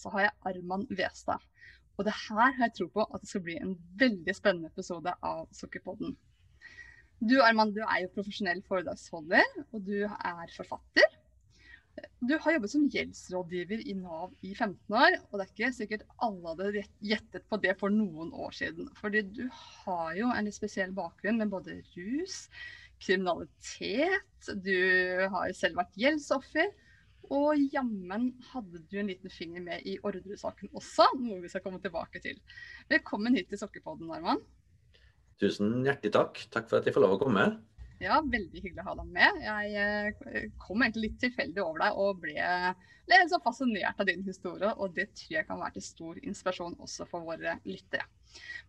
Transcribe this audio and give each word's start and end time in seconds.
så 0.00 0.12
har 0.14 0.26
jeg 0.26 0.36
Arman 0.50 0.88
Westad. 0.90 1.44
Og 1.98 2.06
det 2.08 2.16
her 2.16 2.40
har 2.56 2.64
jeg 2.64 2.76
tro 2.78 2.88
på 2.94 3.04
at 3.04 3.22
det 3.22 3.28
skal 3.28 3.44
bli 3.44 3.56
en 3.60 3.76
veldig 4.00 4.34
spennende 4.36 4.72
episode 4.72 5.12
av 5.20 5.46
Sukkerpodden. 5.56 6.16
Du 7.20 7.36
Arman, 7.44 7.74
du 7.76 7.82
er 7.84 8.06
jo 8.06 8.14
profesjonell 8.14 8.62
foredragsholder, 8.64 9.44
og 9.74 9.82
du 9.84 10.06
er 10.08 10.54
forfatter. 10.54 11.18
Du 12.24 12.32
har 12.40 12.54
jobbet 12.54 12.72
som 12.72 12.86
gjeldsrådgiver 12.92 13.82
i 13.84 13.94
Nav 13.98 14.32
i 14.40 14.54
15 14.54 14.96
år, 14.96 15.16
og 15.28 15.34
det 15.36 15.44
er 15.44 15.50
ikke 15.52 15.70
sikkert 15.76 16.06
alle 16.24 16.54
hadde 16.54 16.84
gjettet 17.04 17.44
på 17.50 17.58
det 17.60 17.74
for 17.80 17.92
noen 17.92 18.32
år 18.32 18.54
siden. 18.56 18.88
Fordi 18.96 19.20
du 19.36 19.42
har 19.52 20.14
jo 20.16 20.30
en 20.32 20.48
litt 20.48 20.56
spesiell 20.56 20.94
bakgrunn 20.96 21.40
med 21.42 21.52
både 21.52 21.80
rus, 21.96 22.46
kriminalitet, 23.00 24.48
du 24.64 24.76
har 25.32 25.52
selv 25.56 25.80
vært 25.80 26.00
gjeldsoffer. 26.00 26.72
Og 27.30 27.60
jammen 27.70 28.32
hadde 28.50 28.80
du 28.90 28.96
en 28.98 29.10
liten 29.10 29.30
finger 29.30 29.62
med 29.62 29.86
i 29.86 29.96
Orderud-saken 30.02 30.72
også, 30.74 31.06
noe 31.20 31.38
vi 31.44 31.50
skal 31.52 31.62
komme 31.62 31.78
tilbake 31.82 32.22
til. 32.24 32.40
Velkommen 32.90 33.36
hit 33.38 33.52
til 33.52 33.60
Sokkepodden, 33.60 34.10
Arman. 34.10 34.42
Tusen 35.40 35.84
hjertelig 35.86 36.10
takk. 36.16 36.40
Takk 36.50 36.66
for 36.68 36.80
at 36.80 36.88
jeg 36.88 36.96
får 36.96 37.04
lov 37.06 37.14
å 37.16 37.20
komme. 37.22 37.44
Ja, 38.00 38.18
veldig 38.24 38.62
hyggelig 38.64 38.82
å 38.82 38.88
ha 38.88 38.94
deg 38.98 39.12
med. 39.14 39.38
Jeg 39.44 39.76
eh, 39.78 40.48
kom 40.58 40.82
egentlig 40.82 41.04
litt 41.04 41.20
tilfeldig 41.22 41.62
over 41.62 41.84
deg 41.84 42.00
og 42.00 42.22
ble, 42.22 42.46
ble 43.06 43.18
så 43.28 43.38
fascinert 43.44 44.00
av 44.00 44.08
din 44.08 44.24
historie. 44.26 44.72
Og 44.80 44.96
det 44.96 45.10
tror 45.20 45.36
jeg 45.36 45.48
kan 45.48 45.60
være 45.60 45.76
til 45.76 45.86
stor 45.86 46.18
inspirasjon 46.24 46.78
også 46.80 47.06
for 47.12 47.28
våre 47.28 47.58
lyttere. 47.68 48.08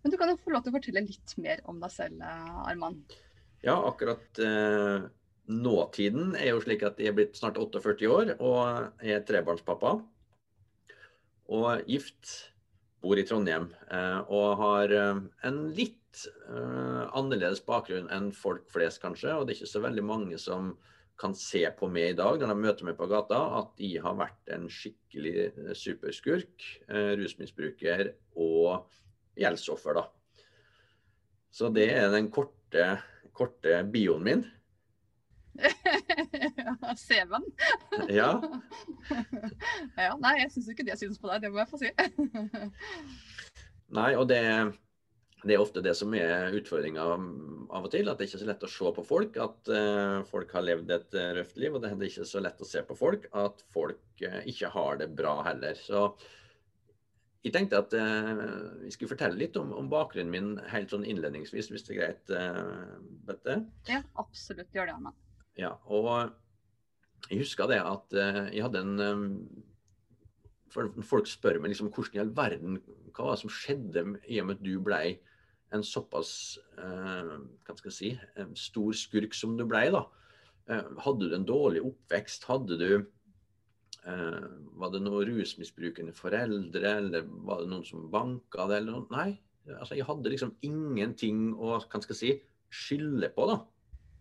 Men 0.03 0.13
du 0.13 0.19
kan 0.19 0.29
jo 0.29 0.37
få 0.41 0.53
lov 0.53 0.65
til 0.65 0.73
å 0.73 0.77
fortelle 0.77 1.05
litt 1.07 1.35
mer 1.41 1.65
om 1.71 1.81
deg 1.81 1.95
selv, 1.95 2.21
eh, 2.27 2.61
Arman. 2.67 3.01
Ja, 3.65 3.79
akkurat 3.89 4.43
eh, 4.43 5.09
nåtiden 5.49 6.35
er 6.37 6.53
jo 6.53 6.61
slik 6.63 6.83
at 6.85 6.99
jeg 7.01 7.11
er 7.11 7.17
blitt 7.17 7.37
snart 7.39 7.59
48 7.59 8.09
år 8.11 8.35
og 8.37 9.03
er 9.03 9.23
trebarnspappa. 9.27 9.97
Og 11.51 11.89
gift, 11.89 12.51
bor 13.01 13.17
i 13.17 13.25
Trondheim 13.25 13.65
eh, 13.89 14.19
og 14.29 14.61
har 14.61 14.93
eh, 14.93 15.19
en 15.47 15.59
litt 15.73 16.21
eh, 16.45 17.03
annerledes 17.17 17.63
bakgrunn 17.65 18.11
enn 18.13 18.29
folk 18.35 18.69
flest, 18.71 19.01
kanskje. 19.03 19.33
Og 19.33 19.47
det 19.47 19.55
er 19.55 19.61
ikke 19.61 19.73
så 19.73 19.83
veldig 19.83 20.05
mange 20.05 20.39
som 20.41 20.75
kan 21.21 21.35
se 21.37 21.63
på 21.77 21.89
meg 21.91 22.13
i 22.13 22.17
dag 22.17 22.39
når 22.39 22.53
de 22.53 22.61
møter 22.61 22.87
meg 22.87 22.97
på 22.97 23.09
gata, 23.09 23.41
at 23.59 23.81
jeg 23.81 24.01
har 24.01 24.15
vært 24.17 24.53
en 24.55 24.65
skikkelig 24.71 25.51
superskurk, 25.77 26.65
rusmisbruker 26.89 28.07
og 28.41 28.87
gjeldsoffer, 29.37 29.99
da. 29.99 30.07
Så 31.53 31.69
det 31.75 31.91
er 31.93 32.09
den 32.09 32.31
korte, 32.33 32.87
korte 33.37 33.83
bioen 33.93 34.25
min. 34.25 34.43
CV-en. 36.95 37.45
ja. 38.09 38.29
ja. 40.05 40.13
Nei, 40.21 40.35
jeg 40.43 40.53
syns 40.53 40.71
ikke 40.71 40.85
det 40.87 40.97
syns 40.99 41.19
på 41.21 41.29
deg, 41.31 41.43
det 41.43 41.51
må 41.51 41.61
jeg 41.61 41.71
få 41.71 41.81
si. 41.81 41.91
nei, 43.97 44.09
og 44.15 44.27
det, 44.31 44.41
det, 45.43 45.55
er 45.55 45.63
ofte 45.63 45.83
det 45.85 45.95
som 45.99 46.13
er 46.17 46.55
utfordringa 46.57 47.05
av 47.05 47.85
og 47.85 47.89
til. 47.93 48.09
At 48.09 48.19
det 48.19 48.29
ikke 48.29 48.39
er 48.39 48.45
så 48.45 48.51
lett 48.51 48.67
å 48.67 48.73
se 48.73 48.93
på 48.97 49.07
folk 49.07 49.39
at 49.47 49.71
uh, 49.73 50.19
folk 50.29 50.53
har 50.57 50.67
levd 50.67 50.93
et 50.97 51.17
uh, 51.17 51.31
røft 51.39 51.57
liv. 51.61 51.73
Og 51.73 51.83
det 51.83 51.91
er 51.91 52.05
ikke 52.09 52.29
så 52.29 52.43
lett 52.43 52.61
å 52.61 52.69
se 52.69 52.83
på 52.87 52.97
folk 52.97 53.27
at 53.37 53.65
folk 53.73 54.27
uh, 54.27 54.43
ikke 54.49 54.71
har 54.75 55.01
det 55.03 55.11
bra 55.17 55.39
heller. 55.47 55.75
Så 55.79 56.07
jeg 57.41 57.55
tenkte 57.55 57.79
at 57.81 57.93
vi 58.83 58.91
skulle 58.93 59.09
fortelle 59.09 59.33
litt 59.33 59.55
om, 59.57 59.71
om, 59.73 59.87
bakgrunnen 59.89 60.29
min 60.29 60.49
helt 60.69 60.91
sånn 60.93 61.07
innledningsvis, 61.09 61.71
hvis 61.73 61.87
det 61.87 61.95
er 61.95 61.97
greit, 61.97 62.33
Bette? 63.25 63.55
Ja, 63.89 64.03
absolutt. 64.21 64.69
Gjør 64.77 64.91
det, 64.91 64.97
Anna. 64.99 65.13
Ja, 65.59 65.75
og 65.91 66.31
jeg 67.29 67.41
husker 67.43 67.69
det 67.69 67.81
at 67.83 68.15
uh, 68.15 68.47
jeg 68.51 68.63
hadde 68.65 68.81
en 68.81 69.03
um, 69.03 69.27
for 70.71 70.87
Folk 71.03 71.27
spør 71.27 71.59
meg 71.59 71.73
liksom 71.73 71.91
hvordan 71.91 72.15
i 72.15 72.21
all 72.23 72.31
verden 72.35 72.79
hva 73.11 73.25
var 73.27 73.35
det 73.35 73.41
som 73.41 73.51
skjedde 73.51 74.05
i 74.31 74.39
og 74.39 74.47
med 74.47 74.59
at 74.59 74.63
du 74.63 74.73
ble 74.83 74.99
en 75.75 75.83
såpass 75.83 76.31
uh, 76.79 77.39
hva 77.67 77.75
skal 77.75 77.89
jeg 77.91 77.97
si, 77.97 78.11
stor 78.59 78.95
skurk 78.95 79.35
som 79.35 79.57
du 79.59 79.65
ble. 79.67 79.85
da. 79.91 80.05
Hadde 81.03 81.27
du 81.27 81.35
en 81.35 81.47
dårlig 81.47 81.81
oppvekst? 81.83 82.45
Hadde 82.47 82.77
du 82.79 82.89
Var 84.01 84.91
det 84.93 85.01
noe 85.03 85.23
rusmisbrukende 85.27 86.13
foreldre, 86.15 86.93
eller 87.01 87.27
var 87.47 87.63
det 87.63 87.71
noen 87.71 87.83
som 87.87 88.07
banka 88.11 88.67
det, 88.71 88.79
eller 88.81 88.97
noe? 88.97 89.07
Nei. 89.11 89.35
altså 89.77 89.99
Jeg 89.99 90.07
hadde 90.07 90.31
liksom 90.31 90.55
ingenting 90.67 91.51
å 91.55 91.77
hva 91.79 92.15
si, 92.15 92.33
på. 93.35 93.47
da. 93.51 93.57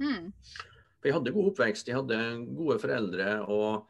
Mm. 0.03 0.33
For 1.01 1.09
jeg 1.09 1.17
hadde 1.17 1.33
god 1.35 1.51
oppvekst, 1.55 1.89
jeg 1.89 1.97
hadde 1.97 2.21
gode 2.53 2.77
foreldre. 2.83 3.29
Og 3.49 3.89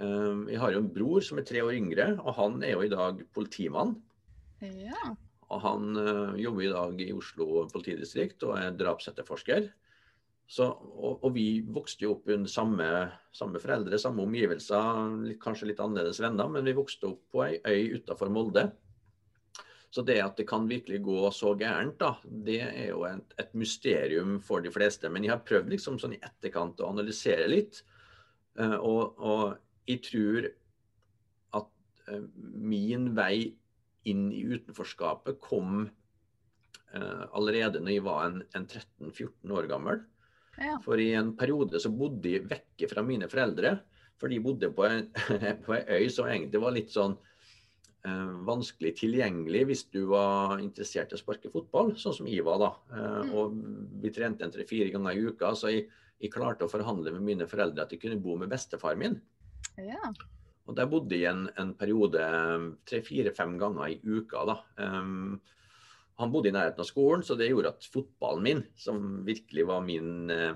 um, 0.00 0.46
jeg 0.48 0.60
har 0.62 0.72
jo 0.72 0.82
en 0.82 0.92
bror 0.92 1.24
som 1.24 1.40
er 1.40 1.48
tre 1.48 1.62
år 1.64 1.76
yngre, 1.76 2.10
og 2.22 2.36
han 2.40 2.58
er 2.64 2.76
jo 2.76 2.84
i 2.86 2.92
dag 2.92 3.20
politimann. 3.36 3.96
Ja. 4.64 5.12
Og 5.52 5.60
han 5.62 5.98
uh, 6.00 6.36
jobber 6.40 6.64
i 6.64 6.72
dag 6.72 7.02
i 7.04 7.12
Oslo 7.14 7.66
politidistrikt 7.72 8.46
og 8.48 8.56
er 8.58 8.72
drapsetterforsker. 8.78 9.68
Så, 10.46 10.66
og, 10.70 11.24
og, 11.24 11.30
vi 11.34 11.60
vokste 11.74 12.06
jo 12.06 12.12
opp 12.14 12.28
under 12.30 12.50
samme, 12.50 12.86
samme 13.34 13.58
foreldre, 13.58 13.98
samme 13.98 14.22
omgivelser, 14.22 15.16
litt, 15.26 15.40
kanskje 15.42 15.72
litt 15.72 15.80
annerledes 15.82 16.20
venner, 16.22 16.46
men 16.54 16.68
vi 16.68 16.74
vokste 16.76 17.10
opp 17.10 17.24
på 17.34 17.42
ei 17.48 17.56
øy 17.66 17.98
utafor 17.98 18.30
Molde. 18.30 18.68
Så 19.96 20.02
det 20.04 20.18
at 20.20 20.36
det 20.36 20.44
kan 20.44 20.66
virkelig 20.68 20.98
gå 21.06 21.30
så 21.32 21.54
gærent, 21.56 21.94
da, 21.96 22.10
det 22.44 22.58
er 22.66 22.90
jo 22.90 23.06
et, 23.08 23.30
et 23.40 23.54
mysterium 23.56 24.34
for 24.44 24.60
de 24.60 24.68
fleste. 24.68 25.08
Men 25.08 25.24
jeg 25.24 25.32
har 25.32 25.44
prøvd 25.48 25.70
liksom 25.72 25.96
sånn 26.02 26.18
i 26.18 26.20
etterkant 26.20 26.82
å 26.84 26.90
analysere 26.92 27.46
litt. 27.48 27.78
Uh, 28.60 28.76
og, 28.76 29.16
og, 29.16 29.44
jeg 29.88 30.02
tror 30.04 30.48
at 31.56 31.70
uh, 32.10 32.26
min 32.36 33.14
vei 33.16 33.54
inn 34.10 34.26
i 34.36 34.42
utenforskapet 34.50 35.38
kom 35.40 35.86
uh, 35.86 37.24
allerede 37.32 37.80
når 37.80 37.94
jeg 37.94 38.04
var 38.04 38.26
en, 38.26 38.42
en 38.52 38.66
13-14 38.68 39.54
år 39.56 39.70
gammel. 39.70 40.02
Ja. 40.60 40.76
For 40.84 41.00
i 41.00 41.14
en 41.16 41.32
periode 41.40 41.80
så 41.80 41.88
bodde 41.88 42.34
jeg 42.34 42.50
vekke 42.52 42.92
fra 42.92 43.06
mine 43.06 43.30
foreldre. 43.32 43.78
For 44.20 44.28
de 44.28 44.44
bodde 44.44 44.68
på 44.76 44.84
en, 44.90 45.08
på 45.64 45.78
en 45.78 45.88
øy 45.96 46.12
som 46.12 46.28
egentlig 46.28 46.60
var 46.60 46.76
litt 46.76 46.92
sånn 46.92 47.16
eh, 47.16 47.32
vanskelig 48.46 48.92
tilgjengelig 49.00 49.62
hvis 49.70 49.84
du 49.94 50.02
var 50.10 50.60
interessert 50.62 51.12
i 51.12 51.16
å 51.16 51.20
sparke 51.20 51.50
fotball, 51.52 51.94
sånn 51.98 52.14
som 52.20 52.28
jeg 52.30 52.44
var 52.46 52.60
da. 52.62 52.70
Eh, 52.92 53.16
mm. 53.26 53.32
Og 53.34 53.56
vi 54.02 54.12
trente 54.14 54.46
en 54.46 54.52
tre-fire 54.54 54.92
ganger 54.94 55.16
i 55.16 55.26
uka, 55.26 55.52
så 55.58 55.72
jeg, 55.72 55.86
jeg, 56.20 56.32
klarte 56.34 56.66
å 56.66 56.72
forhandle 56.72 57.14
med 57.16 57.24
mine 57.26 57.48
foreldre 57.50 57.86
at 57.86 57.94
jeg 57.94 58.02
kunne 58.04 58.20
bo 58.22 58.36
med 58.40 58.52
bestefar 58.52 58.98
min. 59.00 59.18
Ja. 59.82 60.12
Og 60.66 60.78
der 60.78 60.88
bodde 60.90 61.18
jeg 61.18 61.30
en, 61.30 61.46
en 61.58 61.74
periode 61.78 62.22
tre-fire-fem 62.88 63.56
ganger 63.60 63.92
i 63.94 64.00
uka. 64.02 64.44
da. 64.48 64.56
Um, 64.82 65.38
han 66.16 66.32
bodde 66.32 66.50
i 66.50 66.54
nærheten 66.54 66.82
av 66.82 66.88
skolen, 66.88 67.22
så 67.26 67.36
det 67.38 67.50
gjorde 67.50 67.74
at 67.74 67.86
fotballen 67.92 68.46
min, 68.46 68.62
som 68.78 69.20
virkelig 69.26 69.66
var 69.68 69.82
min, 69.86 70.30
uh, 70.32 70.54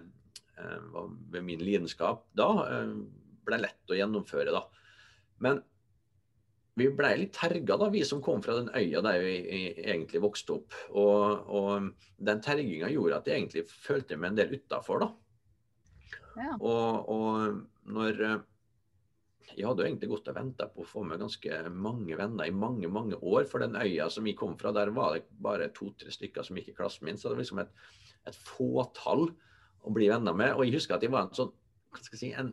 var 0.94 1.42
min 1.46 1.62
lidenskap 1.62 2.24
da, 2.36 2.48
uh, 2.66 2.94
ble 3.46 3.60
lett 3.62 3.92
å 3.92 3.98
gjennomføre. 3.98 4.54
da. 4.54 4.66
Men 5.44 5.62
vi 6.80 6.88
ble 6.96 7.10
litt 7.20 7.34
terga, 7.36 7.76
da, 7.80 7.88
vi 7.92 8.02
som 8.06 8.22
kom 8.24 8.42
fra 8.44 8.56
den 8.58 8.70
øya 8.76 9.02
der 9.04 9.22
vi 9.22 9.34
egentlig 9.84 10.22
vokste 10.24 10.56
opp. 10.58 10.76
Og, 10.90 11.50
og 11.50 11.90
den 12.30 12.42
terginga 12.44 12.90
gjorde 12.92 13.20
at 13.20 13.28
jeg 13.30 13.42
egentlig 13.42 13.66
følte 13.70 14.18
meg 14.18 14.32
en 14.32 14.40
del 14.40 14.54
utafor, 14.58 15.04
da. 15.04 15.10
Ja. 16.38 16.54
Og, 16.56 17.10
og 17.10 17.90
når 17.90 18.22
eh, 18.22 18.38
Jeg 19.50 19.66
hadde 19.66 19.82
jo 19.82 19.88
egentlig 19.88 20.08
gått 20.12 20.28
og 20.30 20.36
venta 20.36 20.68
på 20.70 20.84
å 20.84 20.86
få 20.86 21.00
med 21.02 21.18
ganske 21.18 21.56
mange 21.74 22.14
venner 22.14 22.46
i 22.46 22.54
mange 22.54 22.86
mange 22.86 23.16
år. 23.18 23.48
For 23.50 23.58
den 23.58 23.74
øya 23.74 24.06
som 24.14 24.28
vi 24.28 24.36
kom 24.38 24.54
fra, 24.60 24.70
der 24.72 24.92
var 24.94 25.16
det 25.16 25.24
bare 25.42 25.72
to-tre 25.74 26.12
stykker 26.14 26.46
som 26.46 26.60
gikk 26.60 26.70
i 26.70 26.76
klassen 26.76 27.08
min. 27.08 27.18
Så 27.18 27.26
det 27.26 27.34
var 27.34 27.42
liksom 27.42 27.62
et, 27.64 27.72
et 28.30 28.38
fåtall 28.38 29.26
å 29.82 29.94
bli 29.96 30.06
venner 30.12 30.36
med. 30.38 30.54
Og 30.54 30.62
jeg 30.68 30.76
husker 30.78 30.96
at 30.96 31.02
jeg 31.02 31.10
var 31.10 31.26
en 31.26 31.34
sånn 31.34 31.50
hva 31.90 31.98
skal 31.98 32.14
jeg 32.14 32.22
si, 32.22 32.30
en, 32.38 32.52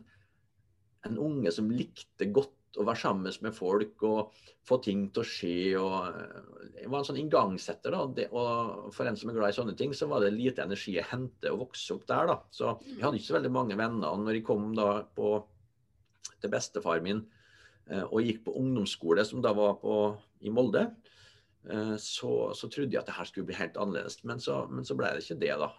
en 1.06 1.18
unge 1.22 1.52
som 1.54 1.70
likte 1.70 2.26
godt 2.34 2.57
å 2.76 2.84
være 2.84 3.00
sammen 3.00 3.32
med 3.44 3.54
folk 3.56 4.02
og 4.06 4.34
få 4.68 4.78
ting 4.84 5.06
til 5.14 5.22
å 5.22 5.28
skje. 5.28 5.54
og 5.80 6.76
Jeg 6.76 6.90
var 6.90 7.00
en 7.00 7.08
sånn 7.08 7.20
inngangsetter. 7.22 7.96
For 8.94 9.08
en 9.08 9.18
som 9.18 9.32
er 9.32 9.38
glad 9.38 9.54
i 9.54 9.56
sånne 9.56 9.76
ting, 9.78 9.94
så 9.96 10.08
var 10.10 10.22
det 10.22 10.34
lite 10.36 10.66
energi 10.66 10.98
å 11.00 11.06
hente 11.10 11.52
og 11.52 11.64
vokse 11.66 11.96
opp 11.96 12.06
der. 12.10 12.32
da, 12.32 12.38
Så 12.50 12.74
jeg 12.84 13.02
hadde 13.02 13.20
ikke 13.20 13.30
så 13.30 13.38
veldig 13.38 13.54
mange 13.54 13.78
venner. 13.78 14.08
og 14.12 14.24
når 14.24 14.38
jeg 14.38 14.46
kom 14.46 14.72
da 14.76 15.02
på, 15.16 15.34
til 16.38 16.52
bestefar 16.52 17.02
min 17.02 17.24
eh, 17.90 18.04
og 18.04 18.22
gikk 18.22 18.44
på 18.46 18.56
ungdomsskole, 18.60 19.24
som 19.24 19.42
da 19.42 19.54
var 19.56 19.78
på, 19.82 19.94
i 20.44 20.52
Molde, 20.54 20.84
eh, 21.66 21.96
så, 21.96 22.52
så, 22.54 22.68
trodde 22.68 22.92
jeg 22.92 23.00
at 23.00 23.08
det 23.08 23.16
her 23.16 23.30
skulle 23.30 23.48
bli 23.48 23.58
helt 23.58 23.80
annerledes. 23.80 24.20
Men 24.28 24.40
så, 24.44 24.66
men 24.70 24.84
så 24.84 24.98
ble 24.98 25.14
det 25.16 25.24
ikke 25.24 25.40
det, 25.40 25.54
da. 25.56 25.72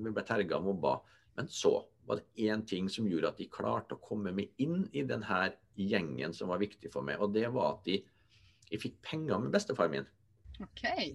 Vi 0.00 0.14
ble 0.14 0.24
terga 0.28 0.60
og 0.60 0.70
mobba. 0.70 1.00
Men 1.38 1.48
så 1.52 1.74
var 2.08 2.20
det 2.20 2.46
én 2.48 2.62
ting 2.66 2.88
som 2.90 3.06
gjorde 3.08 3.30
at 3.30 3.40
de 3.40 3.48
klarte 3.52 3.96
å 3.96 4.02
komme 4.02 4.32
meg 4.34 4.50
inn 4.62 4.84
i 4.96 5.04
denne 5.06 5.42
gjengen 5.78 6.34
som 6.36 6.50
var 6.50 6.62
viktig 6.62 6.90
for 6.92 7.06
meg. 7.06 7.20
Og 7.22 7.34
det 7.34 7.46
var 7.54 7.76
at 7.76 7.84
de, 7.86 8.00
jeg 8.70 8.82
fikk 8.82 8.96
penger 9.06 9.42
med 9.42 9.54
bestefaren 9.54 9.94
min. 9.94 10.08
Okay. 10.66 11.12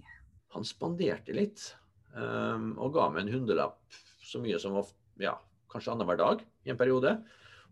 Han 0.56 0.66
spanderte 0.66 1.36
litt. 1.36 1.68
Um, 2.16 2.72
og 2.80 2.94
ga 2.96 3.10
meg 3.12 3.26
en 3.26 3.34
hundrelapp 3.34 3.98
så 4.24 4.40
mye 4.40 4.58
som 4.60 4.72
var 4.78 4.88
ja, 5.20 5.34
kanskje 5.72 5.92
annenhver 5.92 6.18
dag 6.20 6.44
i 6.64 6.72
en 6.72 6.80
periode. 6.80 7.12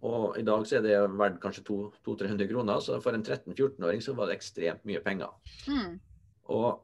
Og 0.05 0.37
i 0.37 0.45
dag 0.45 0.67
så 0.69 0.79
er 0.79 0.85
det 0.85 0.97
verdt 1.17 1.41
kanskje 1.41 1.65
200-300 1.71 2.49
kroner, 2.51 2.81
så 2.85 2.99
for 3.01 3.17
en 3.17 3.25
13-14-åring 3.25 4.03
så 4.05 4.13
var 4.19 4.29
det 4.29 4.37
ekstremt 4.37 4.85
mye 4.89 5.01
penger. 5.05 5.33
Mm. 5.71 5.97
Og 6.53 6.83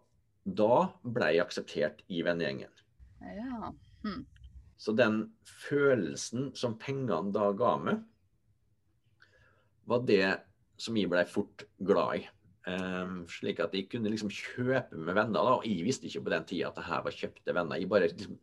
da 0.57 0.87
ble 1.05 1.35
jeg 1.35 1.45
akseptert 1.45 2.01
i 2.09 2.23
vennegjengen. 2.25 2.73
Ja. 3.21 3.75
Mm. 4.07 4.23
Så 4.81 4.95
den 4.97 5.27
følelsen 5.45 6.51
som 6.57 6.79
pengene 6.81 7.35
da 7.35 7.51
ga 7.53 7.75
meg, 7.83 8.05
var 9.91 10.05
det 10.09 10.25
som 10.81 10.97
jeg 10.97 11.11
ble 11.11 11.25
fort 11.29 11.67
glad 11.85 12.23
i. 12.23 12.29
Um, 12.71 13.25
slik 13.29 13.61
at 13.65 13.75
jeg 13.77 13.89
kunne 13.91 14.13
liksom 14.13 14.31
kjøpe 14.33 14.97
med 14.97 15.17
venner. 15.17 15.41
da, 15.41 15.59
og 15.59 15.67
Jeg 15.67 15.85
visste 15.85 16.09
ikke 16.09 16.25
på 16.27 16.33
den 16.33 16.47
tida 16.49 16.71
at 16.71 16.79
det 16.79 16.87
her 16.87 17.05
var 17.05 17.17
kjøpte 17.17 17.57
venner. 17.57 17.81
Jeg 17.81 17.91
bare 17.91 18.09
liksom 18.09 18.39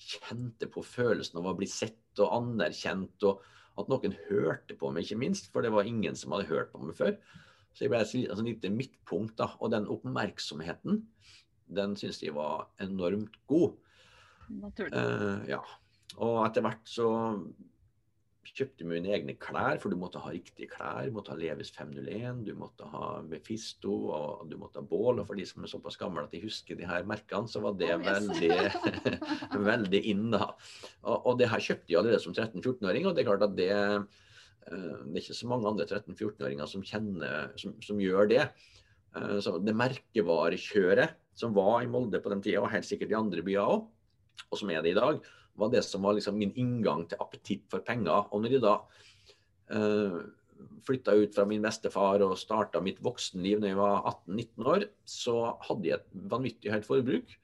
kjente 0.00 0.68
på 0.70 0.82
følelsen 0.86 1.40
av 1.40 1.50
å 1.50 1.56
bli 1.58 1.68
sett 1.70 2.22
og 2.22 2.34
anerkjent, 2.38 3.26
og 3.26 3.42
at 3.80 3.90
noen 3.90 4.16
hørte 4.28 4.76
på 4.78 4.90
meg, 4.92 5.06
ikke 5.06 5.20
minst. 5.22 5.50
For 5.52 5.64
det 5.64 5.72
var 5.74 5.88
ingen 5.88 6.18
som 6.18 6.34
hadde 6.36 6.50
hørt 6.50 6.72
på 6.72 6.82
meg 6.82 6.98
før. 6.98 7.16
Så 7.74 7.86
jeg 7.86 7.92
ble 7.92 8.02
et 8.02 8.14
altså, 8.30 8.46
lite 8.46 8.72
midtpunkt. 8.74 9.36
da, 9.38 9.52
Og 9.58 9.72
den 9.74 9.90
oppmerksomheten, 9.90 11.04
den 11.70 11.94
syns 11.98 12.22
jeg 12.22 12.34
var 12.34 12.68
enormt 12.82 13.38
god. 13.50 13.78
Naturlig. 14.50 14.94
Uh, 14.94 15.46
ja. 15.48 15.62
Og 16.18 16.40
etter 16.46 16.64
hvert 16.64 16.88
så 16.90 17.10
kjøpte 18.50 18.84
vi 18.84 18.96
mine 18.96 19.12
egne 19.14 19.34
klær, 19.40 19.78
for 19.80 19.92
du 19.92 19.98
måtte 20.00 20.20
ha 20.22 20.32
riktige 20.32 20.70
klær. 20.72 21.06
Du 21.06 21.14
måtte 21.14 21.32
ha 21.32 21.38
Levis 21.38 21.70
501, 21.74 22.42
du 22.46 22.54
måtte 22.58 22.88
ha 22.92 23.20
Befisto 23.30 23.92
og 24.16 24.48
du 24.50 24.56
måtte 24.60 24.80
ha 24.80 24.86
Bål. 24.86 25.20
Og 25.22 25.28
for 25.28 25.38
de 25.38 25.46
som 25.48 25.64
er 25.64 25.70
såpass 25.70 25.98
gamle 26.00 26.24
at 26.26 26.34
de 26.34 26.42
husker 26.42 26.78
de 26.78 26.88
her 26.88 27.06
merkene, 27.08 27.50
så 27.50 27.62
var 27.64 27.76
det 27.80 27.92
oh, 27.94 28.02
yes. 28.02 28.26
veldig, 28.26 29.14
veldig 29.70 30.02
inn. 30.12 30.26
da. 30.34 30.50
Og, 31.04 31.14
og, 31.16 31.38
det 31.40 31.50
her 31.52 31.64
kjøpte 31.68 31.92
jeg 31.92 32.00
allerede 32.00 32.24
som 32.24 32.34
13-14-åring, 32.34 33.06
og 33.06 33.16
det 33.16 33.24
er 33.24 33.30
klart 33.30 33.46
at 33.46 33.56
det, 33.58 33.70
eh, 33.70 34.20
det 34.66 35.14
er 35.14 35.22
ikke 35.22 35.40
så 35.40 35.52
mange 35.52 35.70
andre 35.70 35.88
13-14-åringer 35.88 36.74
som, 36.74 36.86
som, 36.90 37.74
som, 37.86 38.02
gjør 38.02 38.30
det. 38.34 38.44
Eh, 39.16 39.36
så 39.44 39.58
det 39.62 39.78
merkevarekjøret 39.78 41.18
som 41.38 41.54
var 41.56 41.84
i 41.84 41.90
Molde 41.90 42.20
på 42.20 42.32
den 42.32 42.42
tida, 42.44 42.64
og 42.64 42.72
helt 42.74 42.88
sikkert 42.88 43.14
i 43.14 43.20
andre 43.20 43.44
byer 43.46 43.62
òg, 43.62 43.86
og 44.50 44.58
som 44.58 44.72
er 44.72 44.82
det 44.82 44.96
i 44.96 44.98
dag, 44.98 45.20
var 45.58 45.72
det 45.72 45.82
som 45.86 46.04
var 46.06 46.16
liksom 46.16 46.38
min 46.38 46.52
inngang 46.58 47.06
til 47.08 47.20
appetitt 47.22 47.66
for 47.70 47.84
penger. 47.86 48.28
Og 48.30 48.42
når 48.42 48.56
jeg 48.56 48.64
da 48.64 48.76
eh, 49.74 50.18
flytta 50.86 51.16
ut 51.18 51.36
fra 51.36 51.46
min 51.48 51.64
bestefar 51.64 52.24
og 52.24 52.38
starta 52.40 52.82
mitt 52.84 53.00
voksenliv 53.04 53.60
når 53.60 53.72
jeg 53.72 53.80
var 53.80 54.08
18-19 54.14 54.72
år, 54.74 54.88
så 55.08 55.36
hadde 55.68 55.88
jeg 55.90 56.00
et 56.00 56.18
vanvittig 56.32 56.74
høyt 56.74 56.88
forbruk. 56.88 57.36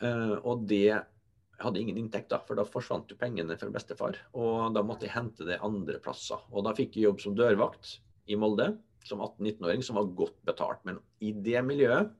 Uh, 0.00 0.38
og 0.48 0.62
det 0.64 0.84
jeg 0.86 1.66
hadde 1.66 1.80
ingen 1.82 1.98
inntekt, 2.00 2.30
da, 2.32 2.38
for 2.40 2.56
da 2.56 2.64
forsvant 2.64 3.10
jo 3.12 3.18
pengene 3.20 3.52
fra 3.60 3.68
bestefar. 3.72 4.16
Og 4.32 4.72
da 4.72 4.80
måtte 4.86 5.04
jeg 5.04 5.12
hente 5.12 5.44
det 5.44 5.58
andre 5.60 5.98
plasser. 6.00 6.40
Og 6.54 6.64
da 6.64 6.72
fikk 6.76 6.96
jeg 6.96 7.10
jobb 7.10 7.20
som 7.20 7.36
dørvakt 7.36 7.98
i 8.32 8.38
Molde 8.40 8.70
som 9.04 9.20
18-19-åring, 9.20 9.84
som 9.84 9.98
var 10.00 10.08
godt 10.16 10.38
betalt. 10.48 10.80
Men 10.88 11.02
i 11.20 11.34
det 11.36 11.60
miljøet 11.66 12.14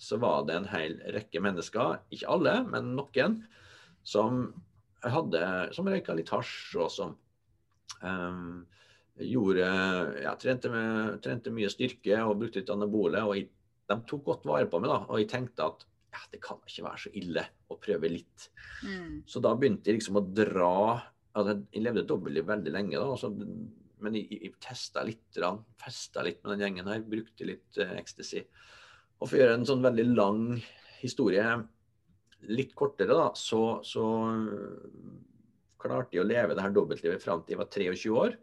så 0.00 0.18
var 0.20 0.44
det 0.48 0.58
en 0.58 0.68
hel 0.68 0.98
rekke 1.14 1.40
mennesker, 1.44 2.00
ikke 2.12 2.30
alle, 2.34 2.58
men 2.68 2.92
noen, 2.98 3.38
som 4.04 4.46
hadde 5.04 5.40
som 5.76 5.88
røyka 5.88 6.14
litt 6.16 6.32
hasj, 6.32 6.76
og 6.80 6.90
som 6.92 7.14
um, 8.00 8.62
gjorde 9.20 9.66
ja, 10.24 10.34
trente, 10.40 10.70
med, 10.72 11.18
trente, 11.24 11.52
mye 11.54 11.70
styrke 11.72 12.20
og 12.24 12.38
brukte 12.40 12.62
litt 12.62 12.72
anabole. 12.72 13.22
og 13.24 13.36
jeg, 13.38 13.50
De 13.90 13.98
tok 14.08 14.24
godt 14.30 14.48
vare 14.48 14.68
på 14.70 14.80
meg, 14.82 14.92
da, 14.92 15.02
og 15.08 15.20
jeg 15.20 15.30
tenkte 15.32 15.68
at 15.68 15.86
ja, 16.14 16.22
det 16.30 16.40
kan 16.44 16.60
ikke 16.62 16.86
være 16.86 17.02
så 17.04 17.10
ille 17.18 17.42
å 17.70 17.78
prøve 17.82 18.10
litt. 18.10 18.48
Mm. 18.86 19.24
Så 19.26 19.42
da 19.42 19.54
begynte 19.58 19.90
jeg 19.90 19.98
liksom 19.98 20.20
å 20.20 20.26
dra 20.28 20.74
altså, 21.34 21.56
Jeg 21.74 21.82
levde 21.82 22.04
dobbeltliv 22.06 22.46
veldig 22.46 22.74
lenge, 22.74 23.00
da, 23.00 23.16
så, 23.18 23.32
men 23.34 24.18
jeg, 24.20 24.28
jeg 24.38 24.54
testa 24.62 25.02
litt, 25.06 25.42
festa 25.80 26.22
litt 26.26 26.42
med 26.44 26.54
den 26.54 26.66
gjengen 26.66 26.90
her, 26.92 27.02
brukte 27.02 27.48
litt 27.48 27.82
uh, 27.82 27.96
ecstasy. 27.98 28.44
Og 29.18 29.28
for 29.28 29.36
å 29.36 29.42
gjøre 29.42 29.58
en 29.58 29.68
sånn 29.68 29.84
veldig 29.84 30.06
lang 30.12 30.42
historie 31.00 31.44
litt 32.50 32.74
kortere, 32.76 33.14
da, 33.16 33.28
så, 33.38 33.78
så 33.86 34.04
klarte 35.80 36.16
jeg 36.16 36.24
å 36.24 36.28
leve 36.28 36.56
det 36.56 36.64
her 36.64 36.74
dobbeltlivet 36.74 37.22
fram 37.22 37.44
til 37.44 37.56
jeg 37.56 37.62
var 37.62 37.70
23 37.72 38.16
år. 38.24 38.36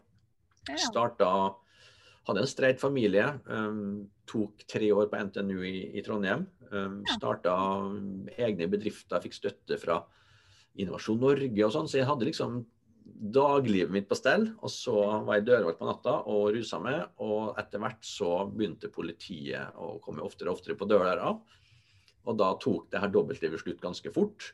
Starta 0.77 1.31
Hadde 2.27 2.43
en 2.43 2.49
streit 2.49 2.81
familie. 2.81 3.25
Um, 3.49 4.09
tok 4.29 4.61
tre 4.69 4.91
år 4.93 5.07
på 5.09 5.21
NTNU 5.25 5.63
i, 5.65 5.77
i 5.97 6.03
Trondheim. 6.05 6.45
Um, 6.69 6.99
ja. 7.07 7.15
Starta 7.17 7.55
egne 8.37 8.67
bedrifter, 8.69 9.23
fikk 9.23 9.39
støtte 9.39 9.79
fra 9.81 10.03
Innovasjon 10.79 11.17
Norge 11.21 11.65
og 11.65 11.73
sånn. 11.73 11.89
Så 11.89 11.97
jeg 11.97 12.05
hadde 12.05 12.27
liksom 12.29 12.61
daglivet 13.01 13.93
mitt 13.93 14.09
på 14.09 14.17
stell. 14.19 14.51
Og 14.61 14.69
så 14.69 14.93
var 15.25 15.39
jeg 15.39 15.47
dørvakt 15.49 15.81
på 15.81 15.89
natta 15.89 16.19
og 16.29 16.51
rusa 16.53 16.77
meg. 16.83 17.07
Og 17.25 17.57
etter 17.59 17.81
hvert 17.81 18.05
så 18.05 18.35
begynte 18.53 18.93
politiet 18.93 19.81
å 19.81 19.95
komme 20.05 20.21
oftere 20.25 20.53
og 20.53 20.59
oftere 20.59 20.77
på 20.77 20.89
døra. 20.93 21.33
Og 22.29 22.37
da 22.37 22.51
tok 22.61 22.89
det 22.91 23.01
her 23.01 23.11
dobbeltlivet 23.11 23.63
slutt 23.63 23.81
ganske 23.81 24.13
fort. 24.13 24.51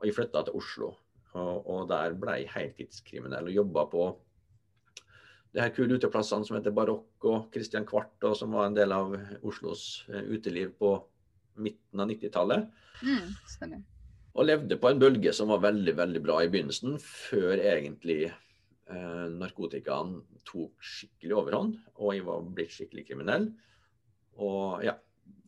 Og 0.00 0.08
jeg 0.08 0.16
flytta 0.16 0.44
til 0.46 0.56
Oslo. 0.56 0.94
Og, 1.36 1.68
og 1.70 1.86
der 1.90 2.16
ble 2.18 2.40
jeg 2.40 2.52
heltidskriminell 2.54 3.50
og 3.50 3.56
jobba 3.60 3.86
på 3.92 4.08
det 5.50 5.64
her 5.64 5.72
kule 5.74 5.96
uteplassene 5.98 6.46
som 6.46 6.56
heter 6.56 6.74
Barokk 6.74 7.26
og 7.26 7.48
Christian 7.54 7.86
Kvart, 7.86 8.14
og 8.22 8.36
som 8.38 8.52
var 8.54 8.68
en 8.68 8.76
del 8.76 8.92
av 8.94 9.16
Oslos 9.46 10.04
uh, 10.10 10.22
uteliv 10.30 10.76
på 10.78 10.92
midten 11.60 12.02
av 12.02 12.10
90-tallet. 12.10 12.68
Mm. 13.02 13.80
Og 14.38 14.46
levde 14.46 14.78
på 14.78 14.90
en 14.90 15.00
bølge 15.02 15.32
som 15.34 15.50
var 15.50 15.64
veldig 15.64 15.96
veldig 15.98 16.22
bra 16.22 16.38
i 16.44 16.50
begynnelsen, 16.52 16.94
før 17.02 17.58
egentlig 17.58 18.28
eh, 18.28 19.26
narkotikaen 19.34 20.20
tok 20.46 20.84
skikkelig 20.86 21.34
overhånd, 21.40 21.74
og 21.98 22.14
jeg 22.14 22.26
var 22.28 22.46
blitt 22.46 22.76
skikkelig 22.76 23.08
kriminell. 23.08 23.48
Og 24.38 24.84
ja, 24.86 24.94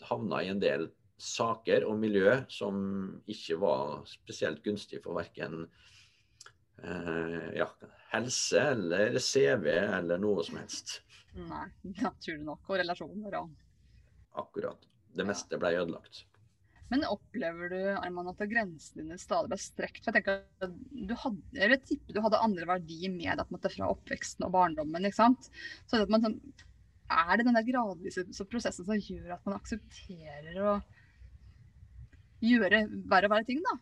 havna 0.08 0.42
i 0.42 0.50
en 0.50 0.60
del 0.60 0.88
saker 1.22 1.86
og 1.86 1.98
miljø 2.02 2.34
som 2.50 2.76
ikke 3.30 3.58
var 3.62 4.02
spesielt 4.10 4.62
gunstig 4.64 5.02
for 5.04 5.18
verken 5.20 5.64
eh, 6.82 7.48
ja, 7.60 7.68
helse 8.12 8.64
eller 8.72 9.18
CV 9.22 9.68
eller 9.70 10.20
noe 10.22 10.42
som 10.46 10.58
helst. 10.60 10.98
Nei, 11.38 11.68
naturlig 12.06 12.44
nok. 12.46 12.66
Og 12.68 12.82
relasjoner 12.82 13.38
og 13.40 13.54
Akkurat. 14.42 14.88
Det 15.12 15.26
meste 15.28 15.58
ble 15.60 15.74
ødelagt. 15.76 16.24
Men 16.92 17.06
opplever 17.08 17.70
du 17.72 17.78
Arman, 17.94 18.28
at 18.28 18.40
grensene 18.48 19.04
dine 19.04 19.18
stadig 19.20 19.48
ble 19.52 19.58
strekt? 19.60 20.02
For 20.04 20.12
jeg 20.12 20.20
tenker 20.20 20.42
at 20.64 20.74
du 20.92 21.14
hadde, 21.16 21.44
eller 21.56 21.80
tipper 21.80 22.16
du 22.16 22.20
hadde 22.24 22.40
andre 22.44 22.68
verdier 22.68 23.12
med 23.12 23.40
deg 23.40 23.68
fra 23.76 23.88
oppveksten 23.94 24.44
og 24.44 24.52
barndommen. 24.56 25.08
ikke 25.08 25.20
sant? 25.20 25.48
Så 25.88 26.00
at 26.00 26.12
man, 26.12 26.24
sånn, 26.24 26.40
Er 27.12 27.36
det 27.36 27.44
den 27.44 27.56
der 27.56 27.64
gradvise 27.66 28.44
prosessen 28.48 28.88
som 28.88 29.00
gjør 29.00 29.34
at 29.34 29.48
man 29.48 29.58
aksepterer 29.58 30.60
og 30.64 31.00
gjøre 32.42 32.84
hver 33.08 33.28
og 33.28 33.34
hver 33.34 33.48
ting, 33.48 33.62
da. 33.64 33.78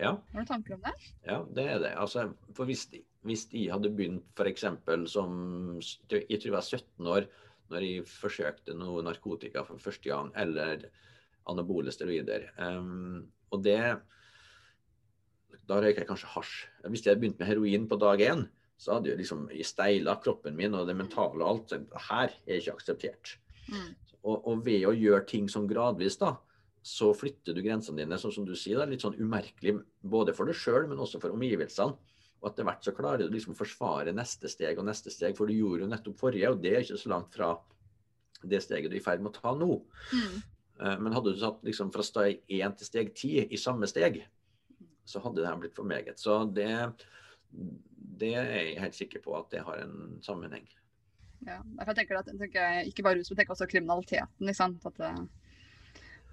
Ja. 0.00 0.12
Har 0.32 0.42
du 0.42 0.48
tanker 0.48 0.74
om 0.76 0.82
det? 0.84 0.94
Ja, 1.26 1.38
det 1.54 1.64
er 1.70 1.80
det. 1.82 1.92
Altså, 2.02 2.28
for 2.56 2.68
hvis 2.68 2.86
de, 2.90 3.04
hvis 3.24 3.46
de 3.52 3.68
hadde 3.70 3.92
begynt 3.94 4.26
f.eks. 4.34 4.66
som 5.10 5.30
Jeg 6.10 6.40
tror 6.40 6.50
jeg 6.50 6.56
var 6.56 6.66
17 6.66 7.12
år 7.14 7.28
når 7.72 7.86
jeg 7.86 8.08
forsøkte 8.08 8.74
noe 8.76 9.02
narkotika 9.06 9.62
for 9.64 9.80
første 9.80 10.10
gang, 10.10 10.28
eller 10.36 10.84
anabole 11.48 11.92
steroider. 11.94 12.50
Um, 12.60 13.24
og 13.50 13.62
det 13.64 13.78
Da 15.64 15.78
røyker 15.80 16.02
jeg 16.02 16.10
kanskje 16.10 16.28
hasj. 16.34 16.52
Hvis 16.92 17.04
jeg 17.04 17.14
hadde 17.14 17.22
begynt 17.22 17.38
med 17.40 17.48
heroin 17.48 17.88
på 17.88 17.96
dag 17.96 18.20
én, 18.20 18.42
så 18.76 18.98
hadde 18.98 19.08
jeg 19.08 19.22
liksom 19.22 19.46
steila 19.64 20.18
kroppen 20.20 20.56
min 20.58 20.74
og 20.76 20.88
det 20.90 20.96
mentale 20.98 21.40
og 21.40 21.48
alt. 21.48 21.72
Her 22.10 22.34
er 22.44 22.58
ikke 22.58 22.74
akseptert. 22.74 23.38
Mm. 23.70 23.94
Og, 24.24 24.42
og, 24.44 24.64
ved 24.66 24.84
å 24.84 24.92
gjøre 24.92 25.24
ting 25.30 25.48
som 25.48 25.68
gradvis, 25.68 26.18
da, 26.20 26.34
så 26.84 27.14
flytter 27.16 27.56
du 27.56 27.62
grensene 27.64 28.02
dine 28.02 28.18
sånn 28.20 28.32
som 28.34 28.44
du 28.44 28.52
sier, 28.58 28.76
da, 28.76 28.84
litt 28.88 29.04
sånn 29.04 29.16
umerkelig 29.16 29.78
både 30.04 30.34
for 30.36 30.50
deg 30.50 30.58
sjøl, 30.58 30.84
men 30.90 31.00
også 31.00 31.20
for 31.22 31.32
omgivelsene. 31.32 31.96
Og 32.42 32.50
etter 32.50 32.66
hvert 32.68 32.84
så 32.84 32.92
klarer 32.92 33.24
du 33.24 33.32
liksom 33.32 33.54
å 33.54 33.56
forsvare 33.56 34.12
neste 34.12 34.50
steg 34.52 34.76
og 34.76 34.84
neste 34.84 35.12
steg, 35.12 35.32
for 35.38 35.48
du 35.48 35.56
gjorde 35.56 35.86
jo 35.86 35.88
nettopp 35.88 36.18
forrige, 36.20 36.50
og 36.52 36.60
det 36.60 36.74
er 36.74 36.84
ikke 36.84 37.00
så 37.00 37.12
langt 37.14 37.32
fra 37.32 37.54
det 38.44 38.60
steget 38.60 38.92
du 38.92 38.98
er 38.98 39.00
i 39.00 39.04
ferd 39.06 39.24
med 39.24 39.32
å 39.32 39.38
ta 39.38 39.54
nå. 39.56 39.78
Mm. 40.12 40.34
Eh, 40.84 40.96
men 41.00 41.16
hadde 41.16 41.32
du 41.32 41.40
tatt 41.40 41.64
liksom 41.64 41.92
fra 41.94 42.04
steg 42.04 42.42
én 42.52 42.76
til 42.76 42.90
steg 42.90 43.14
ti 43.16 43.32
i 43.46 43.60
samme 43.60 43.88
steg, 43.88 44.20
så 45.08 45.22
hadde 45.24 45.40
det 45.40 45.48
her 45.48 45.60
blitt 45.62 45.76
for 45.78 45.88
meget. 45.88 46.20
Så 46.20 46.42
det, 46.52 46.68
det 48.20 48.34
er 48.42 48.50
jeg 48.58 48.80
helt 48.82 48.98
sikker 48.98 49.24
på 49.24 49.38
at 49.38 49.48
det 49.54 49.64
har 49.64 49.80
en 49.80 50.18
sammenheng. 50.24 50.68
Ja, 51.44 51.62
jeg 51.62 51.96
tenker 51.96 52.20
at 52.20 52.28
jeg 52.28 52.40
tenker, 52.40 52.84
Ikke 52.88 53.04
bare 53.04 53.18
rus, 53.18 53.32
men 53.32 53.40
tenker 53.40 53.56
også 53.56 53.68
kriminaliteten. 53.72 54.44
ikke 54.44 54.60
sant? 54.60 54.84
At 54.88 55.00
det, 55.00 55.10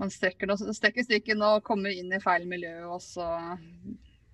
man 0.02 0.10
strekker, 0.14 0.50
noe- 0.50 0.74
strekker 0.76 1.06
strikken 1.06 1.44
og 1.46 1.62
kommer 1.68 1.94
inn 1.94 2.12
i 2.14 2.20
feil 2.24 2.48
miljø, 2.50 2.74
og 2.90 3.00
så 3.06 3.28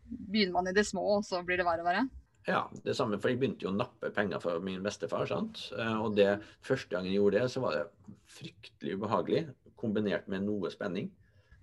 begynner 0.07 0.55
man 0.55 0.69
i 0.71 0.75
det 0.75 0.85
små, 0.87 1.03
og 1.17 1.25
så 1.27 1.41
blir 1.45 1.59
det 1.59 1.65
verre 1.67 1.83
og 1.83 1.89
verre. 1.89 2.05
Ja, 2.47 2.61
det 2.85 2.93
samme, 2.95 3.17
for 3.19 3.27
jeg 3.33 3.41
begynte 3.41 3.65
jo 3.67 3.73
å 3.73 3.75
nappe 3.75 4.07
penger 4.15 4.39
fra 4.39 4.53
min 4.63 4.79
bestefar. 4.85 5.27
sant? 5.27 5.65
Eh, 5.75 5.97
Og 5.99 6.15
det 6.15 6.37
første 6.63 6.93
gangen 6.93 7.11
jeg 7.11 7.19
gjorde 7.19 7.41
det, 7.41 7.49
så 7.51 7.59
var 7.65 7.75
det 7.75 8.15
fryktelig 8.31 8.95
ubehagelig, 8.95 9.41
kombinert 9.77 10.29
med 10.31 10.45
noe 10.47 10.71
spenning. 10.71 11.09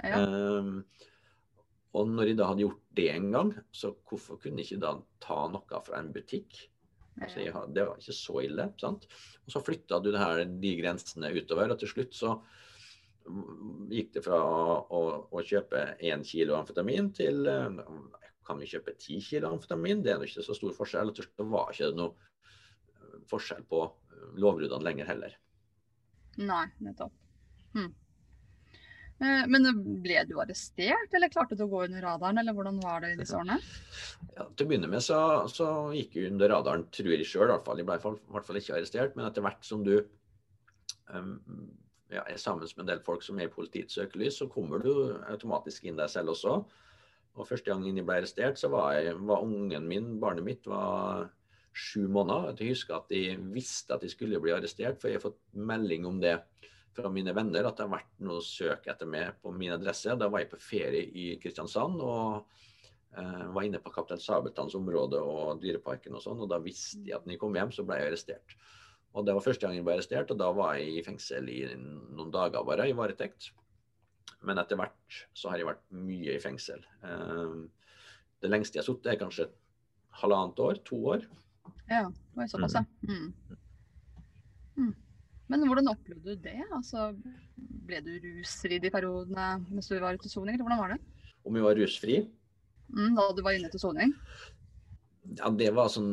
Ja. 0.04 0.20
Um, 0.20 0.84
og 1.94 2.10
når 2.10 2.28
jeg 2.28 2.36
da 2.36 2.50
hadde 2.50 2.64
gjort 2.66 2.82
det 2.98 3.08
en 3.14 3.30
gang, 3.32 3.54
så 3.72 3.94
hvorfor 4.10 4.36
kunne 4.42 4.60
jeg 4.60 4.74
ikke 4.74 4.82
da 4.84 4.92
ta 5.24 5.48
noe 5.48 5.80
fra 5.86 6.00
en 6.02 6.12
butikk? 6.12 6.60
Altså, 7.22 7.40
jeg, 7.46 7.54
det 7.72 7.86
var 7.86 7.96
ikke 8.02 8.16
så 8.18 8.40
ille. 8.44 8.68
sant? 8.82 9.06
Og 9.46 9.54
så 9.54 9.62
flytta 9.64 10.02
du 10.02 10.10
det 10.12 10.20
her, 10.20 10.44
de 10.44 10.72
grensene 10.82 11.30
utover, 11.32 11.70
og 11.72 11.78
til 11.80 11.88
slutt 11.94 12.12
så 12.18 12.34
gikk 13.94 14.12
det 14.16 14.22
fra 14.24 14.36
å, 14.36 14.74
å, 14.84 15.00
å 15.32 15.42
kjøpe 15.44 15.84
1 15.96 16.24
kilo 16.28 16.58
amfetamin 16.58 17.10
til 17.16 17.46
eh, 17.48 17.80
kan 18.44 18.60
vi 18.60 18.68
kjøpe 18.68 18.96
ti 19.00 19.18
kilo 19.24 19.54
amfetamin? 19.54 20.02
Det 20.04 20.12
er 20.12 20.24
ikke 20.26 20.44
så 20.44 20.56
stor 20.56 20.74
forskjell. 20.76 21.12
Det 21.16 21.48
var 21.48 21.72
ikke 21.72 21.92
noe 21.96 23.24
forskjell 23.30 23.64
på 23.68 23.82
eh, 23.86 24.30
lovbruddene 24.40 24.84
lenger 24.84 25.12
heller. 25.12 25.36
Nei, 26.42 26.64
nettopp. 26.84 27.14
Hm. 27.74 27.92
Eh, 29.22 29.44
Men 29.50 29.70
ble 30.02 30.24
du 30.28 30.34
arrestert, 30.42 31.14
eller 31.14 31.32
klarte 31.32 31.56
du 31.58 31.64
å 31.66 31.70
gå 31.70 31.84
under 31.86 32.04
radaren, 32.04 32.40
eller 32.42 32.56
hvordan 32.56 32.80
var 32.82 33.04
det 33.04 33.14
i 33.14 33.20
disse 33.22 33.38
årene? 33.38 33.60
Ja, 34.34 34.48
til 34.50 34.64
å 34.64 34.68
begynne 34.70 34.88
med 34.90 35.04
så, 35.04 35.16
så 35.52 35.66
gikk 35.94 36.16
jeg 36.18 36.32
under 36.32 36.50
radaren, 36.50 36.88
tror 36.94 37.12
jeg 37.12 37.26
sjøl 37.28 37.46
i 37.46 37.52
hvert 37.52 37.66
fall. 37.66 37.78
Jeg 37.78 37.86
ble 37.86 37.98
i 38.00 38.14
hvert 38.34 38.46
fall 38.48 38.58
ikke 38.58 38.74
arrestert, 38.74 39.14
men 39.14 39.28
etter 39.28 39.44
hvert 39.44 39.66
som 39.68 39.84
du 39.86 39.92
um, 41.12 41.36
ja, 42.12 42.22
er 42.22 42.40
sammen 42.40 42.64
med 42.64 42.84
en 42.84 42.90
del 42.92 43.04
folk 43.04 43.24
som 43.24 43.38
er 43.40 43.48
i 43.48 43.52
politiets 43.52 43.96
søkelys, 43.96 44.40
så 44.40 44.48
kommer 44.52 44.82
du 44.84 44.92
automatisk 45.30 45.86
inn 45.88 45.98
deg 46.00 46.10
selv 46.12 46.34
også. 46.34 46.58
Og 47.34 47.48
Første 47.48 47.72
gangen 47.72 47.96
jeg 47.96 48.06
ble 48.06 48.20
arrestert, 48.20 48.60
så 48.60 48.70
var, 48.70 48.92
jeg, 49.00 49.16
var 49.26 49.42
ungen 49.42 49.88
min, 49.90 50.12
barnet 50.22 50.46
mitt, 50.46 50.68
var 50.70 51.28
sju 51.74 52.06
måneder. 52.06 52.54
Jeg 52.60 52.76
husker 52.76 53.00
at 53.00 53.08
de 53.10 53.34
visste 53.54 53.94
at 53.94 54.04
de 54.04 54.10
skulle 54.12 54.38
bli 54.42 54.54
arrestert, 54.54 55.00
for 55.00 55.10
jeg 55.10 55.18
har 55.18 55.26
fått 55.26 55.40
melding 55.58 56.06
om 56.06 56.20
det 56.22 56.36
fra 56.94 57.10
mine 57.10 57.34
venner 57.34 57.66
at 57.66 57.78
det 57.78 57.88
har 57.88 57.96
vært 57.96 58.12
noe 58.22 58.42
søk 58.46 58.86
etter 58.90 59.08
meg 59.10 59.40
på 59.42 59.50
min 59.54 59.74
adresse. 59.74 60.14
Da 60.14 60.28
var 60.30 60.44
jeg 60.44 60.52
på 60.52 60.60
ferie 60.62 61.08
i 61.10 61.32
Kristiansand 61.42 61.98
og 62.04 62.44
eh, 63.18 63.46
var 63.56 63.66
inne 63.66 63.82
på 63.82 63.90
Kaptein 63.94 64.22
Sabeltanns 64.22 64.76
område 64.78 65.18
og 65.18 65.58
Dyreparken 65.62 66.14
og 66.14 66.22
sånn. 66.22 66.44
Og 66.44 66.52
da 66.52 66.60
visste 66.62 67.02
jeg 67.02 67.18
at 67.18 67.26
når 67.26 67.34
jeg 67.34 67.42
kom 67.42 67.58
hjem, 67.58 67.74
så 67.74 67.86
ble 67.88 67.98
jeg 67.98 68.12
arrestert. 68.12 68.56
Og 69.14 69.26
det 69.26 69.34
var 69.36 69.44
første 69.44 69.66
gang 69.66 69.76
jeg 69.76 69.86
ble 69.86 69.94
arrestert, 69.94 70.32
og 70.34 70.40
da 70.40 70.48
var 70.54 70.74
jeg 70.78 70.96
i 70.98 71.04
fengsel 71.06 71.46
i 71.52 71.60
noen 71.78 72.32
dager 72.34 72.64
bare, 72.66 72.88
i 72.90 72.96
varetekt. 72.96 73.52
Men 74.44 74.58
etter 74.60 74.78
hvert 74.78 75.20
så 75.36 75.52
har 75.52 75.60
jeg 75.60 75.68
vært 75.68 75.84
mye 75.94 76.34
i 76.34 76.42
fengsel. 76.42 76.82
Eh, 77.06 77.54
det 78.42 78.50
lengste 78.50 78.78
jeg 78.78 78.82
har 78.82 78.88
sittet, 78.90 79.12
er 79.12 79.20
kanskje 79.22 79.48
halvannet 80.20 80.60
år, 80.62 80.82
to 80.86 80.98
år. 81.14 81.24
Ja, 81.88 82.08
det 82.10 82.40
var 82.40 82.50
såpass, 82.50 82.76
ja. 82.76 82.84
Mm. 83.06 83.58
Mm. 84.74 84.94
Men 85.52 85.66
hvordan 85.68 85.92
opplevde 85.92 86.34
du 86.34 86.42
det? 86.48 86.58
Altså, 86.74 87.12
ble 87.86 88.00
du 88.02 88.12
rusfri 88.18 88.80
de 88.82 88.90
periodene 88.90 89.48
mens 89.68 89.90
du 89.90 89.98
var 90.02 90.16
ute 90.16 90.26
til 90.26 90.34
soning, 90.34 90.56
eller 90.56 90.66
hvordan 90.66 90.82
var 90.82 90.96
det? 90.96 91.00
Om 91.44 91.60
jeg 91.60 91.66
var 91.68 91.78
rusfri, 91.78 92.18
Mm, 92.92 93.14
da 93.16 93.30
du 93.32 93.40
var 93.42 93.56
inne 93.56 93.70
til 93.72 93.80
soning? 93.80 94.12
Ja, 95.38 95.50
Det 95.50 95.70
var 95.74 95.88
sånn 95.90 96.10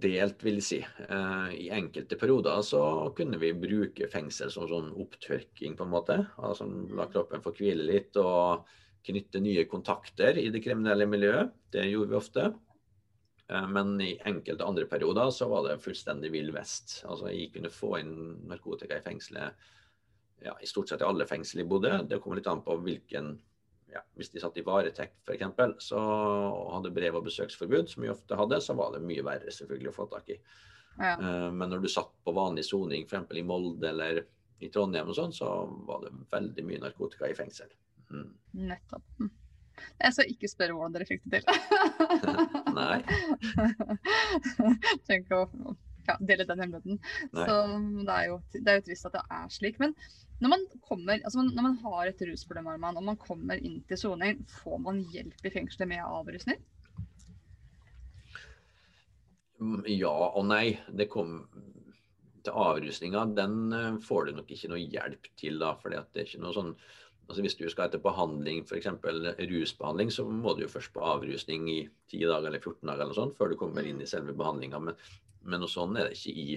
delt, 0.00 0.42
vil 0.42 0.58
jeg 0.58 0.66
si. 0.66 0.78
Eh, 0.82 1.48
I 1.66 1.70
enkelte 1.76 2.16
perioder 2.18 2.62
så 2.66 2.80
kunne 3.16 3.38
vi 3.38 3.52
bruke 3.52 4.08
fengsel 4.10 4.50
som 4.50 4.68
sånn 4.70 4.92
opptørking, 5.04 5.76
på 5.76 5.84
en 5.86 5.92
måte. 5.92 6.16
Altså 6.38 6.66
La 6.96 7.06
kroppen 7.12 7.42
få 7.44 7.52
hvile 7.54 7.86
litt 7.86 8.16
og 8.20 8.64
knytte 9.04 9.42
nye 9.44 9.66
kontakter 9.68 10.38
i 10.40 10.48
det 10.50 10.62
kriminelle 10.64 11.06
miljøet. 11.06 11.52
Det 11.70 11.84
gjorde 11.90 12.10
vi 12.14 12.20
ofte. 12.20 12.46
Eh, 13.50 13.66
Men 13.68 14.00
i 14.00 14.18
enkelte 14.24 14.64
andre 14.64 14.86
perioder 14.86 15.30
så 15.30 15.48
var 15.48 15.68
det 15.68 15.82
fullstendig 15.82 16.32
vill 16.32 16.52
vest. 16.52 17.02
Altså 17.04 17.30
Jeg 17.30 17.52
kunne 17.52 17.70
få 17.70 17.98
inn 18.00 18.14
narkotika 18.48 18.96
i 18.98 19.04
fengselet 19.04 19.54
ja, 20.44 20.56
i 20.60 20.66
stort 20.66 20.88
sett 20.88 21.00
i 21.00 21.04
alle 21.04 21.26
fengsel 21.26 21.60
i 21.60 21.64
Bodø. 21.68 22.02
Det 22.08 22.20
kommer 22.20 22.36
litt 22.36 22.46
an 22.50 22.62
på 22.64 22.76
hvilken 22.76 23.38
ja, 23.94 24.02
Hvis 24.18 24.32
de 24.32 24.42
satt 24.42 24.56
i 24.58 24.64
varetekt 24.66 25.28
f.eks., 25.28 25.86
så 25.86 26.00
hadde 26.74 26.92
brev- 26.94 27.18
og 27.20 27.26
besøksforbud, 27.28 27.88
som 27.90 28.02
vi 28.02 28.10
ofte 28.12 28.38
hadde, 28.38 28.60
så 28.60 28.74
var 28.78 28.94
det 28.94 29.04
mye 29.06 29.24
verre 29.26 29.52
selvfølgelig 29.54 29.92
å 29.92 29.96
få 29.96 30.08
tak 30.10 30.32
i. 30.34 30.38
Ja. 30.98 31.14
Eh, 31.14 31.50
Men 31.52 31.70
når 31.70 31.84
du 31.84 31.88
satt 31.92 32.12
på 32.24 32.34
vanlig 32.34 32.66
soning, 32.66 33.06
f.eks. 33.06 33.30
i 33.38 33.46
Molde 33.46 33.88
eller 33.90 34.24
i 34.62 34.70
Trondheim, 34.74 35.10
og 35.10 35.16
sånn, 35.18 35.32
så 35.34 35.48
var 35.86 36.04
det 36.04 36.12
veldig 36.32 36.66
mye 36.66 36.82
narkotika 36.82 37.30
i 37.30 37.38
fengsel. 37.38 37.70
Mm. 38.10 38.28
Nettopp. 38.70 39.06
Mm. 39.20 39.32
Jeg 39.98 40.14
skal 40.14 40.30
ikke 40.30 40.50
spørre 40.50 40.76
hvordan 40.76 40.94
dere 40.94 41.08
fikk 41.08 41.24
det 41.32 41.40
til. 41.46 41.62
Nei. 42.78 43.00
Tenk 45.08 45.32
å 45.34 45.46
ja, 46.08 46.18
dele 46.28 46.46
den 46.48 46.62
hemmeligheten. 46.64 47.00
Nei. 47.32 47.46
Så 47.48 47.58
det 48.04 48.18
er, 48.18 48.28
jo, 48.30 48.38
det 48.56 48.70
er 48.70 48.78
jo 48.80 48.86
trist 48.90 49.08
at 49.10 49.16
det 49.18 49.24
er 49.38 49.50
slik. 49.52 49.80
Men 49.82 49.96
når 50.42 50.54
man 50.56 50.64
kommer, 50.88 51.20
altså 51.20 51.44
når 51.46 51.68
man 51.68 51.76
har 51.84 52.10
et 52.10 52.24
rusproblem 52.28 52.72
Arman, 52.74 52.98
og 53.00 53.06
man 53.10 53.20
kommer 53.20 53.60
inn 53.60 53.82
til 53.88 54.00
soning, 54.00 54.42
får 54.62 54.80
man 54.82 55.04
hjelp 55.14 55.46
i 55.46 55.54
fengselet 55.54 55.92
med 55.94 56.04
avrusning? 56.04 56.60
Mm, 59.62 59.84
Ja 59.94 60.12
og 60.34 60.44
nei. 60.50 60.78
Det 60.90 61.08
kom 61.12 61.44
til 62.44 62.58
avrusninga. 62.64 63.24
Den 63.36 63.72
eh, 63.72 63.96
får 64.04 64.28
du 64.28 64.36
nok 64.36 64.52
ikke 64.52 64.70
noe 64.72 64.82
hjelp 64.82 65.30
til, 65.40 65.58
da. 65.62 65.74
For 65.80 65.94
det 65.94 66.04
er 66.04 66.28
ikke 66.28 66.44
noe 66.44 66.56
sånn 66.56 66.76
altså 67.24 67.40
Hvis 67.40 67.54
du 67.56 67.62
skal 67.72 67.88
etter 67.88 68.02
behandling, 68.04 68.58
f.eks. 68.68 68.88
rusbehandling, 69.48 70.10
så 70.12 70.26
må 70.28 70.52
du 70.52 70.66
jo 70.66 70.68
først 70.68 70.92
på 70.92 71.00
avrusning 71.00 71.70
i 71.72 71.78
10 72.12 72.26
dager 72.28 72.50
eller 72.50 72.60
14 72.60 72.84
dager 72.84 73.00
eller 73.06 73.16
sånn, 73.16 73.32
før 73.38 73.48
du 73.48 73.56
kommer 73.56 73.86
inn 73.88 74.02
i 74.04 74.08
selve 74.08 74.34
behandlinga. 74.36 74.76
Men, 74.84 74.98
men 75.44 75.60
noe 75.62 75.70
sånn 75.70 75.96
er 75.96 76.08
det 76.08 76.16
ikke 76.18 76.34
i, 76.40 76.56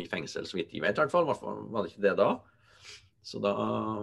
i 0.00 0.06
fengsel, 0.10 0.46
så 0.46 0.58
vidt 0.58 0.72
jeg 0.74 0.82
vet. 0.84 0.96
I 0.96 1.02
hvert 1.02 1.12
fall 1.14 1.26
hvert 1.28 1.40
fall 1.42 1.64
var 1.72 1.84
det 1.84 1.92
ikke 1.92 2.06
det 2.06 2.16
da. 2.20 2.30
Så 3.22 3.40
da 3.42 3.52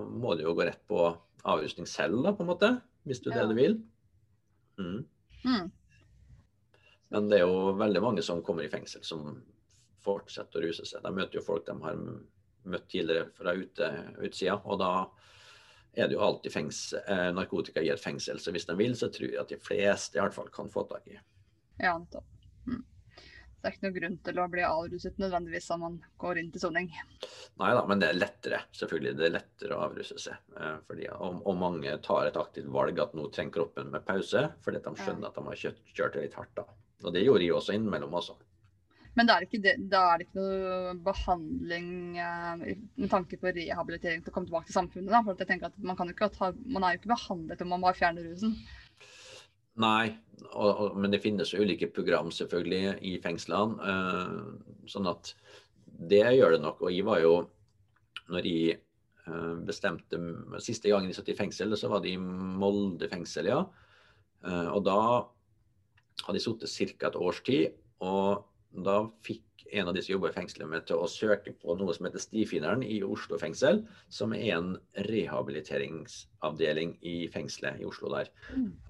må 0.06 0.36
du 0.38 0.44
jo 0.46 0.54
gå 0.58 0.68
rett 0.68 0.84
på 0.90 1.02
avrusning 1.48 1.88
selv, 1.90 2.20
da, 2.26 2.34
på 2.36 2.44
en 2.46 2.52
måte. 2.52 2.72
Hvis 3.08 3.22
du 3.24 3.32
Ja. 3.32 3.40
det 3.42 3.50
du 3.50 3.56
vil. 3.58 3.78
Mm. 4.78 5.06
Mm. 5.48 5.72
Men 7.10 7.30
det 7.32 7.40
er 7.40 7.46
jo 7.48 7.72
veldig 7.80 8.02
mange 8.04 8.24
som 8.26 8.44
kommer 8.44 8.66
i 8.68 8.72
fengsel 8.72 9.04
som 9.08 9.30
fortsetter 10.04 10.60
å 10.60 10.68
ruse 10.68 10.86
seg. 10.86 11.02
De 11.04 11.14
møter 11.16 11.40
jo 11.40 11.46
folk 11.46 11.66
de 11.68 11.76
har 11.82 11.98
møtt 12.68 12.88
tidligere 12.92 13.30
fra 13.38 13.54
ute, 13.56 13.90
utsida. 14.28 14.60
Og 14.68 14.80
da 14.82 14.92
er 15.98 16.10
det 16.10 16.18
jo 16.18 16.24
alltid 16.28 16.54
fengsel, 16.54 17.00
eh, 17.08 17.30
narkotika 17.34 17.82
i 17.82 17.90
et 17.90 18.04
fengsel. 18.04 18.40
Så 18.40 18.52
hvis 18.52 18.68
de 18.68 18.76
vil, 18.78 18.94
så 18.96 19.10
tror 19.10 19.32
jeg 19.32 19.40
at 19.40 19.50
de 19.50 19.58
fleste 19.58 20.20
i 20.20 20.22
hvert 20.22 20.36
fall 20.36 20.50
kan 20.54 20.70
få 20.70 20.84
tak 20.90 21.08
i. 21.08 21.18
Ja, 21.80 21.96
nettopp. 21.98 22.26
Det 23.68 23.74
er 23.74 23.76
ikke 23.76 23.88
noen 23.88 23.96
grunn 23.98 24.14
til 24.24 24.38
å 24.40 24.44
bli 24.48 24.62
avruset 24.64 25.18
nødvendigvis 25.20 25.66
når 25.74 25.80
man 25.82 25.96
går 26.24 26.38
inn 26.40 26.52
til 26.54 26.62
soning. 26.64 26.86
Nei 27.60 27.72
da, 27.76 27.82
men 27.90 28.00
det 28.00 28.08
er 28.08 28.22
lettere. 28.22 28.62
Selvfølgelig. 28.80 29.12
Det 29.20 29.26
er 29.28 29.34
lettere 29.34 29.76
å 29.76 29.82
avruse 29.90 30.16
seg. 30.24 30.38
Eh, 30.56 30.78
fordi, 30.88 31.10
og, 31.12 31.42
og 31.44 31.60
mange 31.60 31.98
tar 32.06 32.30
et 32.30 32.40
aktivt 32.40 32.72
valg 32.72 33.02
at 33.04 33.18
nå 33.20 33.28
trenger 33.36 33.58
kroppen 33.58 33.92
med 33.92 34.06
pause, 34.08 34.46
fordi 34.64 34.80
de 34.86 34.94
skjønner 35.02 35.28
at 35.28 35.36
de 35.36 35.44
har 35.50 35.60
kjørt, 35.66 35.84
kjørt 36.00 36.16
litt 36.22 36.40
hardt. 36.40 36.54
da. 36.62 36.64
Og 37.04 37.12
det 37.12 37.26
gjorde 37.26 37.44
jeg 37.44 37.58
også 37.58 37.76
innimellom 37.76 38.16
også. 38.22 38.38
Men 39.20 39.28
da 39.28 39.36
er 39.36 39.50
det 39.52 39.76
da 39.92 40.06
er 40.14 40.22
det 40.22 40.30
ikke 40.30 40.40
noe 40.48 40.96
behandling 41.04 41.92
eh, 42.24 42.66
med 43.04 43.12
tanke 43.12 43.42
på 43.42 43.52
rehabilitering 43.52 44.24
til 44.24 44.32
å 44.32 44.38
komme 44.38 44.48
tilbake 44.48 44.72
til 44.72 44.80
samfunnet. 44.80 45.12
Da. 45.12 45.26
For 45.26 45.36
jeg 45.44 45.52
tenker 45.52 45.74
at 45.74 45.80
man, 45.84 46.00
kan 46.00 46.08
jo 46.08 46.16
ikke 46.16 46.32
ta, 46.40 46.54
man 46.72 46.88
er 46.88 46.96
jo 46.96 47.02
ikke 47.02 47.18
behandlet 47.18 47.68
om 47.68 47.76
man 47.76 47.84
bare 47.84 48.00
fjerner 48.00 48.32
rusen. 48.32 48.56
Nei, 49.78 50.10
og, 50.54 50.70
og, 50.72 50.98
men 50.98 51.14
det 51.14 51.22
finnes 51.22 51.54
ulike 51.54 51.90
program 51.94 52.32
selvfølgelig 52.34 52.98
i 53.06 53.14
fengslene. 53.22 53.78
Uh, 53.78 54.84
sånn 54.90 55.10
at 55.10 55.34
det 56.10 56.24
gjør 56.38 56.56
det 56.56 56.62
nok. 56.64 56.82
Og 56.82 56.94
jeg 56.94 57.06
var 57.08 57.22
jo, 57.22 57.34
når 58.34 58.50
jeg 58.50 58.78
uh, 59.28 59.56
bestemte 59.68 60.20
Siste 60.64 60.92
gangen 60.92 61.12
jeg 61.12 61.20
satt 61.20 61.34
i 61.34 61.38
fengsel, 61.38 61.78
så 61.78 61.92
var 61.92 62.04
det 62.04 62.16
i 62.16 62.22
Molde 62.22 63.10
fengsel, 63.12 63.52
ja. 63.54 63.64
Uh, 64.46 64.70
og 64.74 64.84
da 64.88 65.00
hadde 66.26 66.40
jeg 66.40 66.58
sittet 66.70 67.02
ca. 67.02 67.12
et 67.12 67.20
års 67.22 67.44
tid. 67.46 67.78
Og 68.06 68.46
da 68.86 69.02
fikk 69.26 69.47
en 69.72 69.88
av 69.88 69.96
de 69.96 70.02
som 70.04 70.14
jobber 70.14 70.32
i 70.32 70.36
fengselet 70.36 70.70
med 70.72 70.86
til 70.88 71.02
å 71.02 71.10
søke 71.12 71.54
på 71.60 71.76
noe 71.80 71.94
som 71.96 72.08
heter 72.08 72.22
Stifinneren 72.24 72.84
i 72.86 73.00
Oslo 73.06 73.40
fengsel, 73.42 73.84
som 74.10 74.34
er 74.36 74.54
en 74.58 74.74
rehabiliteringsavdeling 75.08 76.98
i 77.08 77.16
fengselet 77.34 77.82
i 77.82 77.88
Oslo 77.88 78.12
der. 78.14 78.32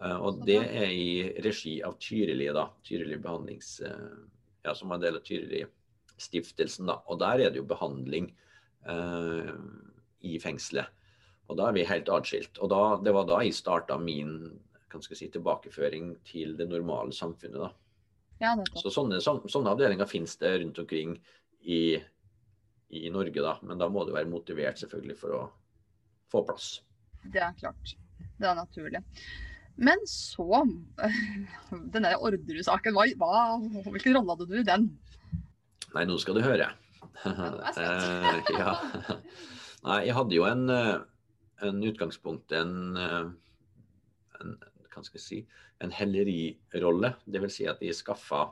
Eh, 0.01 0.17
og 0.17 0.43
det 0.47 0.59
er 0.65 0.91
i 0.93 1.09
regi 1.45 1.79
av 1.85 1.97
Tyrili, 2.01 2.49
da. 2.53 2.69
Tyrili 2.87 3.19
behandlings... 3.21 3.79
eh, 3.87 4.25
ja, 4.67 4.75
som 4.75 4.91
er 4.91 4.99
en 4.99 5.05
del 5.05 5.19
av 5.19 5.25
Tyrili-stiftelsen, 5.27 6.89
da. 6.89 6.99
Og 7.07 7.19
der 7.21 7.45
er 7.45 7.53
det 7.53 7.61
jo 7.61 7.67
behandling 7.69 8.29
uh, 8.89 9.53
i 10.27 10.37
fengselet. 10.43 10.91
Og 11.47 11.59
da 11.59 11.69
er 11.69 11.77
vi 11.77 11.85
helt 11.87 12.09
atskilt. 12.11 12.59
Og 12.59 12.71
da, 12.73 12.81
det 12.99 13.13
var 13.15 13.27
da 13.29 13.39
jeg 13.45 13.55
starta 13.55 13.95
min 14.01 14.33
si, 15.07 15.29
tilbakeføring 15.31 16.17
til 16.27 16.57
det 16.59 16.67
normale 16.67 17.15
samfunnet. 17.15 17.61
da. 17.63 17.71
Ja. 18.41 18.53
Så 18.77 18.91
sånne, 18.93 19.19
så, 19.23 19.37
sånne 19.49 19.73
avdelinger 19.73 20.09
finnes 20.09 20.35
det 20.41 20.53
rundt 20.61 20.79
omkring 20.83 21.15
i, 21.65 21.97
i 22.93 23.09
Norge, 23.13 23.41
da. 23.41 23.57
Men 23.65 23.81
da 23.81 23.89
må 23.91 24.05
du 24.05 24.13
være 24.15 24.29
motivert 24.29 24.79
selvfølgelig 24.81 25.17
for 25.19 25.37
å 25.37 25.43
få 26.31 26.43
plass. 26.47 26.69
Det 27.25 27.41
er 27.43 27.55
klart. 27.59 27.95
Det 28.37 28.47
er 28.47 28.57
naturlig. 28.57 29.01
Men 29.77 30.01
så 30.09 30.63
Denne 31.93 32.09
der 32.09 32.21
Orderud-saken, 32.21 32.97
hva, 32.97 33.05
hva, 33.21 33.91
hvilken 33.91 34.17
rolle 34.17 34.33
hadde 34.33 34.49
du 34.49 34.57
i 34.61 34.65
den? 34.65 34.89
Nei, 35.93 36.05
nå 36.09 36.17
skal 36.21 36.37
du 36.37 36.45
høre. 36.45 36.71
er 36.71 36.77
Eh, 37.27 38.49
ja. 38.53 38.73
Nei, 39.85 39.99
jeg 40.05 40.15
hadde 40.17 40.35
jo 40.35 40.45
en, 40.45 40.69
eh, 40.69 40.97
en 41.65 41.83
utgangspunkt, 41.85 42.51
en, 42.53 42.97
eh, 42.97 43.29
en 44.41 44.57
hva 44.97 45.05
skal 45.05 45.19
jeg 45.19 45.25
si, 45.27 45.39
en 45.83 45.93
hellerirolle. 45.93 47.13
Det 47.25 47.41
vil 47.43 47.53
si 47.53 47.67
at 47.69 47.79
de 47.83 47.93
skaffa, 47.95 48.47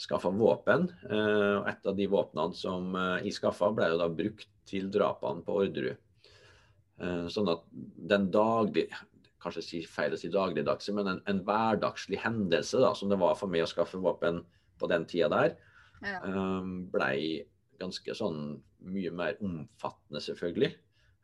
skaffa 0.00 0.32
våpen. 0.32 0.88
eh, 1.10 1.56
Og 1.60 1.68
et 1.68 1.86
av 1.86 1.96
de 1.96 2.06
våpnene 2.10 2.54
som 2.56 2.92
de 2.92 3.28
jeg 3.28 3.36
skaffa, 3.38 3.70
ble 3.76 3.90
jo 3.92 3.98
da 4.00 4.08
brukt 4.08 4.48
til 4.70 4.90
drapene 4.90 5.44
på 5.44 5.60
Orderud. 5.64 5.96
Eh, 7.00 7.26
Sånn 7.32 7.48
at 7.52 7.64
den 7.72 8.30
daglige 8.30 9.06
Kanskje 9.40 9.62
si 9.64 9.78
feil 9.88 10.12
å 10.12 10.18
si 10.20 10.28
dagligdagse, 10.28 10.92
men 10.92 11.06
en, 11.08 11.20
en 11.26 11.38
hverdagslig 11.46 12.18
hendelse 12.20 12.76
da, 12.76 12.90
som 12.92 13.08
det 13.08 13.16
var 13.16 13.38
for 13.40 13.48
meg 13.48 13.62
å 13.64 13.68
skaffe 13.70 13.96
våpen 13.96 14.42
på 14.76 14.88
den 14.90 15.06
tida 15.08 15.30
der, 15.32 15.54
Ja. 16.04 16.18
blei 16.92 17.46
ganske 17.80 18.12
sånn 18.12 18.60
mye 18.84 19.10
mer 19.10 19.38
omfattende, 19.40 20.20
selvfølgelig, 20.20 20.74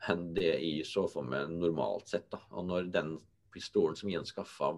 enn 0.08 0.32
det 0.32 0.48
jeg 0.48 0.86
så 0.88 1.04
for 1.12 1.28
meg 1.28 1.52
normalt 1.52 2.08
sett. 2.08 2.30
da. 2.32 2.40
Og 2.56 2.64
når 2.70 2.90
den 2.90 3.18
pistolen 3.56 3.96
som 3.98 4.12
Jens 4.12 4.34
skaffa 4.34 4.74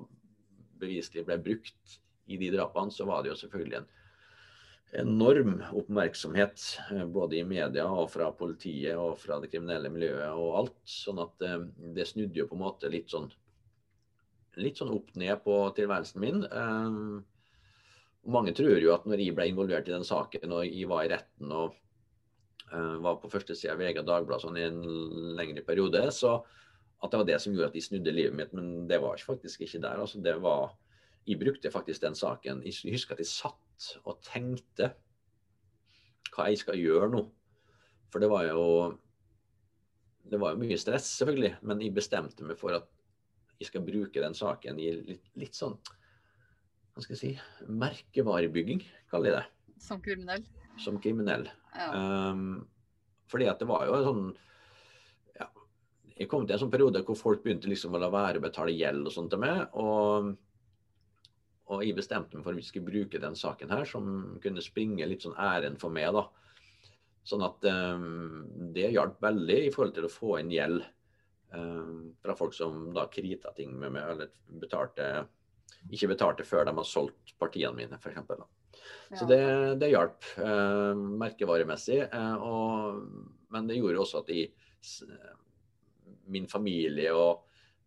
beviselig 0.78 1.26
ble 1.26 1.38
brukt 1.42 1.98
i 2.30 2.38
de 2.38 2.52
drapene, 2.54 2.94
så 2.94 3.06
var 3.08 3.24
det 3.24 3.32
jo 3.32 3.40
selvfølgelig 3.42 3.80
en 3.82 3.88
enorm 4.92 5.62
oppmerksomhet 5.76 6.62
eh, 6.90 7.04
både 7.04 7.38
i 7.38 7.44
media 7.44 7.86
og 7.88 8.08
fra 8.12 8.30
politiet 8.32 8.96
og 8.96 9.18
fra 9.20 9.38
det 9.42 9.50
kriminelle 9.52 9.90
miljøet 9.92 10.30
og 10.32 10.54
alt. 10.62 10.78
Sånn 10.88 11.20
at 11.22 11.44
eh, 11.44 11.58
det 11.96 12.08
snudde 12.08 12.40
jo 12.40 12.48
på 12.48 12.56
en 12.56 12.64
måte 12.64 12.92
litt 12.92 13.12
sånn 13.12 13.28
litt 14.58 14.80
sånn 14.80 14.90
opp 14.90 15.12
ned 15.14 15.36
på 15.44 15.56
tilværelsen 15.76 16.22
min. 16.22 16.40
Eh, 16.46 16.96
mange 18.28 18.54
tror 18.56 18.80
jo 18.82 18.94
at 18.94 19.04
når 19.06 19.22
jeg 19.22 19.36
ble 19.36 19.50
involvert 19.50 19.88
i 19.88 19.94
den 19.94 20.06
saken 20.06 20.56
og 20.56 20.64
jeg 20.66 20.88
var 20.90 21.04
i 21.04 21.12
retten 21.14 21.52
og 21.54 21.76
var 22.68 23.14
på 23.16 23.30
første 23.32 23.54
side 23.56 23.72
av 23.72 23.78
VG 23.80 24.02
og 24.02 24.08
Dagbladet 24.10 24.44
sånn 24.44 24.56
i 24.60 24.64
en 24.66 24.82
lengre 25.38 25.62
periode, 25.64 26.02
så 26.12 26.34
at 27.02 27.12
det 27.12 27.18
var 27.20 27.26
det 27.28 27.38
som 27.42 27.52
gjorde 27.54 27.70
at 27.70 27.76
de 27.78 27.82
snudde 27.84 28.14
livet 28.14 28.34
mitt. 28.34 28.52
Men 28.56 28.86
det 28.90 28.98
var 29.02 29.20
faktisk 29.22 29.62
ikke 29.66 29.80
der. 29.84 30.00
altså 30.02 30.20
det 30.22 30.36
var 30.42 30.72
jeg 31.28 31.38
brukte 31.38 31.70
faktisk 31.70 32.02
den 32.02 32.14
saken. 32.16 32.62
Jeg 32.64 32.94
husker 32.94 33.14
at 33.14 33.20
jeg 33.20 33.28
satt 33.30 33.88
og 34.08 34.22
tenkte 34.24 34.92
hva 36.32 36.48
jeg 36.48 36.62
skal 36.62 36.78
gjøre 36.80 37.10
nå. 37.12 37.26
For 38.08 38.22
det 38.22 38.30
var 38.32 38.46
jo 38.48 38.64
det 40.28 40.40
var 40.40 40.52
jo 40.52 40.60
mye 40.60 40.76
stress, 40.76 41.06
selvfølgelig, 41.20 41.54
men 41.64 41.80
jeg 41.80 41.94
bestemte 41.96 42.44
meg 42.44 42.58
for 42.60 42.74
at 42.76 42.88
jeg 43.58 43.70
skal 43.70 43.84
bruke 43.86 44.20
den 44.20 44.34
saken 44.36 44.80
i 44.80 44.90
litt, 44.92 45.30
litt 45.40 45.56
sånn 45.56 45.76
hva 46.92 47.04
skal 47.04 47.14
jeg 47.14 47.20
si, 47.20 47.30
merkevarebygging, 47.78 48.80
kaller 49.12 49.30
jeg 49.30 49.36
det, 49.38 49.44
Som 49.84 50.00
kriminell. 50.02 50.42
som 50.82 50.96
kriminell. 50.98 51.44
Ja. 51.76 51.86
Um, 52.32 52.66
fordi 53.30 53.46
at 53.46 53.60
det 53.62 53.68
var 53.70 53.84
jo 53.86 53.94
en 53.94 54.06
sånn 54.08 54.24
Jeg 56.18 56.28
kom 56.30 56.46
til 56.46 56.56
en 56.56 56.60
sånn 56.64 56.72
periode 56.72 57.04
hvor 57.06 57.16
folk 57.18 57.42
begynte 57.44 57.70
liksom 57.70 57.94
å 57.94 58.00
la 58.02 58.08
være 58.10 58.40
å 58.40 58.44
betale 58.44 58.74
gjeld 58.74 59.06
og 59.06 59.14
sånt 59.14 59.30
til 59.30 59.38
meg. 59.42 59.60
Og, 59.78 60.32
og 61.70 61.84
jeg 61.84 61.94
bestemte 61.98 62.34
meg 62.38 62.44
for 62.46 62.56
at 62.56 62.58
vi 62.58 62.66
skulle 62.66 62.88
bruke 62.90 63.20
den 63.22 63.36
saken 63.38 63.70
her, 63.74 63.84
som 63.86 64.38
kunne 64.42 64.64
springe 64.64 65.06
litt 65.06 65.22
sånn 65.26 65.38
ærend 65.38 65.78
for 65.82 65.94
meg. 65.94 66.10
da. 66.16 66.24
Sånn 67.28 67.44
at 67.44 67.64
um, 67.68 68.46
det 68.74 68.90
hjalp 68.94 69.18
veldig 69.22 69.58
i 69.66 69.72
forhold 69.74 69.94
til 69.98 70.06
å 70.08 70.12
få 70.12 70.38
inn 70.40 70.50
gjeld 70.54 70.80
um, 71.52 72.14
fra 72.24 72.34
folk 72.38 72.54
som 72.56 72.88
da 72.96 73.04
krita 73.12 73.52
ting 73.56 73.74
med 73.78 73.92
meg, 73.94 74.14
eller 74.14 74.30
betalte 74.62 75.10
ikke 75.92 76.08
betalte 76.10 76.46
før 76.48 76.64
de 76.66 76.72
har 76.80 76.86
solgt 76.88 77.34
partiene 77.38 77.76
mine, 77.76 77.98
f.eks. 78.00 78.24
Så 79.14 79.26
det, 79.28 79.42
det 79.78 79.92
hjalp 79.92 80.24
uh, 80.40 80.96
merkevaremessig. 81.20 82.00
Uh, 82.10 82.40
og, 82.42 83.36
men 83.54 83.68
det 83.68 83.76
gjorde 83.78 84.00
også 84.02 84.24
at 84.24 84.32
jeg, 84.32 84.48
s- 84.82 85.04
min 86.32 86.48
familie 86.50 87.12
og 87.16 87.44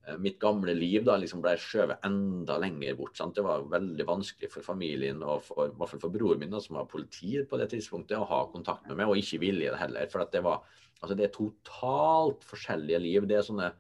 eh, 0.08 0.18
mitt 0.22 0.40
gamle 0.42 0.74
liv 0.78 1.06
da 1.08 1.18
liksom 1.20 1.44
ble 1.44 1.56
skjøvet 1.60 2.06
enda 2.08 2.58
lenger 2.62 2.98
bort. 3.00 3.16
Sant? 3.18 3.36
Det 3.38 3.46
var 3.46 3.68
veldig 3.72 4.08
vanskelig 4.10 4.52
for 4.54 4.66
familien 4.66 5.24
og 5.24 5.44
for, 5.48 5.70
i 5.70 5.76
hvert 5.76 5.94
fall 5.94 6.04
for 6.06 6.16
broren 6.16 6.42
min, 6.44 6.54
da, 6.54 6.62
som 6.64 6.80
var 6.80 6.90
politi 6.92 7.38
på 7.48 7.60
det 7.62 7.72
tidspunktet, 7.74 8.18
å 8.20 8.30
ha 8.30 8.44
kontakt 8.54 8.88
med 8.90 9.00
meg, 9.00 9.12
og 9.12 9.22
ikke 9.22 9.42
ville 9.46 9.70
det 9.70 9.82
heller. 9.82 10.10
For 10.12 10.26
det, 10.34 10.44
var, 10.46 10.64
altså 11.00 11.18
det 11.18 11.28
er 11.28 11.36
totalt 11.38 12.48
forskjellige 12.48 13.04
liv. 13.06 13.30
Det 13.30 13.40
er 13.40 13.48
sånne 13.48 13.74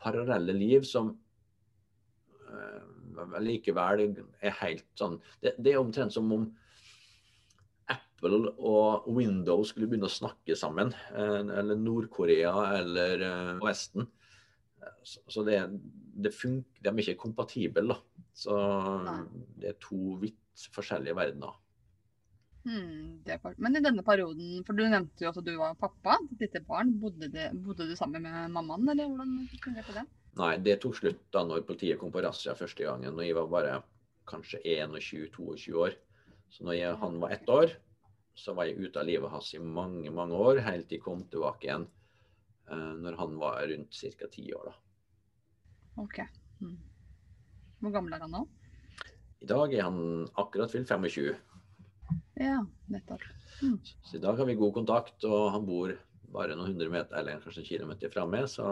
parallelle 0.00 0.56
liv 0.56 0.86
som 0.88 1.12
øh, 2.48 3.36
likevel 3.44 4.06
er 4.40 4.54
helt 4.62 4.86
sånn 4.96 5.18
det, 5.42 5.54
det 5.60 5.74
er 5.74 5.82
omtrent 5.82 6.14
som 6.14 6.30
om 6.32 6.46
Apple 8.20 8.52
og 8.60 9.06
Windows 9.16 9.70
skulle 9.72 9.88
begynne 9.88 10.08
å 10.08 10.12
snakke 10.12 10.56
sammen. 10.56 10.92
eh, 11.14 11.40
Eller 11.56 11.76
Nord-Korea 11.80 12.52
eller 12.76 13.20
eh, 13.24 13.60
Vesten. 13.64 14.06
Så, 15.04 15.42
det, 15.44 15.56
det 16.14 16.32
funker, 16.34 16.82
de 16.82 16.88
er 16.90 17.00
ikke 17.00 17.22
kompatible. 17.24 17.86
da. 17.88 17.96
Så 18.36 18.52
det 19.56 19.72
er 19.72 19.80
to 19.80 20.16
vidt 20.20 20.66
forskjellige 20.74 21.16
verdener. 21.16 21.56
Hmm, 22.64 23.22
det. 23.24 23.38
Men 23.56 23.76
i 23.76 23.80
denne 23.80 24.04
perioden, 24.04 24.60
for 24.66 24.76
du 24.76 24.84
nevnte 24.84 25.24
jo 25.24 25.30
at 25.32 25.40
du 25.44 25.54
var 25.56 25.78
pappa 25.80 26.18
til 26.26 26.36
et 26.36 26.44
lite 26.44 26.60
barn. 26.68 26.92
Bodde, 27.00 27.30
det, 27.32 27.50
bodde 27.56 27.88
du 27.88 27.96
sammen 27.96 28.22
med 28.26 28.52
mammaen, 28.52 28.88
eller 28.92 29.08
hvordan 29.08 29.36
fungerte 29.64 29.96
det? 29.96 30.04
Nei, 30.36 30.54
det 30.60 30.76
tok 30.82 30.96
slutt 31.00 31.22
da 31.32 31.42
når 31.48 31.64
politiet 31.66 31.98
kom 31.98 32.12
på 32.12 32.20
razzia 32.22 32.52
første 32.54 32.84
gangen. 32.84 33.16
og 33.16 33.24
jeg 33.24 33.34
var 33.36 33.48
bare 33.48 33.78
kanskje 34.28 34.60
21-22 34.64 35.72
år. 35.80 35.96
Så 36.52 36.64
når 36.68 36.76
jeg, 36.76 36.98
han 37.00 37.16
var 37.22 37.32
ett 37.34 37.48
år, 37.48 37.72
så 38.34 38.54
var 38.56 38.68
jeg 38.68 38.78
ute 38.80 39.00
av 39.00 39.08
livet 39.08 39.32
hans 39.32 39.50
i 39.54 39.60
mange, 39.62 40.10
mange 40.14 40.36
år, 40.36 40.62
helt 40.66 40.88
til 40.88 40.98
jeg 40.98 41.04
kom 41.04 41.24
tilbake 41.32 41.66
igjen 41.66 41.86
uh, 42.70 42.94
når 43.00 43.18
han 43.20 43.36
var 43.40 43.66
rundt 43.70 44.00
ca. 44.18 44.30
ti 44.32 44.46
år. 44.56 44.70
da. 44.70 44.76
Ok. 46.04 46.20
Hmm. 46.60 46.78
Hvor 47.80 47.94
gammel 47.96 48.16
er 48.16 48.24
han 48.24 48.34
nå? 48.34 48.44
I 49.40 49.48
dag 49.48 49.72
er 49.74 49.86
han 49.86 50.28
akkurat 50.40 50.72
fylt 50.72 50.88
25, 50.88 51.34
Ja, 52.40 52.60
nettopp. 52.92 53.22
så 54.02 54.16
i 54.16 54.20
dag 54.20 54.36
har 54.36 54.46
vi 54.48 54.54
god 54.54 54.74
kontakt. 54.74 55.24
Og 55.24 55.50
han 55.54 55.64
bor 55.68 55.94
bare 56.32 56.56
noen 56.56 56.72
hundre 56.74 56.90
meter 56.92 57.18
eller 57.20 57.40
kanskje 57.42 57.64
en 57.64 57.68
kilometer 57.68 58.12
fra 58.12 58.26
meg. 58.28 58.48
Så... 58.52 58.64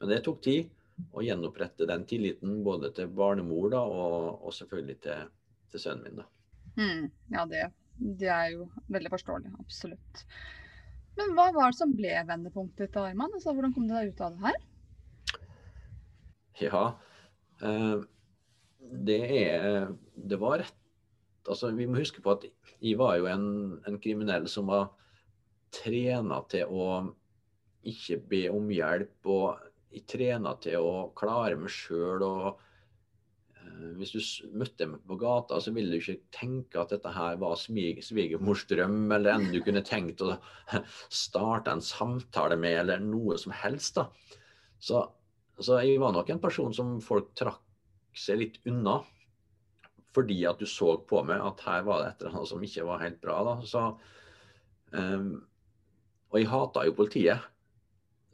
Men 0.00 0.10
det 0.10 0.22
tok 0.26 0.42
tid 0.44 0.70
å 1.14 1.22
gjenopprette 1.22 1.86
den 1.86 2.04
tilliten 2.10 2.62
både 2.66 2.90
til 2.94 3.10
barnemor 3.14 3.70
da, 3.70 3.82
og, 3.86 4.42
og 4.42 4.54
selvfølgelig 4.54 4.98
til, 5.06 5.30
til 5.70 5.84
sønnen 5.84 6.08
min. 6.08 6.22
da. 6.22 6.26
Hmm. 6.78 7.04
Ja, 7.34 7.44
det, 7.50 7.68
det 7.98 8.30
er 8.30 8.54
jo 8.54 8.68
veldig 8.92 9.12
forståelig. 9.12 9.52
Absolutt. 9.62 10.24
Men 11.18 11.34
hva 11.34 11.48
var 11.54 11.72
det 11.72 11.80
som 11.80 11.94
ble 11.98 12.14
vendepunktet 12.28 12.86
ditt, 12.86 12.98
Arman? 13.00 13.32
Altså, 13.34 13.54
hvordan 13.54 13.74
kom 13.74 13.88
du 13.88 13.94
deg 13.96 14.12
ut 14.12 14.22
av 14.22 14.36
det 14.36 14.44
her? 14.46 14.58
Ja, 16.58 16.82
eh, 17.62 17.96
det 19.08 19.18
er 19.38 19.88
Det 20.14 20.38
var 20.40 20.58
rett 20.62 20.74
Altså, 21.48 21.70
vi 21.72 21.86
må 21.88 22.02
huske 22.02 22.20
på 22.20 22.34
at 22.34 22.44
jeg 22.44 22.98
var 23.00 23.16
jo 23.16 23.28
en, 23.30 23.46
en 23.88 23.96
kriminell 24.02 24.48
som 24.52 24.68
var 24.68 24.90
trena 25.72 26.42
til 26.50 26.68
å 26.68 26.88
ikke 27.88 28.18
be 28.28 28.42
om 28.52 28.68
hjelp, 28.72 29.16
og 29.24 29.62
jeg 29.94 30.04
trena 30.10 30.52
til 30.60 30.84
å 30.84 31.06
klare 31.16 31.56
meg 31.56 31.72
sjøl. 31.72 32.24
Og 32.26 32.60
hvis 33.98 34.14
du 34.14 34.20
møtte 34.58 34.88
meg 34.90 35.04
på 35.06 35.18
gata, 35.20 35.60
så 35.62 35.72
ville 35.74 35.94
du 35.94 36.00
ikke 36.00 36.30
tenke 36.34 36.80
at 36.80 36.94
dette 36.94 37.12
her 37.14 37.38
var 37.40 37.58
svigermors 37.60 38.64
drøm, 38.70 39.06
eller 39.14 39.36
enn 39.36 39.52
du 39.52 39.60
kunne 39.64 39.84
tenkt 39.86 40.24
å 40.24 40.34
starte 41.24 41.74
en 41.74 41.84
samtale 41.84 42.58
med, 42.58 42.80
eller 42.82 43.04
noe 43.04 43.38
som 43.40 43.54
helst. 43.54 44.00
da. 44.00 44.08
Så 44.78 45.06
så 45.58 45.80
jeg 45.82 45.98
var 45.98 46.14
nok 46.14 46.28
en 46.30 46.42
person 46.42 46.74
som 46.74 46.98
folk 47.02 47.32
trakk 47.38 47.62
seg 48.16 48.42
litt 48.42 48.58
unna. 48.70 49.00
Fordi 50.14 50.38
at 50.48 50.60
du 50.62 50.66
så 50.70 50.94
på 51.06 51.20
meg 51.26 51.42
at 51.44 51.62
her 51.66 51.84
var 51.86 52.02
det 52.02 52.10
et 52.12 52.22
eller 52.22 52.38
annet 52.38 52.50
som 52.52 52.64
ikke 52.64 52.86
var 52.86 53.02
helt 53.02 53.20
bra. 53.22 53.38
da. 53.46 53.54
Så, 53.66 53.84
um, 54.94 55.32
og 56.30 56.38
jeg 56.38 56.50
hata 56.52 56.86
jo 56.86 56.96
politiet. 56.96 57.46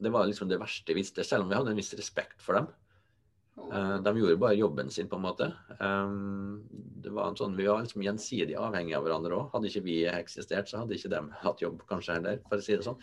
Det 0.05 0.13
var 0.13 0.29
liksom 0.29 0.51
det 0.51 0.61
verste 0.61 0.93
jeg 0.93 1.01
visste, 1.01 1.25
selv 1.25 1.45
om 1.45 1.53
vi 1.53 1.57
hadde 1.57 1.73
en 1.73 1.81
viss 1.81 1.95
respekt 1.97 2.45
for 2.45 2.59
dem. 2.59 2.69
Eh, 3.55 3.97
de 4.03 4.13
gjorde 4.19 4.37
bare 4.43 4.59
jobben 4.59 4.91
sin, 4.91 5.09
på 5.09 5.17
en 5.17 5.23
måte. 5.23 5.47
Ehm, 5.81 6.63
det 7.03 7.13
var 7.15 7.29
en 7.29 7.37
sånn, 7.39 7.57
Vi 7.57 7.67
var 7.67 7.83
liksom 7.83 8.03
gjensidig 8.03 8.57
avhengige 8.59 8.99
av 8.99 9.05
hverandre 9.05 9.37
òg. 9.37 9.51
Hadde 9.53 9.71
ikke 9.71 9.85
vi 9.85 9.99
eksistert, 10.11 10.69
så 10.69 10.79
hadde 10.83 10.95
ikke 10.95 11.11
de 11.11 11.21
hatt 11.43 11.63
jobb 11.63 11.83
kanskje 11.89 12.15
heller, 12.19 12.41
for 12.49 12.59
å 12.59 12.63
si 12.63 12.77
det 12.77 12.87
sånn. 12.87 12.99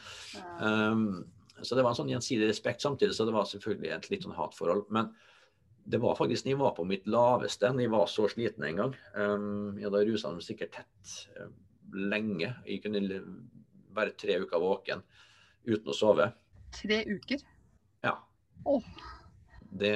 Um, 0.60 1.26
så 1.62 1.76
det 1.76 1.84
var 1.84 1.92
en 1.92 2.00
sånn 2.02 2.12
gjensidig 2.12 2.50
respekt 2.50 2.82
samtidig, 2.82 3.14
så 3.16 3.26
det 3.26 3.36
var 3.36 3.46
selvfølgelig 3.46 3.94
et 3.96 4.10
litt 4.10 4.24
sånn 4.24 4.36
hatforhold. 4.36 4.90
Men 4.90 5.14
det 5.88 6.02
var 6.02 6.16
faktisk 6.16 6.46
når 6.46 6.52
jeg 6.52 6.60
var 6.60 6.76
på 6.76 6.88
mitt 6.88 7.08
laveste, 7.08 7.72
når 7.72 7.86
jeg 7.86 7.94
var 7.94 8.08
så 8.08 8.28
sliten 8.30 8.64
en 8.66 8.76
gang. 8.76 8.96
Ja, 9.16 9.30
jeg 9.78 9.88
hadde 9.88 10.06
rusa 10.10 10.32
meg 10.32 10.46
sikkert 10.46 10.72
tett. 10.72 11.28
lenge. 11.94 12.56
Jeg 12.66 12.82
kunne 12.84 13.02
være 13.94 14.14
tre 14.16 14.38
uker 14.40 14.60
våken 14.60 15.02
uten 15.66 15.90
å 15.92 15.94
sove. 15.94 16.32
Tre 16.72 17.04
uker? 17.04 17.42
Ja. 18.04 18.14
Åh. 18.66 18.86
Det, 19.71 19.91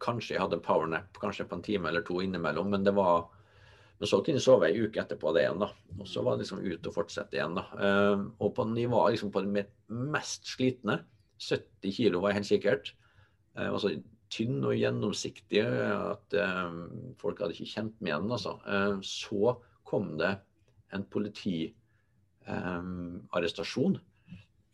kanskje 0.00 0.36
jeg 0.36 0.40
hadde 0.40 0.62
powernap 0.64 1.18
kanskje 1.20 1.44
på 1.48 1.58
en 1.58 1.64
time 1.64 1.90
eller 1.90 2.04
to 2.06 2.22
innimellom, 2.24 2.70
men 2.72 2.86
det 2.86 2.94
var 2.96 3.26
men 3.96 4.10
så 4.10 4.18
kunne 4.20 4.36
jeg 4.36 4.44
sove 4.44 4.66
ei 4.68 4.82
uke 4.84 5.00
etterpå 5.00 5.30
det 5.32 5.42
igjen. 5.46 5.62
da, 5.62 5.68
og 5.96 6.06
Så 6.08 6.22
var 6.24 6.32
det 6.36 6.42
liksom 6.44 6.64
ut 6.64 6.86
og 6.88 6.94
fortsette 6.94 7.34
igjen. 7.38 7.54
da, 7.56 7.64
uh, 7.80 8.18
Og 8.44 8.50
på 8.54 8.62
nivået 8.68 9.12
liksom 9.14 9.32
på 9.32 9.40
det 9.44 9.66
mest 9.88 10.42
slitne, 10.46 10.96
70 11.40 11.92
kilo 11.96 12.20
var 12.20 12.28
jeg 12.30 12.38
helt 12.40 12.52
sikkert, 12.52 12.84
Altså 13.56 13.88
tynn 14.28 14.64
og 14.68 14.76
gjennomsiktig 14.76 15.64
at 15.64 16.34
uh, 16.36 16.72
folk 17.16 17.40
hadde 17.40 17.54
ikke 17.56 17.72
kjent 17.72 17.96
meg 18.02 18.10
igjen. 18.12 18.32
altså. 18.32 18.60
så 19.00 19.56
kom 19.84 20.18
det 20.18 20.38
en 20.92 21.04
politiarrestasjon 21.04 24.00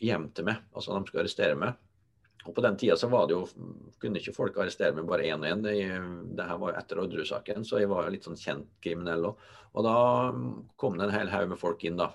hjem 0.02 0.30
til 0.34 0.44
meg. 0.44 0.56
altså 0.74 0.98
De 0.98 1.06
skulle 1.06 1.22
arrestere 1.22 1.54
meg. 1.54 1.74
Og 2.42 2.54
På 2.56 2.62
den 2.64 2.76
tida 2.76 2.96
så 2.98 3.06
var 3.06 3.28
det 3.28 3.36
jo, 3.36 3.44
kunne 4.02 4.18
ikke 4.18 4.34
folk 4.34 4.56
arrestere 4.58 4.96
meg 4.96 5.06
bare 5.06 5.28
én 5.30 5.44
og 5.44 5.46
én. 5.46 5.62
Det, 5.62 6.46
her 6.48 6.58
var 6.58 6.72
jo 6.72 6.80
etter 6.80 7.02
Orderud-saken, 7.02 7.66
så 7.66 7.78
jeg 7.78 7.90
var 7.92 8.06
jo 8.06 8.14
litt 8.16 8.26
sånn 8.26 8.40
kjent 8.40 8.72
kriminell 8.82 9.28
òg. 9.30 9.44
Og 9.72 9.86
da 9.86 9.96
kom 10.80 10.98
det 10.98 11.06
en 11.06 11.14
hel 11.14 11.30
haug 11.30 11.52
med 11.52 11.60
folk 11.60 11.84
inn, 11.86 12.00
da. 12.00 12.10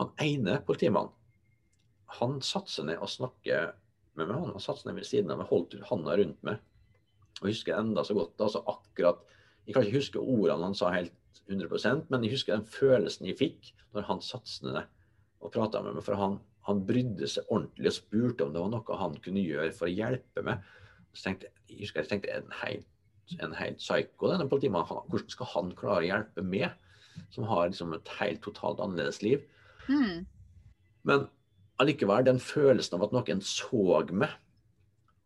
Han 0.00 0.12
ene 0.24 0.58
politimannen, 0.64 1.12
han 2.20 2.38
satte 2.44 2.72
seg 2.72 2.88
ned 2.88 3.02
og 3.02 3.10
snakket 3.10 3.76
med 4.16 4.30
meg. 4.30 4.48
Han 4.54 4.62
satte 4.62 4.82
seg 4.82 4.90
ned 4.90 5.00
ved 5.00 5.08
siden 5.08 5.32
av 5.32 5.40
meg, 5.40 5.50
holdt 5.50 5.76
handa 5.90 6.16
rundt 6.18 6.42
meg. 6.46 6.60
Og 7.40 7.48
jeg 7.48 7.58
husker 7.58 7.76
enda 7.76 8.04
så 8.06 8.16
godt 8.16 8.40
altså 8.40 8.62
akkurat 8.64 9.18
Jeg 9.66 9.74
kan 9.74 9.84
ikke 9.84 9.98
huske 9.98 10.20
ordene 10.22 10.70
han 10.70 10.76
sa 10.78 10.88
helt 10.94 11.12
100% 11.50 12.06
men 12.08 12.22
jeg 12.24 12.32
husker 12.32 12.54
den 12.54 12.68
følelsen 12.70 13.26
jeg 13.28 13.36
fikk 13.36 13.72
når 13.94 14.06
han 14.08 14.22
satte 14.24 14.48
seg 14.48 14.70
ned 14.70 14.86
og 15.42 15.52
prata 15.52 15.82
med 15.84 15.98
meg. 15.98 16.04
For 16.06 16.16
han, 16.18 16.38
han 16.66 16.82
brydde 16.86 17.28
seg 17.30 17.46
ordentlig 17.52 17.92
og 17.92 17.96
spurte 17.96 18.46
om 18.46 18.52
det 18.54 18.62
var 18.62 18.72
noe 18.72 18.98
han 19.00 19.16
kunne 19.22 19.44
gjøre 19.44 19.72
for 19.76 19.88
å 19.88 19.92
hjelpe 19.92 20.42
meg. 20.46 20.64
Så 21.14 21.28
tenkte, 21.28 21.52
jeg 21.70 21.84
husker 21.84 22.02
jeg 22.02 22.10
tenkte 22.10 22.34
en 22.34 22.56
helt, 22.60 22.88
en 23.42 23.54
helt 23.58 23.78
psyko, 23.80 24.30
denne 24.32 24.48
politimannen. 24.50 25.06
Hvordan 25.12 25.32
skal 25.32 25.50
han 25.52 25.70
klare 25.78 26.02
å 26.02 26.08
hjelpe 26.08 26.44
meg, 26.46 26.74
som 27.32 27.46
har 27.48 27.70
liksom 27.70 27.94
et 27.96 28.10
helt 28.18 28.42
totalt 28.44 28.82
annerledes 28.82 29.22
liv? 29.24 29.44
Mm. 29.86 30.26
Men 31.06 31.28
allikevel, 31.82 32.26
den 32.26 32.42
følelsen 32.42 32.98
av 32.98 33.06
at 33.06 33.14
noen 33.14 33.42
så 33.46 34.02
meg, 34.10 34.34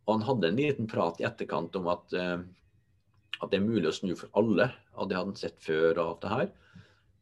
og 0.06 0.16
han 0.16 0.26
hadde 0.26 0.50
en 0.50 0.58
liten 0.58 0.90
prat 0.90 1.20
i 1.22 1.26
etterkant 1.28 1.76
om 1.78 1.88
at, 1.92 2.16
uh, 2.16 2.42
at 3.40 3.52
det 3.52 3.60
er 3.60 3.64
mulig 3.64 3.88
å 3.88 3.94
snu 3.94 4.12
for 4.18 4.32
alle, 4.38 4.70
og 4.96 5.08
det 5.08 5.16
hadde 5.16 5.32
han 5.32 5.40
sett 5.40 5.60
før 5.64 5.94
og 5.94 6.04
alt 6.04 6.22
det 6.24 6.34
her. 6.34 6.52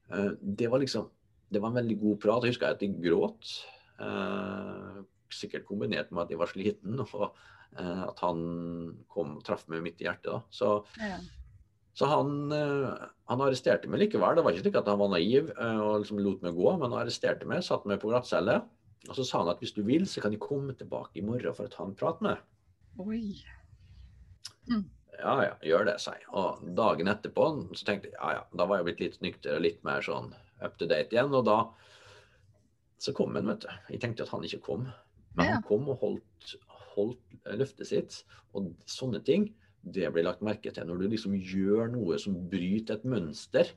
Uh, 0.09 0.31
det 0.41 0.71
var 0.73 0.83
liksom 0.83 1.07
det 1.49 1.63
var 1.63 1.73
en 1.73 1.81
veldig 1.81 1.97
god 2.01 2.17
prat. 2.21 2.45
Jeg 2.45 2.53
husker 2.53 2.69
at 2.69 2.83
jeg 2.85 2.97
gråt. 3.01 3.53
Eh, 3.99 4.99
sikkert 5.35 5.67
kombinert 5.69 6.13
med 6.13 6.25
at 6.25 6.33
jeg 6.33 6.41
var 6.41 6.51
sliten, 6.51 7.01
og 7.19 7.27
eh, 7.77 8.05
at 8.07 8.23
han 8.25 8.41
kom 9.13 9.37
og 9.39 9.45
traff 9.47 9.67
meg 9.71 9.85
midt 9.85 10.03
i 10.03 10.09
hjertet. 10.09 10.31
Da. 10.31 10.41
Så, 10.55 10.73
ja. 11.03 11.19
så 11.99 12.11
han, 12.13 12.35
eh, 12.55 13.07
han, 13.31 13.45
arresterte 13.45 13.91
meg 13.91 14.05
likevel. 14.05 14.39
Det 14.39 14.47
var 14.47 14.57
ikke 14.57 14.69
slik 14.69 14.81
at 14.83 14.91
han 14.91 15.01
var 15.03 15.13
naiv 15.15 15.53
og 15.53 16.03
liksom 16.03 16.23
lot 16.25 16.45
meg 16.47 16.59
gå, 16.59 16.69
men 16.77 16.93
han 16.93 17.01
arresterte 17.03 17.49
meg, 17.49 17.65
satte 17.67 17.91
meg 17.91 18.01
på 18.03 18.13
glattcelle. 18.13 18.61
Og 19.09 19.15
så 19.15 19.25
sa 19.25 19.43
han 19.43 19.51
at 19.53 19.61
hvis 19.63 19.77
du 19.77 19.85
vil, 19.87 20.07
så 20.11 20.23
kan 20.23 20.35
jeg 20.35 20.43
komme 20.43 20.75
tilbake 20.77 21.21
i 21.21 21.25
morgen 21.25 21.55
for 21.55 21.69
å 21.69 21.73
ta 21.73 21.85
en 21.87 21.97
prat 21.99 22.23
med 22.25 22.35
deg. 22.35 22.47
Mm. 24.69 24.87
Ja 25.19 25.35
ja, 25.43 25.53
gjør 25.67 25.87
det, 25.89 25.95
sa 26.03 26.15
jeg. 26.15 26.27
Og 26.39 26.65
dagen 26.79 27.11
etterpå 27.11 27.47
så 27.75 27.87
tenkte 27.87 28.11
jeg 28.11 28.19
ja 28.19 28.39
ja, 28.39 28.43
da 28.59 28.67
var 28.71 28.81
jeg 28.81 28.89
blitt 28.89 29.03
litt 29.03 29.23
nykter 29.25 29.57
og 29.57 29.65
litt 29.65 29.81
mer 29.87 30.05
sånn 30.05 30.33
up 30.63 30.77
to 30.79 30.87
date 30.91 31.15
igjen. 31.15 31.35
Og 31.35 31.47
da 31.47 31.59
så 32.99 33.15
kom 33.17 33.37
han, 33.39 33.49
vet 33.53 33.65
du. 33.65 33.71
Jeg 33.95 34.03
tenkte 34.03 34.27
at 34.27 34.33
han 34.35 34.45
ikke 34.47 34.65
kom. 34.67 34.89
Men 35.39 35.47
ja. 35.47 35.57
han 35.57 35.67
kom 35.67 35.87
og 35.93 36.01
holdt, 36.03 36.55
holdt 36.97 37.51
løftet 37.59 37.91
sitt. 37.91 38.23
Og 38.59 38.73
sånne 38.91 39.21
ting, 39.27 39.51
det 39.87 40.09
blir 40.13 40.27
lagt 40.27 40.43
merke 40.45 40.73
til. 40.75 40.89
Når 40.89 41.03
du 41.03 41.07
liksom 41.13 41.37
gjør 41.39 41.93
noe 41.93 42.19
som 42.21 42.37
bryter 42.51 42.99
et 42.99 43.07
mønster, 43.09 43.71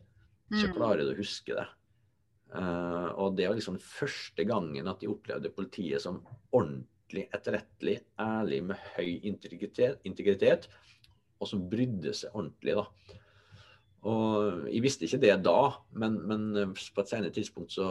så 0.52 0.66
mm. 0.68 0.74
klarer 0.76 1.06
du 1.06 1.14
å 1.14 1.20
huske 1.20 1.56
det. 1.56 1.68
Uh, 2.52 3.14
og 3.22 3.38
det 3.38 3.46
var 3.48 3.56
liksom 3.56 3.78
første 3.80 4.44
gangen 4.44 4.90
at 4.92 5.00
de 5.00 5.08
opplevde 5.12 5.54
politiet 5.56 6.04
som 6.04 6.20
ordentlig 6.52 7.30
etterrettelig, 7.32 8.02
ærlig, 8.20 8.60
med 8.68 8.82
høy 8.98 9.22
integritet, 9.30 10.02
integritet 10.08 10.68
og 11.42 11.50
som 11.50 11.64
brydde 11.72 12.14
seg 12.18 12.36
ordentlig. 12.36 12.76
da. 12.78 13.20
Og 14.10 14.68
Jeg 14.74 14.84
visste 14.84 15.06
ikke 15.06 15.22
det 15.22 15.36
da, 15.46 15.60
men, 15.94 16.18
men 16.28 16.74
på 16.74 17.04
et 17.04 17.10
senere 17.10 17.34
tidspunkt 17.34 17.74
så, 17.74 17.88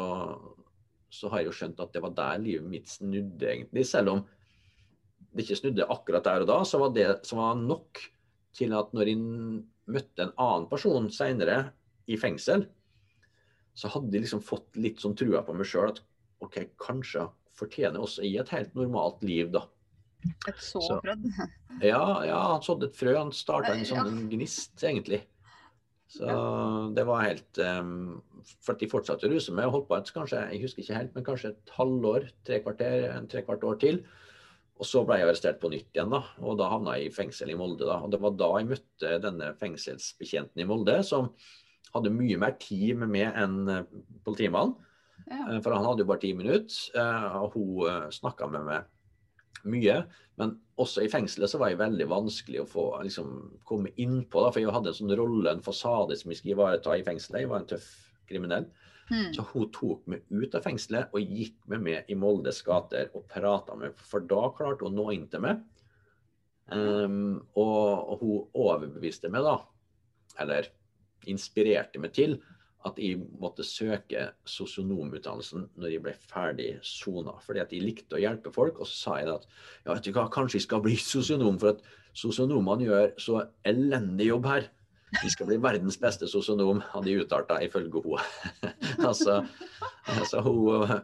så 1.11 1.31
har 1.31 1.43
jeg 1.43 1.51
jo 1.51 1.57
skjønt 1.59 1.83
at 1.83 1.93
det 1.95 2.03
var 2.05 2.15
der 2.17 2.43
livet 2.43 2.71
mitt 2.71 2.89
snudde, 2.91 3.47
egentlig. 3.51 3.85
Selv 3.89 4.15
om 4.15 4.23
det 5.31 5.45
ikke 5.45 5.59
snudde 5.59 5.89
akkurat 5.91 6.27
der 6.27 6.45
og 6.45 6.51
da, 6.51 6.59
så 6.67 6.81
var 6.83 6.95
det 6.95 7.09
som 7.27 7.43
var 7.43 7.59
nok 7.59 8.03
til 8.57 8.75
at 8.75 8.95
når 8.97 9.11
jeg 9.11 9.21
møtte 9.91 10.27
en 10.27 10.37
annen 10.39 10.69
person 10.71 11.11
seinere 11.15 11.59
i 12.11 12.19
fengsel, 12.19 12.67
så 13.75 13.91
hadde 13.93 14.15
jeg 14.15 14.27
liksom 14.27 14.43
fått 14.45 14.79
litt 14.79 15.03
sånn 15.03 15.17
trua 15.19 15.43
på 15.47 15.55
meg 15.57 15.69
sjøl 15.69 15.93
at 15.93 16.01
OK, 16.45 16.57
kanskje 16.81 17.29
fortjener 17.59 18.03
også 18.03 18.25
i 18.27 18.35
et 18.41 18.51
helt 18.55 18.75
normalt 18.79 19.23
liv, 19.27 19.51
da. 19.53 19.67
Et 20.49 20.63
såfrødd? 20.63 21.27
Ja, 21.81 22.03
ja, 22.29 22.39
han 22.53 22.65
sådde 22.65 22.91
et 22.91 22.97
frø. 22.97 23.15
Han 23.17 23.31
starta 23.33 23.73
en 23.73 23.87
sånn 23.89 24.09
ja. 24.09 24.27
gnist, 24.33 24.75
egentlig. 24.83 25.23
Så 26.11 26.27
det 26.97 27.05
var 27.07 27.23
helt 27.23 27.61
um, 27.63 28.17
For 28.65 28.79
de 28.79 28.89
fortsatte 28.91 29.29
å 29.29 29.31
ruse 29.31 29.53
meg 29.55 29.69
og 29.69 29.77
holdt 29.77 29.89
på 29.91 29.99
et 29.99 30.11
kanskje, 30.17 30.41
jeg 30.51 30.65
husker 30.65 30.83
ikke 30.83 30.97
helt, 30.97 31.13
men 31.15 31.27
kanskje 31.27 31.53
et 31.53 31.73
halvår, 31.77 32.27
tre 32.47 32.59
kvarter, 32.65 33.07
en 33.13 33.31
trekvart 33.31 33.67
år 33.69 33.79
til. 33.85 34.03
Og 34.81 34.89
så 34.89 35.05
ble 35.05 35.21
jeg 35.21 35.29
arrestert 35.29 35.61
på 35.61 35.71
nytt 35.71 35.91
igjen, 35.93 36.11
da. 36.11 36.23
Og 36.41 36.57
da 36.59 36.71
havna 36.73 36.97
jeg 36.97 37.11
i 37.11 37.15
fengsel 37.15 37.53
i 37.53 37.57
Molde. 37.59 37.85
da. 37.85 37.99
Og 38.01 38.13
det 38.13 38.21
var 38.25 38.37
da 38.41 38.49
jeg 38.57 38.71
møtte 38.71 39.17
denne 39.23 39.51
fengselsbetjenten 39.61 40.63
i 40.63 40.67
Molde, 40.67 40.97
som 41.07 41.35
hadde 41.93 42.15
mye 42.15 42.39
mer 42.41 42.57
tid 42.63 42.97
med 43.03 43.13
meg 43.13 43.37
enn 43.39 43.59
eh, 43.69 43.99
politimannen. 44.25 44.79
Ja. 45.27 45.43
Eh, 45.45 45.59
for 45.61 45.77
han 45.77 45.85
hadde 45.85 46.07
jo 46.07 46.09
bare 46.09 46.23
ti 46.25 46.33
minutter, 46.39 47.05
og 47.43 47.59
hun 47.59 48.09
snakka 48.17 48.49
med 48.51 48.67
meg 48.71 48.89
mye. 49.69 49.97
Men 50.41 50.55
også 50.81 51.05
i 51.05 51.11
fengselet 51.13 51.53
så 51.53 51.61
var 51.61 51.73
det 51.73 51.81
veldig 51.83 52.07
vanskelig 52.11 52.63
å 52.63 52.69
få 52.69 52.85
liksom, 53.05 53.33
komme 53.69 53.93
innpå. 54.01 54.47
For 54.49 54.63
jeg 54.63 54.73
hadde 54.73 54.93
en 54.93 55.01
sånn 55.01 55.17
rolle, 55.19 55.53
en 55.53 55.65
fasade 55.65 56.17
som 56.19 56.33
jeg 56.33 56.41
skulle 56.41 56.57
ivareta 56.57 56.97
i 56.97 57.05
fengselet. 57.07 57.43
Jeg 57.45 57.51
var 57.53 57.63
en 57.63 57.69
tøff 57.75 57.91
kriminell. 58.31 58.71
Mm. 59.11 59.33
Så 59.35 59.45
hun 59.51 59.67
tok 59.75 60.07
meg 60.11 60.23
ut 60.31 60.55
av 60.55 60.63
fengselet 60.65 61.15
og 61.17 61.35
gikk 61.35 61.57
med 61.73 61.83
meg 61.83 62.11
i 62.13 62.17
Moldes 62.19 62.63
gater 62.67 63.11
og 63.19 63.27
prata 63.31 63.75
med 63.75 63.91
meg. 63.91 64.05
For 64.07 64.23
da 64.23 64.47
klarte 64.57 64.87
hun 64.87 64.95
å 64.95 65.03
nå 65.03 65.15
inn 65.17 65.27
til 65.33 65.45
meg. 65.45 65.65
Um, 66.71 67.41
og, 67.59 68.13
og 68.15 68.21
hun 68.21 68.61
overbeviste 68.63 69.27
meg, 69.33 69.43
da, 69.43 69.57
eller 70.39 70.69
inspirerte 71.29 71.99
meg 71.99 72.15
til, 72.15 72.37
at 72.89 72.99
jeg 73.01 73.21
måtte 73.41 73.65
søke 73.67 74.31
sosionomutdannelsen 74.49 75.67
når 75.77 75.93
jeg 75.93 76.03
ble 76.05 76.15
ferdig 76.31 76.71
sona. 76.87 77.35
Fordi 77.45 77.61
at 77.61 77.73
jeg 77.75 77.85
likte 77.85 78.17
å 78.17 78.23
hjelpe 78.23 78.53
folk. 78.55 78.81
Og 78.81 78.89
så 78.89 78.97
sa 78.97 79.17
jeg 79.21 79.33
at 79.35 79.47
ja, 79.85 79.93
vet 79.93 80.07
du 80.07 80.13
hva, 80.17 80.29
kanskje 80.33 80.61
jeg 80.61 80.67
skal 80.69 80.85
bli 80.85 80.97
sosionom, 80.97 81.59
for 81.61 81.75
at 81.75 81.83
sosionomene 82.17 82.89
gjør 82.89 83.13
så 83.21 83.43
elendig 83.69 84.31
jobb 84.31 84.49
her. 84.49 84.71
De 85.21 85.33
skal 85.33 85.51
bli 85.51 85.59
verdens 85.61 85.99
beste 86.01 86.29
sosionom, 86.31 86.81
hadde 86.93 87.11
jeg 87.11 87.25
uttalt 87.25 87.51
det, 87.51 87.67
ifølge 87.67 88.01
henne. 88.07 88.73
altså, 89.11 89.41
altså 90.07 90.41
hun, 90.47 91.03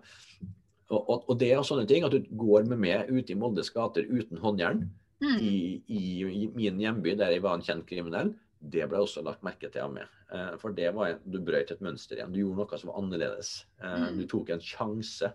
og, 0.87 1.01
og, 1.11 1.25
og, 1.27 1.35
det 1.41 1.51
er 1.51 1.65
sånne 1.67 1.89
ting 1.91 2.07
at 2.07 2.15
du 2.15 2.23
går 2.39 2.69
med 2.71 2.81
meg 2.81 3.11
ute 3.11 3.35
i 3.35 3.39
Moldes 3.39 3.73
gater 3.75 4.07
uten 4.07 4.41
håndjern. 4.41 4.87
Mm. 5.21 5.39
I, 5.41 5.53
i, 5.89 6.01
I 6.25 6.49
min 6.55 6.81
hjemby, 6.81 7.17
der 7.19 7.33
jeg 7.35 7.43
var 7.45 7.57
en 7.57 7.65
kjent 7.65 7.87
kriminell 7.89 8.35
det 8.72 8.87
ble 8.90 9.00
også 9.02 9.22
lagt 9.24 9.44
merke 9.46 9.70
til 9.72 9.85
av 9.85 9.92
meg. 9.94 10.12
Eh, 10.35 10.52
for 10.61 10.74
det 10.76 10.90
var 10.96 11.18
du 11.24 11.38
brøt 11.44 11.72
et 11.72 11.83
mønster 11.85 12.18
igjen. 12.18 12.33
Du 12.35 12.40
gjorde 12.40 12.62
noe 12.62 12.81
som 12.81 12.92
var 12.92 13.00
annerledes. 13.00 13.52
Eh, 13.81 13.96
mm. 14.07 14.20
Du 14.20 14.24
tok 14.31 14.52
en 14.55 14.62
sjanse. 14.62 15.33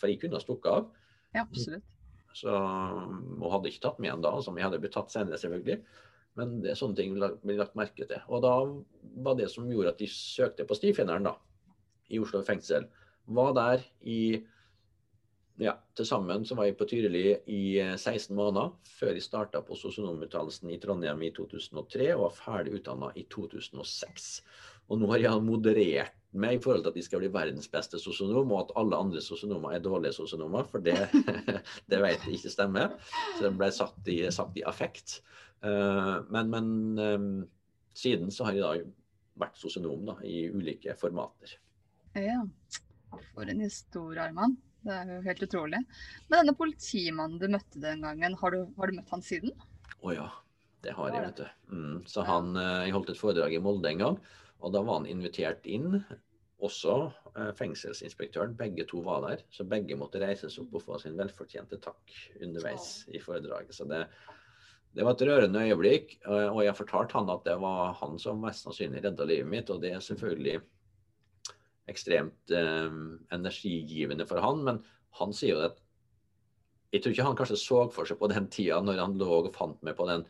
For 0.00 0.10
jeg 0.10 0.22
kunne 0.22 0.38
ha 0.38 0.42
stukket 0.42 0.70
av. 0.72 0.88
Ja, 1.32 1.44
absolutt. 1.44 1.88
Så, 2.36 2.52
og 2.52 3.50
hadde 3.52 3.68
ikke 3.68 3.84
tatt 3.84 4.00
med 4.00 4.08
igjen 4.08 4.24
da, 4.24 4.32
som 4.44 4.56
jeg 4.56 4.64
hadde 4.66 4.80
blitt 4.82 4.94
tatt 4.96 5.12
senere, 5.12 5.38
selvfølgelig. 5.40 5.82
Men 6.40 6.56
det, 6.64 6.72
er 6.72 6.80
sånne 6.80 6.96
ting 6.96 7.12
ble 7.14 7.56
lagt 7.58 7.76
merke 7.78 8.06
til. 8.08 8.22
Og 8.32 8.42
da 8.44 8.54
var 9.24 9.36
det 9.38 9.50
som 9.52 9.68
gjorde 9.68 9.92
at 9.92 10.00
de 10.00 10.08
søkte 10.08 10.66
på 10.68 10.78
stifinneren 10.78 11.28
da, 11.28 11.36
i 12.12 12.20
Oslo 12.20 12.40
fengsel, 12.44 12.88
var 13.32 13.52
der 13.56 13.84
i 14.08 14.40
ja, 15.60 15.74
til 15.96 16.06
sammen 16.08 16.46
så 16.48 16.56
var 16.56 16.68
jeg 16.68 16.78
på 16.78 16.86
Tyrili 16.88 17.34
i 17.52 17.62
16 17.76 18.32
eh, 18.32 18.36
måneder 18.38 18.72
før 18.88 19.12
jeg 19.12 19.24
starta 19.24 19.60
på 19.64 19.76
sosionomutdannelsen 19.76 20.70
i 20.72 20.78
Trondheim 20.80 21.20
i 21.26 21.32
2003 21.36 22.08
og 22.14 22.22
var 22.24 22.36
ferdig 22.38 22.78
utdanna 22.78 23.10
i 23.20 23.26
2006. 23.30 24.30
Og 24.88 25.00
nå 25.00 25.10
har 25.12 25.22
jeg 25.22 25.44
moderert 25.44 26.16
meg 26.32 26.56
i 26.56 26.62
forhold 26.64 26.86
til 26.86 26.92
at 26.94 26.96
de 26.96 27.04
skal 27.04 27.20
bli 27.20 27.30
verdens 27.32 27.68
beste 27.68 28.00
sosionom, 28.00 28.54
og 28.54 28.62
at 28.62 28.72
alle 28.80 28.96
andre 28.96 29.20
sosionomer 29.20 29.76
er 29.76 29.84
dårlige 29.84 30.16
sosionomer, 30.16 30.64
for 30.64 30.80
det, 30.84 30.96
det 31.92 32.00
vet 32.00 32.24
jeg 32.24 32.38
ikke 32.38 32.52
stemmer. 32.54 32.96
Så 33.36 33.44
det 33.44 33.52
ble 33.60 33.68
satt 33.76 34.08
i, 34.08 34.18
satt 34.32 34.56
i 34.56 34.64
affekt. 34.68 35.18
Uh, 35.62 36.24
men, 36.32 36.48
men 36.50 36.72
um, 36.98 37.28
siden 37.94 38.32
så 38.32 38.48
har 38.48 38.56
jeg 38.56 38.64
da 38.64 39.44
vært 39.44 39.60
sosionom 39.60 40.08
i 40.24 40.46
ulike 40.52 40.96
formater. 41.00 41.58
Ja. 42.16 42.40
For 43.34 43.48
en 43.48 43.60
historie, 43.60 44.24
Arman. 44.24 44.56
Det 44.82 44.94
er 44.94 45.10
jo 45.12 45.20
helt 45.26 45.42
utrolig. 45.46 45.80
Men 46.28 46.40
denne 46.40 46.56
politimannen 46.58 47.38
du 47.38 47.46
møtte 47.52 47.82
den 47.82 48.02
gangen, 48.02 48.34
har 48.40 48.54
du, 48.54 48.64
har 48.78 48.90
du 48.90 48.98
møtt 48.98 49.12
han 49.14 49.22
siden? 49.22 49.54
Å 50.00 50.08
oh, 50.08 50.12
ja, 50.16 50.28
det 50.82 50.96
har 50.96 51.14
jeg, 51.14 51.24
vet 51.28 51.42
du. 51.44 51.76
Mm. 51.76 51.96
Så 52.10 52.24
han, 52.26 52.52
eh, 52.58 52.84
Jeg 52.88 52.96
holdt 52.96 53.12
et 53.14 53.20
foredrag 53.20 53.54
i 53.54 53.62
Molde 53.62 53.92
en 53.92 54.02
gang, 54.02 54.20
og 54.62 54.74
da 54.74 54.82
var 54.82 55.00
han 55.00 55.10
invitert 55.10 55.66
inn. 55.70 56.00
Også 56.62 56.96
eh, 57.36 57.52
fengselsinspektøren, 57.58 58.56
begge 58.58 58.86
to 58.90 59.02
var 59.06 59.22
der. 59.28 59.46
Så 59.54 59.66
begge 59.70 59.98
måtte 59.98 60.22
reises 60.22 60.58
opp 60.62 60.74
og 60.78 60.84
få 60.84 60.98
sin 61.02 61.18
velfortjente 61.18 61.78
takk 61.82 62.18
underveis 62.42 63.04
i 63.10 63.22
foredraget. 63.22 63.74
Så 63.78 63.86
det, 63.90 64.04
det 64.94 65.06
var 65.06 65.14
et 65.14 65.26
rørende 65.30 65.62
øyeblikk. 65.68 66.18
eh, 66.26 66.48
Og 66.50 66.64
jeg 66.66 66.78
fortalte 66.78 67.18
han 67.18 67.30
at 67.30 67.46
det 67.46 67.58
var 67.62 67.94
han 68.02 68.18
som 68.22 68.42
mest 68.42 68.66
sannsynlig 68.66 69.04
redda 69.06 69.26
livet 69.30 69.50
mitt. 69.50 69.70
Og 69.70 69.82
det 69.82 69.94
er 69.94 70.02
selvfølgelig 70.02 70.58
ekstremt 71.90 72.52
eh, 72.54 72.98
energigivende 73.34 74.26
for 74.28 74.42
han, 74.44 74.62
men 74.66 74.82
han 75.18 75.34
sier 75.36 75.56
jo 75.56 75.66
at 75.70 75.80
jeg 76.92 77.02
tror 77.02 77.14
ikke 77.14 77.26
han 77.26 77.36
kanskje 77.38 77.58
så 77.58 77.82
for 77.92 78.08
seg 78.08 78.18
på 78.20 78.28
den 78.30 78.48
tida 78.52 78.78
når 78.84 79.00
han 79.00 79.14
lå 79.20 79.28
og 79.40 79.54
fant 79.56 79.80
meg 79.86 79.96
på 79.96 80.06
den 80.10 80.26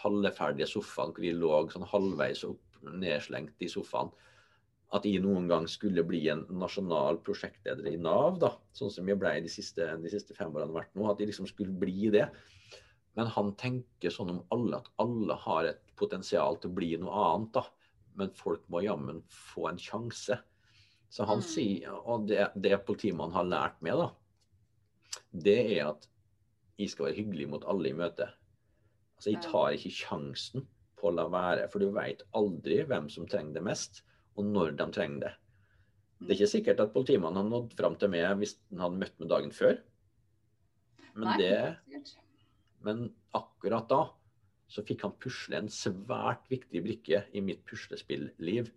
falleferdige 0.00 0.68
sofaen 0.68 1.14
hvor 1.14 1.24
vi 1.24 1.32
lå 1.36 1.62
sånn 1.72 1.88
halvveis 1.88 2.44
opp 2.48 2.80
nedslengt 3.00 3.64
i 3.64 3.68
sofaen, 3.68 4.10
at 4.96 5.06
jeg 5.06 5.22
noen 5.22 5.46
gang 5.50 5.66
skulle 5.70 6.02
bli 6.06 6.24
en 6.32 6.42
nasjonal 6.58 7.20
prosjektleder 7.24 7.86
i 7.92 7.98
Nav, 8.00 8.40
da, 8.42 8.50
sånn 8.74 8.90
som 8.90 9.08
jeg 9.08 9.20
ble 9.20 9.36
de 9.44 9.52
siste, 9.52 9.86
de 10.02 10.10
siste 10.10 10.34
fem 10.34 10.50
årene 10.50 10.74
vært 10.74 10.96
nå. 10.98 11.06
At 11.06 11.20
jeg 11.22 11.30
liksom 11.30 11.46
skulle 11.46 11.76
bli 11.78 12.10
det. 12.10 12.26
Men 13.18 13.30
han 13.30 13.52
tenker 13.60 14.10
sånn 14.10 14.32
om 14.34 14.40
alle 14.54 14.80
at 14.80 14.90
alle 15.02 15.36
har 15.44 15.68
et 15.70 15.94
potensial 16.00 16.58
til 16.58 16.72
å 16.72 16.78
bli 16.80 16.90
noe 16.98 17.22
annet, 17.28 17.52
da. 17.54 17.64
Men 18.18 18.34
folk 18.34 18.64
må 18.72 18.82
jammen 18.82 19.22
få 19.30 19.68
en 19.70 19.78
sjanse. 19.78 20.40
Så 21.10 21.26
han 21.26 21.40
Mm. 21.42 21.46
sier, 21.46 21.94
og 22.06 22.28
det, 22.30 22.52
det 22.54 22.76
politimannen 22.86 23.34
har 23.34 23.48
lært 23.48 23.80
meg, 23.82 23.98
da, 23.98 24.10
det 25.34 25.58
er 25.78 25.88
at 25.90 26.06
jeg 26.78 26.92
skal 26.92 27.08
være 27.08 27.18
hyggelig 27.18 27.48
mot 27.50 27.64
alle 27.68 27.90
i 27.90 27.96
møte. 27.96 28.28
Altså, 29.18 29.32
jeg 29.32 29.42
tar 29.42 29.74
ikke 29.74 29.92
sjansen 29.92 30.66
på 31.00 31.10
å 31.10 31.14
la 31.16 31.26
være, 31.28 31.66
for 31.72 31.82
du 31.82 31.90
veit 31.92 32.22
aldri 32.36 32.82
hvem 32.88 33.08
som 33.12 33.26
trenger 33.28 33.58
det 33.58 33.64
mest, 33.66 34.02
og 34.38 34.46
når 34.48 34.76
de 34.78 34.86
trenger 34.94 35.26
det. 35.26 35.32
Det 36.20 36.30
er 36.30 36.38
ikke 36.38 36.52
sikkert 36.52 36.80
at 36.84 36.92
politimannen 36.94 37.40
hadde 37.40 37.52
nådd 37.52 37.74
fram 37.78 37.94
til 37.96 38.10
meg 38.12 38.26
hvis 38.38 38.54
han 38.70 38.82
hadde 38.84 39.00
møtt 39.00 39.20
meg 39.20 39.30
dagen 39.32 39.52
før. 39.56 39.78
Men, 41.16 41.38
det, 41.40 42.12
men 42.86 43.06
akkurat 43.34 43.88
da 43.90 44.02
så 44.70 44.84
fikk 44.86 45.02
han 45.02 45.16
pusle 45.18 45.58
en 45.58 45.70
svært 45.72 46.44
viktig 46.52 46.82
brikke 46.84 47.24
i 47.34 47.42
mitt 47.42 47.64
puslespilliv. 47.66 48.70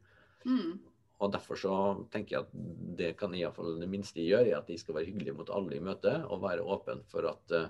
Mm. 0.48 0.80
Og 1.24 1.32
derfor 1.32 1.60
så 1.60 1.74
tenker 2.12 2.36
jeg 2.36 2.46
at 2.46 2.56
det 3.00 3.12
kan 3.20 3.34
i 3.36 3.46
fall 3.56 3.78
det 3.80 3.90
minste 3.90 4.20
de 4.20 4.28
gjør, 4.28 4.50
er 4.50 4.58
at 4.60 4.68
de 4.68 4.78
skal 4.80 4.98
være 4.98 5.08
hyggelige 5.12 5.36
mot 5.38 5.52
alle 5.56 5.78
i 5.78 5.84
møte, 5.84 6.18
og 6.28 6.44
være 6.44 6.66
åpen 6.76 7.04
for 7.12 7.30
at 7.30 7.56
eh, 7.56 7.70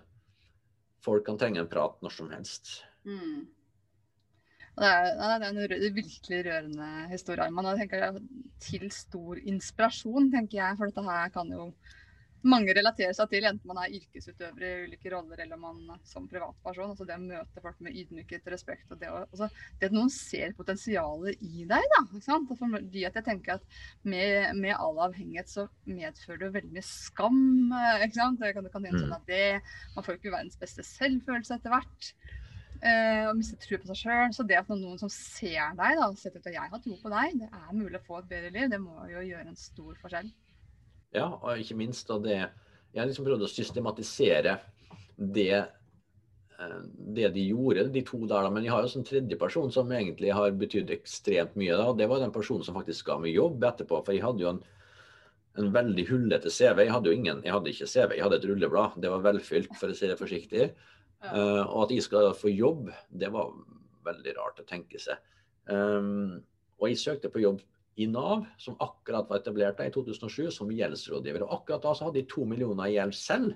folk 1.06 1.26
kan 1.28 1.38
trenge 1.38 1.62
en 1.62 1.70
prat 1.70 2.00
når 2.02 2.16
som 2.18 2.32
helst. 2.34 2.80
Mm. 3.06 3.44
Det 4.74 4.90
er, 4.90 5.04
det 5.38 5.46
er 5.46 5.52
en 5.54 5.96
virkelig 5.96 6.40
rørende 6.48 6.88
historie, 7.12 7.44
Arman. 7.46 7.68
Og 7.70 7.78
jeg 7.78 7.84
tenker 7.84 8.18
til 8.64 8.88
stor 8.92 9.38
inspirasjon, 9.38 10.32
tenker 10.34 10.58
jeg. 10.58 10.80
For 10.80 10.90
dette 10.90 11.04
her 11.06 11.30
kan 11.36 11.52
jo 11.54 11.68
mange 12.44 12.74
relaterer 12.76 13.16
seg 13.16 13.30
til, 13.32 13.46
enten 13.48 13.70
man 13.70 13.80
er 13.84 13.94
yrkesutøver 13.98 14.66
i 14.68 14.72
ulike 14.88 15.12
roller 15.14 15.40
eller 15.44 15.60
man 15.60 15.80
som 16.08 16.26
privatperson. 16.32 16.92
Altså 16.94 17.08
det 17.08 17.16
å 17.18 17.24
møte 17.24 17.64
folk 17.64 17.80
med 17.86 17.96
ydmykhet 18.02 18.46
og 18.48 18.54
respekt. 18.56 18.86
Og 18.92 19.00
det, 19.02 19.10
å, 19.12 19.24
altså 19.30 19.50
det 19.80 19.90
at 19.90 19.96
noen 19.96 20.12
ser 20.14 20.56
potensialet 20.58 21.42
i 21.44 21.66
deg, 21.70 21.88
da. 21.96 22.02
Ikke 22.10 22.26
sant? 22.26 22.52
Og 22.52 22.60
fordi 22.60 23.06
at 23.08 23.20
jeg 23.20 23.28
tenker 23.30 23.58
at 23.58 23.80
med, 24.04 24.54
med 24.60 24.76
all 24.76 25.02
avhengighet 25.08 25.52
så 25.52 25.68
medfører 25.88 26.46
det 26.46 26.54
veldig 26.60 26.76
mye 26.76 26.88
skam. 26.88 27.42
Ikke 28.04 28.20
sant? 28.20 28.40
Det 28.44 28.54
kan, 28.58 28.68
det 28.68 28.76
kan 28.76 28.90
sånn 28.92 29.04
Mm. 29.04 29.16
at 29.16 29.28
det, 29.28 29.62
man 29.96 30.06
får 30.06 30.18
ikke 30.20 30.32
verdens 30.34 30.60
beste 30.60 30.84
selvfølelse 30.86 31.58
etter 31.58 31.74
hvert. 31.74 32.14
Eh, 32.84 33.24
og 33.30 33.38
miste 33.40 33.56
tro 33.64 33.80
på 33.80 33.88
seg 33.92 34.00
sjøl. 34.04 34.34
Så 34.36 34.46
det 34.48 34.60
at 34.60 34.72
noen 34.72 35.00
som 35.00 35.12
ser 35.12 35.76
deg, 35.80 36.00
da, 36.00 36.10
ut 36.12 36.40
at 36.40 36.50
jeg 36.52 36.72
har 36.74 36.82
tro 36.84 36.98
på 37.00 37.12
deg, 37.14 37.38
det 37.40 37.50
er 37.50 37.78
mulig 37.78 38.00
å 38.00 38.06
få 38.08 38.20
et 38.20 38.32
bedre 38.32 38.52
liv, 38.52 38.70
det 38.74 38.82
må 38.84 39.06
jo 39.12 39.24
gjøre 39.24 39.48
en 39.48 39.60
stor 39.60 39.96
forskjell. 40.02 40.32
Ja, 41.14 41.30
og 41.38 41.62
ikke 41.62 41.78
minst 41.78 42.10
da 42.10 42.18
det 42.22 42.40
Jeg 42.94 43.10
liksom 43.10 43.26
prøvd 43.26 43.46
å 43.46 43.50
systematisere 43.50 44.58
det, 45.18 45.64
eh, 46.60 46.76
det 47.18 47.32
de 47.34 47.48
gjorde, 47.48 47.88
de 47.94 48.04
to 48.06 48.20
der. 48.28 48.44
da, 48.46 48.50
Men 48.50 48.64
jeg 48.64 48.72
har 48.72 48.84
jo 48.86 49.00
en 49.00 49.08
tredje 49.08 49.38
person 49.38 49.72
som 49.72 49.90
egentlig 49.90 50.32
har 50.34 50.52
betydd 50.52 50.92
ekstremt 50.94 51.56
mye. 51.56 51.76
da, 51.76 51.90
og 51.90 51.98
Det 51.98 52.08
var 52.08 52.20
den 52.20 52.32
personen 52.32 52.64
som 52.64 52.76
faktisk 52.76 53.06
ga 53.08 53.18
meg 53.18 53.34
jobb 53.34 53.64
etterpå. 53.64 54.06
For 54.06 54.14
jeg 54.14 54.22
hadde 54.22 54.42
jo 54.42 54.50
en, 54.50 54.62
en 55.58 55.74
veldig 55.74 56.08
hullete 56.08 56.50
CV. 56.50 56.86
Jeg 56.86 56.92
hadde 56.94 57.10
jo 57.10 57.18
ingen, 57.18 57.42
jeg 57.44 57.54
hadde 57.54 57.70
ikke 57.74 57.90
CV, 57.90 58.16
jeg 58.16 58.24
hadde 58.24 58.36
et 58.36 58.46
rulleblad. 58.46 59.02
Det 59.02 59.10
var 59.10 59.26
velfylt, 59.26 59.74
for 59.76 59.90
å 59.90 59.98
si 59.98 60.08
det 60.08 60.20
forsiktig. 60.22 60.70
Eh, 61.24 61.64
og 61.64 61.86
at 61.86 61.92
jeg 61.96 62.04
skal 62.04 62.34
få 62.38 62.54
jobb, 62.54 62.92
det 63.10 63.32
var 63.34 63.54
veldig 64.06 64.38
rart 64.38 64.60
å 64.60 64.68
tenke 64.68 65.00
seg. 65.00 65.18
Um, 65.66 66.44
og 66.82 66.90
jeg 66.90 67.00
søkte 67.00 67.32
på 67.32 67.40
jobb 67.40 67.62
i 67.96 68.08
Nav, 68.10 68.46
som 68.58 68.78
akkurat 68.82 69.30
var 69.30 69.42
etablert 69.42 69.82
i 69.84 69.92
2007, 69.94 70.50
som 70.56 70.72
gjeldsrådgiver. 70.74 71.46
Og 71.46 71.60
akkurat 71.60 71.84
da 71.86 71.94
så 71.94 72.08
hadde 72.08 72.22
de 72.22 72.30
to 72.30 72.46
millioner 72.50 72.90
i 72.90 72.98
gjeld 72.98 73.16
selv. 73.18 73.54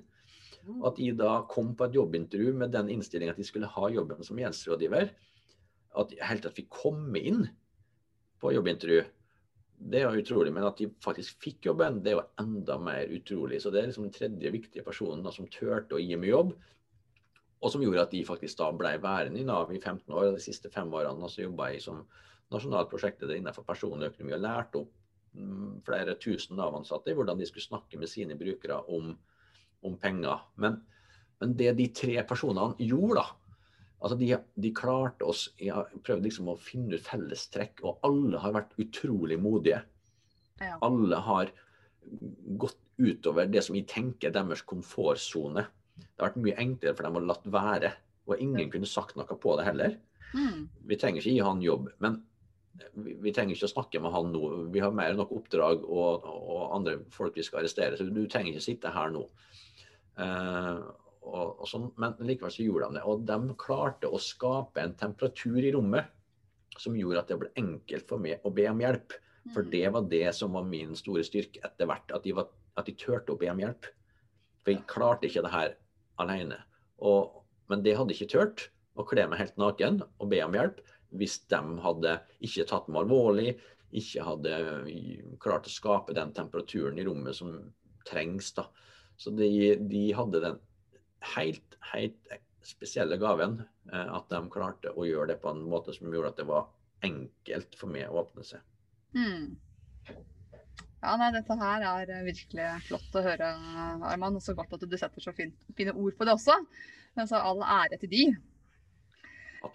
Og 0.67 0.89
at 0.91 1.00
de 1.00 1.12
da 1.17 1.34
kom 1.50 1.71
på 1.78 1.88
et 1.88 1.95
jobbintervju 1.95 2.54
med 2.60 2.73
den 2.76 2.91
innstillinga 2.93 3.34
at 3.34 3.39
de 3.39 3.47
skulle 3.47 3.69
ha 3.71 3.89
jobben 3.93 4.23
som 4.26 4.39
gjeldsrådgiver, 4.41 5.13
at 5.97 6.12
de 6.12 6.19
helt 6.21 6.43
tatt 6.45 6.58
fikk 6.58 6.69
komme 6.84 7.21
inn 7.21 7.45
på 8.41 8.52
jobbintervju, 8.54 9.06
det 9.78 10.02
er 10.02 10.08
jo 10.10 10.23
utrolig. 10.23 10.54
Men 10.54 10.67
at 10.67 10.80
de 10.82 10.89
faktisk 11.04 11.41
fikk 11.43 11.69
jobben, 11.69 12.02
det 12.04 12.13
er 12.13 12.19
jo 12.19 12.26
enda 12.43 12.78
mer 12.82 13.13
utrolig. 13.13 13.62
Så 13.62 13.71
det 13.73 13.82
er 13.82 13.91
liksom 13.91 14.08
den 14.08 14.15
tredje 14.15 14.54
viktige 14.54 14.86
personen 14.86 15.23
da, 15.26 15.34
som 15.34 15.50
turte 15.54 15.97
å 15.97 16.02
gi 16.02 16.17
meg 16.19 16.34
jobb. 16.34 16.54
Og 17.58 17.73
som 17.73 17.82
gjorde 17.82 18.06
at 18.06 18.13
de 18.13 18.21
faktisk 18.26 18.60
da 18.60 18.69
ble 18.76 18.93
værende 19.02 19.41
i 19.41 19.45
Nav 19.47 19.71
i 19.73 19.82
15 19.82 20.13
år. 20.13 20.30
Og 20.30 20.38
de 20.38 20.43
siste 20.45 20.69
fem 20.73 20.91
årene 20.93 21.30
så 21.32 21.45
jobba 21.45 21.71
jeg 21.73 21.86
som 21.86 22.04
nasjonal 22.53 22.88
prosjekt 22.89 23.25
innenfor 23.25 23.65
personlig 23.67 24.12
økonomi 24.12 24.36
og 24.38 24.43
lærte 24.43 24.81
opp 24.81 24.93
mm, 25.38 25.73
flere 25.88 26.15
tusen 26.21 26.57
Nav-ansatte 26.60 27.12
i 27.12 27.17
hvordan 27.17 27.39
de 27.39 27.47
skulle 27.49 27.65
snakke 27.65 27.99
med 27.99 28.12
sine 28.12 28.38
brukere 28.39 28.79
om, 28.93 29.12
om 29.83 29.97
penger. 29.99 30.45
Men, 30.63 30.79
men 31.41 31.57
det 31.60 31.73
de 31.79 31.89
tre 31.95 32.15
personene 32.27 32.77
gjorde, 32.79 33.23
da 33.23 33.47
altså 33.97 34.17
de, 34.19 34.29
de 34.62 34.73
klarte 34.75 35.25
oss 35.25 35.47
Jeg 35.57 35.73
har 35.73 35.88
prøvd 36.05 36.27
liksom 36.27 36.51
å 36.51 36.57
finne 36.62 36.97
ut 36.97 37.05
fellestrekk, 37.05 37.81
og 37.83 38.03
alle 38.07 38.41
har 38.43 38.55
vært 38.55 38.75
utrolig 38.81 39.39
modige. 39.41 39.81
Ja. 40.62 40.77
Alle 40.86 41.21
har 41.25 41.53
gått 42.62 42.77
utover 42.97 43.49
det 43.49 43.63
som 43.65 43.75
vi 43.77 43.83
tenker 43.89 44.29
er 44.29 44.36
deres 44.36 44.63
komfortsone. 44.65 45.67
Det 45.97 46.21
har 46.21 46.31
vært 46.31 46.43
mye 46.45 46.60
enklere 46.62 46.97
for 46.97 47.07
dem 47.07 47.19
å 47.19 47.25
latt 47.25 47.45
være. 47.53 47.93
Og 48.27 48.41
ingen 48.43 48.71
kunne 48.73 48.89
sagt 48.89 49.17
noe 49.17 49.38
på 49.39 49.55
det 49.57 49.67
heller. 49.67 49.97
Mm. 50.36 50.65
Vi 50.89 50.97
trenger 50.99 51.21
ikke 51.21 51.36
gi 51.36 51.45
han 51.45 51.62
jobb, 51.63 51.91
men 52.03 52.19
vi, 52.94 53.32
trenger 53.34 53.56
ikke 53.56 53.68
å 53.70 53.74
snakke 53.74 54.02
med 54.04 54.13
han 54.13 54.32
nå. 54.34 54.44
Vi 54.74 54.82
har 54.84 54.94
mer 54.96 55.13
enn 55.13 55.20
nok 55.22 55.34
oppdrag 55.38 55.84
og, 55.86 56.26
og 56.28 56.63
andre 56.78 57.00
folk 57.13 57.38
vi 57.38 57.46
skal 57.46 57.62
arrestere, 57.62 57.98
så 57.98 58.08
du 58.08 58.24
trenger 58.30 58.54
ikke 58.54 58.68
sitte 58.68 58.94
her 58.94 59.13
nå. 59.13 59.24
Eh, 60.22 60.82
og, 61.28 61.62
og 61.62 61.68
sånn, 61.68 61.90
men 62.00 62.16
likevel 62.24 62.54
så 62.54 62.66
gjorde 62.66 62.92
de 62.92 63.00
det. 63.00 63.06
Og 63.10 63.26
de 63.28 63.58
klarte 63.60 64.12
å 64.12 64.22
skape 64.22 64.84
en 64.84 64.96
temperatur 65.00 65.60
i 65.60 65.74
rommet 65.76 66.13
som 66.78 66.96
gjorde 66.98 67.24
at 67.24 67.32
det 67.32 67.40
ble 67.42 67.54
enkelt 67.60 68.08
for 68.10 68.22
meg 68.22 68.44
å 68.46 68.54
be 68.54 68.68
om 68.70 68.84
hjelp. 68.84 69.18
For 69.54 69.63
Mm. 69.63 69.70
det 69.72 69.90
var 69.96 70.08
det 70.12 70.36
som 70.36 70.54
var 70.54 70.66
min 70.68 70.96
store 70.96 71.24
styrke 71.24 71.62
etter 71.63 71.88
hvert. 71.88 72.12
At 72.12 72.24
de, 72.24 72.34
var, 72.36 72.50
at 72.76 72.86
de 72.86 72.96
turte 73.00 73.32
å 73.32 73.40
be 73.40 73.48
om 73.50 73.62
hjelp. 73.63 73.88
For 74.63 74.74
jeg 74.74 74.84
klarte 74.92 75.30
ikke 75.30 75.44
det 75.46 75.54
her 75.54 75.76
alene. 76.20 76.58
Og, 77.00 77.44
men 77.72 77.84
det 77.86 77.96
hadde 77.96 78.12
ikke 78.12 78.28
turt 78.34 78.70
å 78.98 79.06
kle 79.08 79.28
meg 79.30 79.40
helt 79.40 79.58
naken 79.62 80.02
og 80.04 80.30
be 80.32 80.42
om 80.44 80.58
hjelp 80.58 80.82
hvis 81.15 81.39
de 81.52 81.62
hadde 81.84 82.17
ikke 82.43 82.67
tatt 82.70 82.88
meg 82.91 83.06
alvorlig, 83.06 83.56
ikke 83.98 84.26
hadde 84.28 84.56
klart 85.43 85.70
å 85.70 85.72
skape 85.72 86.15
den 86.17 86.34
temperaturen 86.36 87.00
i 87.00 87.06
rommet 87.08 87.38
som 87.38 87.54
trengs. 88.08 88.52
da. 88.58 88.67
Så 89.17 89.32
de, 89.36 89.50
de 89.89 90.04
hadde 90.15 90.43
den 90.43 90.60
helt, 91.36 91.78
helt 91.93 92.36
spesielle 92.67 93.17
gaven 93.22 93.62
eh, 93.93 94.10
at 94.12 94.28
de 94.32 94.41
klarte 94.52 94.91
å 94.91 95.08
gjøre 95.08 95.34
det 95.34 95.39
på 95.43 95.54
en 95.54 95.63
måte 95.72 95.96
som 95.96 96.12
gjorde 96.12 96.34
at 96.34 96.41
det 96.41 96.50
var 96.50 96.67
enkelt 97.08 97.78
for 97.80 97.93
meg 97.93 98.10
å 98.10 98.24
åpne 98.24 98.43
seg. 98.46 98.63
Mm. 99.15 99.56
Ja, 100.98 101.13
nei, 101.20 101.30
dette 101.36 101.58
her 101.62 101.86
er 101.86 102.12
eh, 102.12 102.26
virkelig 102.28 102.67
flott 102.89 103.17
å 103.17 103.24
høre, 103.24 103.54
Arman. 104.12 104.39
Og 104.39 104.43
så 104.43 104.56
godt 104.58 104.76
at 104.76 104.86
du 104.86 104.98
setter 105.00 105.24
så 105.24 105.34
fine 105.38 105.93
ord 105.96 106.17
på 106.17 106.28
det 106.28 106.36
også. 106.36 106.58
Altså, 107.17 107.39
all 107.39 107.63
ære 107.63 108.00
til 108.02 108.13
de. 108.13 108.24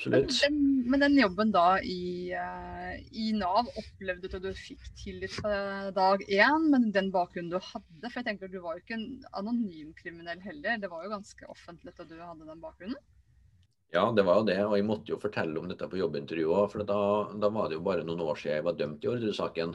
Men 0.07 0.26
den, 0.28 0.59
men 0.90 1.00
den 1.05 1.16
jobben 1.18 1.52
da 1.55 1.78
i, 1.81 2.33
eh, 2.33 2.94
i 3.12 3.33
Nav, 3.37 3.68
opplevde 3.78 4.28
du 4.31 4.37
at 4.38 4.42
du 4.44 4.52
fikk 4.57 4.83
tillit 4.98 5.33
fra 5.37 5.90
dag 5.94 6.24
én 6.28 6.68
med 6.72 6.92
den 6.94 7.11
bakgrunnen 7.14 7.50
du 7.52 7.59
hadde? 7.59 8.09
For 8.09 8.20
jeg 8.20 8.28
tenker 8.31 8.48
at 8.48 8.55
du 8.55 8.61
var 8.64 8.76
jo 8.78 8.83
ikke 8.85 8.98
en 8.98 9.09
anonym 9.40 9.92
kriminell 9.98 10.40
heller. 10.44 10.78
Det 10.83 10.90
var 10.90 11.05
jo 11.05 11.14
ganske 11.14 11.48
offentlig 11.52 11.94
at 11.96 12.09
du 12.09 12.16
hadde 12.20 12.48
den 12.48 12.62
bakgrunnen. 12.62 12.98
Ja, 13.92 14.07
det 14.16 14.24
var 14.24 14.40
jo 14.40 14.46
det. 14.48 14.59
Og 14.64 14.76
jeg 14.78 14.88
måtte 14.88 15.12
jo 15.12 15.20
fortelle 15.20 15.61
om 15.61 15.68
dette 15.68 15.88
på 15.88 16.00
jobbintervjuet 16.00 16.62
òg. 16.62 16.70
For 16.72 16.87
da, 16.88 17.00
da 17.42 17.52
var 17.52 17.68
det 17.68 17.76
jo 17.76 17.85
bare 17.85 18.05
noen 18.09 18.24
år 18.24 18.38
siden 18.40 18.57
jeg 18.57 18.66
var 18.70 18.78
dømt 18.78 19.05
i 19.05 19.11
Orderud-saken. 19.12 19.74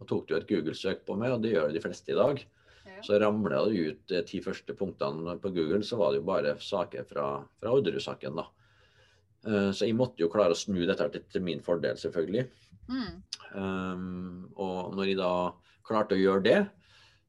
Og 0.00 0.08
tok 0.08 0.26
du 0.28 0.34
et 0.38 0.48
Google-søk 0.48 1.04
på 1.06 1.16
meg, 1.20 1.34
og 1.36 1.44
det 1.44 1.52
gjør 1.54 1.72
de 1.74 1.82
fleste 1.84 2.12
i 2.14 2.18
dag, 2.18 2.40
Ja. 2.82 2.96
så 3.06 3.18
ramla 3.20 3.60
det 3.68 3.78
ut 3.78 4.00
de 4.10 4.22
ti 4.26 4.40
første 4.42 4.74
punktene 4.74 5.36
på 5.38 5.52
Google, 5.54 5.84
så 5.86 5.96
var 6.00 6.10
det 6.10 6.18
jo 6.18 6.26
bare 6.26 6.56
saker 6.58 7.04
fra, 7.06 7.26
fra 7.60 7.70
Orderud-saken, 7.76 8.34
da. 8.40 8.48
Eh, 9.46 9.70
Så 9.74 9.88
jeg 9.88 9.98
måtte 9.98 10.22
jo 10.22 10.30
klare 10.32 10.54
å 10.54 10.58
snu 10.58 10.84
dette 10.86 11.08
til, 11.14 11.24
til 11.32 11.44
min 11.44 11.62
fordel, 11.64 11.98
selvfølgelig. 11.98 12.46
Mm. 12.92 13.10
Um, 13.52 14.52
og 14.60 14.94
når 14.96 15.10
jeg 15.10 15.18
da 15.20 15.32
klarte 15.86 16.16
å 16.16 16.20
gjøre 16.20 16.42
det 16.46 16.56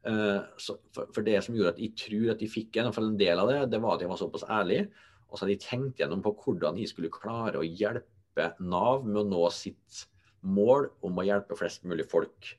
uh, 0.07 0.39
så, 0.57 0.77
for, 0.95 1.09
for 1.13 1.25
det 1.27 1.35
som 1.43 1.55
gjorde 1.55 1.73
at 1.75 1.81
jeg 1.83 1.97
tror 1.99 2.31
at 2.31 2.41
jeg 2.41 2.51
fikk 2.53 2.79
en, 2.79 2.89
en 2.89 3.17
del 3.19 3.41
av 3.41 3.51
det, 3.51 3.57
det 3.73 3.81
var 3.83 3.97
at 3.97 4.05
jeg 4.05 4.11
var 4.11 4.21
såpass 4.21 4.45
ærlig. 4.47 4.85
Og 5.27 5.35
så 5.35 5.43
hadde 5.43 5.55
jeg 5.55 5.65
tenkt 5.65 6.01
gjennom 6.01 6.23
på 6.25 6.33
hvordan 6.43 6.79
jeg 6.79 6.91
skulle 6.91 7.13
klare 7.13 7.59
å 7.59 7.67
hjelpe 7.67 8.49
Nav 8.65 9.03
med 9.05 9.19
å 9.21 9.27
nå 9.29 9.43
sitt 9.53 10.05
mål 10.41 10.87
om 11.05 11.19
å 11.19 11.25
hjelpe 11.27 11.57
flest 11.57 11.85
mulig 11.85 12.07
folk. 12.09 12.53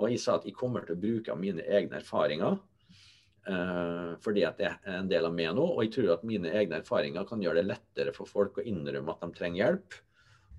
Og 0.00 0.08
jeg 0.08 0.22
sa 0.22 0.38
at 0.38 0.46
jeg 0.48 0.56
kommer 0.56 0.86
til 0.86 0.96
å 0.96 1.02
bruke 1.02 1.36
mine 1.36 1.64
egne 1.68 1.98
erfaringer. 2.00 2.56
Eh, 3.50 4.12
fordi 4.24 4.44
at 4.46 4.62
jeg 4.62 4.72
er 4.72 4.98
en 5.00 5.10
del 5.10 5.26
av 5.28 5.34
meg 5.34 5.52
nå, 5.56 5.66
og 5.74 5.82
jeg 5.84 5.92
tror 5.96 6.14
at 6.16 6.26
mine 6.26 6.52
egne 6.54 6.80
erfaringer 6.80 7.26
kan 7.28 7.42
gjøre 7.42 7.60
det 7.60 7.68
lettere 7.70 8.14
for 8.16 8.30
folk 8.30 8.60
å 8.60 8.66
innrømme 8.66 9.14
at 9.14 9.24
de 9.24 9.36
trenger 9.36 9.62
hjelp. 9.64 10.00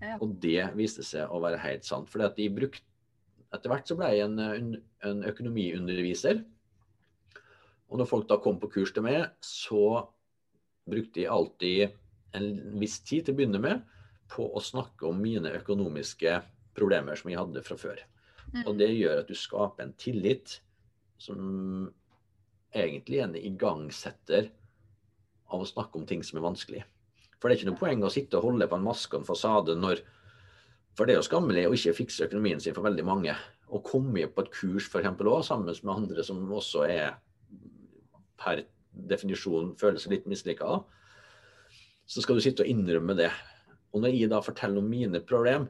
Ja. 0.01 0.15
Og 0.17 0.37
det 0.41 0.71
viste 0.77 1.05
seg 1.05 1.29
å 1.29 1.41
være 1.43 1.61
helt 1.61 1.85
sant. 1.85 2.09
fordi 2.09 2.25
at 2.27 2.39
de 2.39 2.47
brukte 2.53 2.87
etter 3.51 3.71
hvert 3.71 3.89
så 3.89 3.97
ble 3.99 4.09
jeg 4.13 4.25
en, 4.25 4.39
en, 4.39 4.75
en 5.07 5.23
økonomiunderviser. 5.27 6.39
Og 7.91 7.99
når 7.99 8.07
folk 8.07 8.29
da 8.29 8.37
kom 8.39 8.61
på 8.61 8.69
kurs 8.71 8.93
til 8.95 9.03
meg, 9.03 9.25
så 9.43 10.05
brukte 10.87 11.25
jeg 11.25 11.31
alltid 11.31 11.97
en 12.39 12.77
viss 12.79 13.01
tid 13.03 13.27
til 13.27 13.35
å 13.35 13.39
begynne 13.41 13.59
med 13.61 13.83
på 14.31 14.47
å 14.47 14.63
snakke 14.63 15.09
om 15.09 15.19
mine 15.19 15.51
økonomiske 15.59 16.37
problemer 16.77 17.19
som 17.19 17.31
jeg 17.31 17.41
hadde 17.41 17.63
fra 17.65 17.75
før. 17.79 17.99
Mm. 18.51 18.63
Og 18.63 18.77
det 18.79 18.89
gjør 18.95 19.21
at 19.21 19.31
du 19.31 19.35
skaper 19.35 19.83
en 19.83 19.95
tillit 19.99 20.55
som 21.21 21.91
egentlig 22.71 23.21
en 23.21 23.35
igangsetter 23.35 24.49
av 25.51 25.61
å 25.61 25.67
snakke 25.67 25.99
om 25.99 26.07
ting 26.07 26.23
som 26.23 26.39
er 26.39 26.45
vanskelig. 26.45 26.83
For 27.39 27.49
det 27.49 27.55
er 27.55 27.61
ikke 27.61 27.71
noe 27.71 27.81
poeng 27.81 28.03
å 28.05 28.11
sitte 28.13 28.37
og 28.39 28.47
holde 28.47 28.67
på 28.69 28.77
en 28.77 28.85
maske 28.85 29.15
og 29.15 29.23
en 29.23 29.29
fasade 29.31 29.77
når 29.77 30.03
For 30.91 31.07
det 31.07 31.13
er 31.13 31.21
jo 31.21 31.23
skammelig 31.23 31.61
å 31.69 31.75
ikke 31.75 31.93
fikse 31.95 32.25
økonomien 32.27 32.59
sin 32.59 32.73
for 32.75 32.83
veldig 32.83 33.05
mange. 33.07 33.31
Å 33.71 33.79
komme 33.79 34.25
på 34.27 34.43
et 34.43 34.49
kurs 34.51 34.89
for 34.91 34.99
eksempel, 34.99 35.29
også, 35.31 35.53
sammen 35.53 35.71
med 35.71 35.93
andre 35.93 36.25
som 36.27 36.41
også 36.51 36.83
er 36.83 37.13
per 38.41 38.65
definisjon 38.91 39.71
føler 39.79 40.03
seg 40.03 40.17
litt 40.17 40.27
mislykka, 40.27 40.81
så 42.11 42.23
skal 42.23 42.35
du 42.35 42.43
sitte 42.43 42.65
og 42.65 42.73
innrømme 42.73 43.15
det. 43.15 43.29
Og 43.95 44.03
når 44.03 44.17
jeg 44.17 44.31
da 44.33 44.41
forteller 44.43 44.83
om 44.83 44.91
mine 44.91 45.23
problem, 45.23 45.69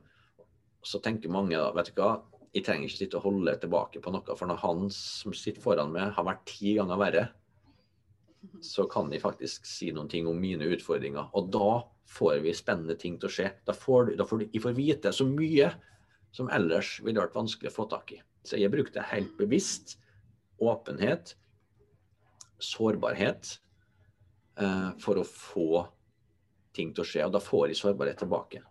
så 0.82 0.98
tenker 1.06 1.30
mange 1.30 1.54
da, 1.54 1.70
vet 1.78 1.92
du 1.94 2.02
hva, 2.02 2.16
jeg 2.52 2.66
trenger 2.68 2.90
ikke 2.90 3.00
sitte 3.00 3.20
og 3.20 3.24
holde 3.30 3.54
tilbake 3.62 4.02
på 4.04 4.12
noe, 4.12 4.36
for 4.36 4.50
når 4.50 4.60
han 4.64 4.90
som 4.92 5.34
sitter 5.38 5.64
foran 5.64 5.94
meg 5.94 6.12
har 6.18 6.26
vært 6.28 6.44
ti 6.50 6.74
ganger 6.76 7.00
verre, 7.00 7.24
så 8.66 8.88
kan 8.90 9.12
jeg 9.14 9.22
faktisk 9.22 9.68
si 9.70 9.92
noen 9.94 10.10
ting 10.10 10.28
om 10.28 10.40
mine 10.42 10.66
utfordringer. 10.74 11.30
Og 11.38 11.52
da 11.54 11.84
får 12.12 12.42
vi 12.44 12.54
spennende 12.58 12.98
ting 13.00 13.20
til 13.22 13.30
å 13.30 13.32
skje. 13.32 13.52
Da 13.68 13.74
får, 13.78 14.10
du- 14.10 14.16
da 14.20 14.26
får 14.26 14.40
du, 14.40 14.46
jeg 14.52 14.64
får 14.64 14.76
vite 14.76 15.14
så 15.14 15.28
mye 15.30 15.70
som 16.34 16.50
ellers 16.50 17.00
ville 17.04 17.22
vært 17.22 17.38
vanskelig 17.38 17.70
å 17.72 17.76
få 17.76 17.90
tak 17.90 18.12
i. 18.18 18.22
Så 18.44 18.58
jeg 18.58 18.72
brukte 18.74 19.04
helt 19.12 19.38
bevisst 19.38 19.98
åpenhet, 20.60 21.36
sårbarhet, 22.62 23.60
eh, 24.58 24.92
for 25.00 25.16
å 25.22 25.26
få 25.26 25.88
ting 26.74 26.94
til 26.94 27.04
å 27.04 27.08
skje. 27.08 27.26
Og 27.26 27.32
da 27.32 27.40
får 27.40 27.68
jeg 27.70 27.78
sårbarhet 27.78 28.18
tilbake. 28.18 28.62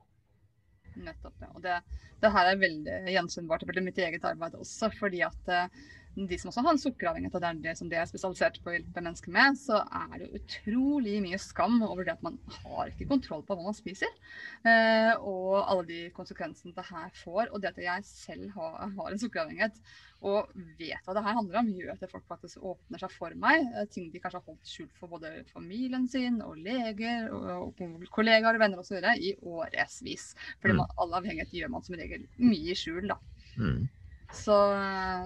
Nettopp, 1.07 1.37
ja. 1.41 1.49
Og 1.55 1.63
det, 1.65 1.79
det 2.23 2.33
her 2.35 2.51
er 2.51 2.61
veldig 2.61 2.99
gjenkjennbart 3.15 3.65
i 3.67 3.85
mitt 3.87 3.99
eget 4.03 4.27
arbeid 4.29 4.59
også. 4.59 4.91
fordi 4.99 5.23
at 5.27 5.53
eh, 5.53 5.83
de 6.17 6.37
som 6.39 6.51
også 6.51 6.63
har 6.67 6.75
en 6.75 6.81
sukkeravhengighet, 6.83 7.35
og 7.39 7.41
det 7.41 7.49
er 7.49 7.59
det 7.65 7.73
som 7.79 7.89
de 7.89 7.97
er 7.97 8.09
spesialisert 8.11 8.57
på 8.65 8.71
å 8.71 8.75
hjelpe 8.75 9.03
mennesker 9.03 9.31
med, 9.33 9.57
så 9.57 9.79
er 9.87 10.19
det 10.19 10.31
utrolig 10.41 11.21
mye 11.23 11.39
skam 11.41 11.79
over 11.87 12.05
det 12.05 12.17
at 12.17 12.23
man 12.27 12.39
har 12.65 12.91
ikke 12.91 13.07
kontroll 13.13 13.45
på 13.47 13.55
hva 13.57 13.65
man 13.69 13.77
spiser. 13.79 14.11
Eh, 14.67 15.13
og 15.23 15.61
alle 15.63 15.87
de 15.89 16.01
konsekvensene 16.17 16.75
det 16.77 16.85
her 16.91 17.11
får. 17.23 17.53
Og 17.55 17.63
det 17.63 17.71
at 17.73 17.79
jeg 17.85 18.05
selv 18.09 18.51
har, 18.57 18.91
har 18.97 19.11
en 19.15 19.23
sukkeravhengighet 19.23 19.79
og 20.21 20.51
vet 20.77 21.07
hva 21.07 21.15
det 21.17 21.23
her 21.25 21.39
handler 21.39 21.61
om, 21.63 21.71
gjør 21.79 21.95
at 21.95 22.11
folk 22.11 22.27
faktisk 22.29 22.59
åpner 22.73 23.01
seg 23.01 23.15
for 23.15 23.37
meg. 23.41 23.71
eh, 23.79 23.87
Ting 23.95 24.11
de 24.13 24.21
kanskje 24.21 24.43
har 24.43 24.49
holdt 24.51 24.67
skjult 24.75 24.99
for 24.99 25.09
både 25.15 25.45
familien 25.55 26.09
sin 26.11 26.43
og 26.45 26.59
leger 26.61 27.31
og, 27.33 27.79
og 27.79 28.11
kollegaer 28.13 28.59
og 28.59 28.61
venner 28.67 28.83
osv. 28.83 28.99
i 29.17 29.33
årevis. 29.41 30.35
Fordi 30.61 30.75
Mm. 30.75 30.83
man, 30.83 30.93
all 30.99 31.15
avhengighet 31.23 31.55
gjør 31.57 31.71
man 31.71 31.83
som 31.87 31.97
regel 31.97 32.27
mye 32.37 32.75
i 32.75 32.77
skjul, 32.77 33.07
da. 33.09 33.17
Mm. 33.57 33.89
Så, 34.37 34.57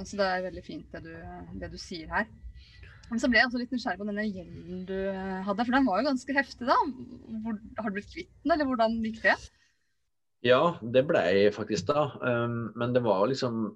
så 0.09 0.17
det 0.19 0.27
er 0.27 0.47
veldig 0.47 0.64
fint 0.64 0.95
det 0.97 1.03
du, 1.05 1.14
det 1.61 1.71
du 1.73 1.79
sier 1.81 2.09
her. 2.12 2.29
Men 3.11 3.21
så 3.21 3.29
ble 3.29 3.38
jeg 3.38 3.51
også 3.51 3.61
litt 3.61 3.75
nysgjerrig 3.75 4.01
på 4.01 4.07
denne 4.09 4.25
gjelden 4.25 4.87
du 4.88 4.97
hadde, 5.45 5.67
for 5.67 5.77
den 5.77 5.85
var 5.87 6.01
jo 6.01 6.09
ganske 6.09 6.37
heftig, 6.38 6.69
da. 6.71 6.79
Hvor, 7.45 7.59
har 7.79 7.93
du 7.93 7.99
blitt 7.99 8.09
kvitt 8.11 8.31
den, 8.33 8.55
eller 8.55 8.69
hvordan 8.71 8.97
gikk 9.05 9.21
det? 9.27 9.37
Ja, 10.45 10.77
det 10.83 11.07
ble 11.09 11.23
jeg 11.33 11.55
faktisk 11.57 11.88
da. 11.88 12.09
Um, 12.21 12.69
men 12.77 12.93
det 12.97 13.05
var 13.05 13.25
liksom 13.31 13.73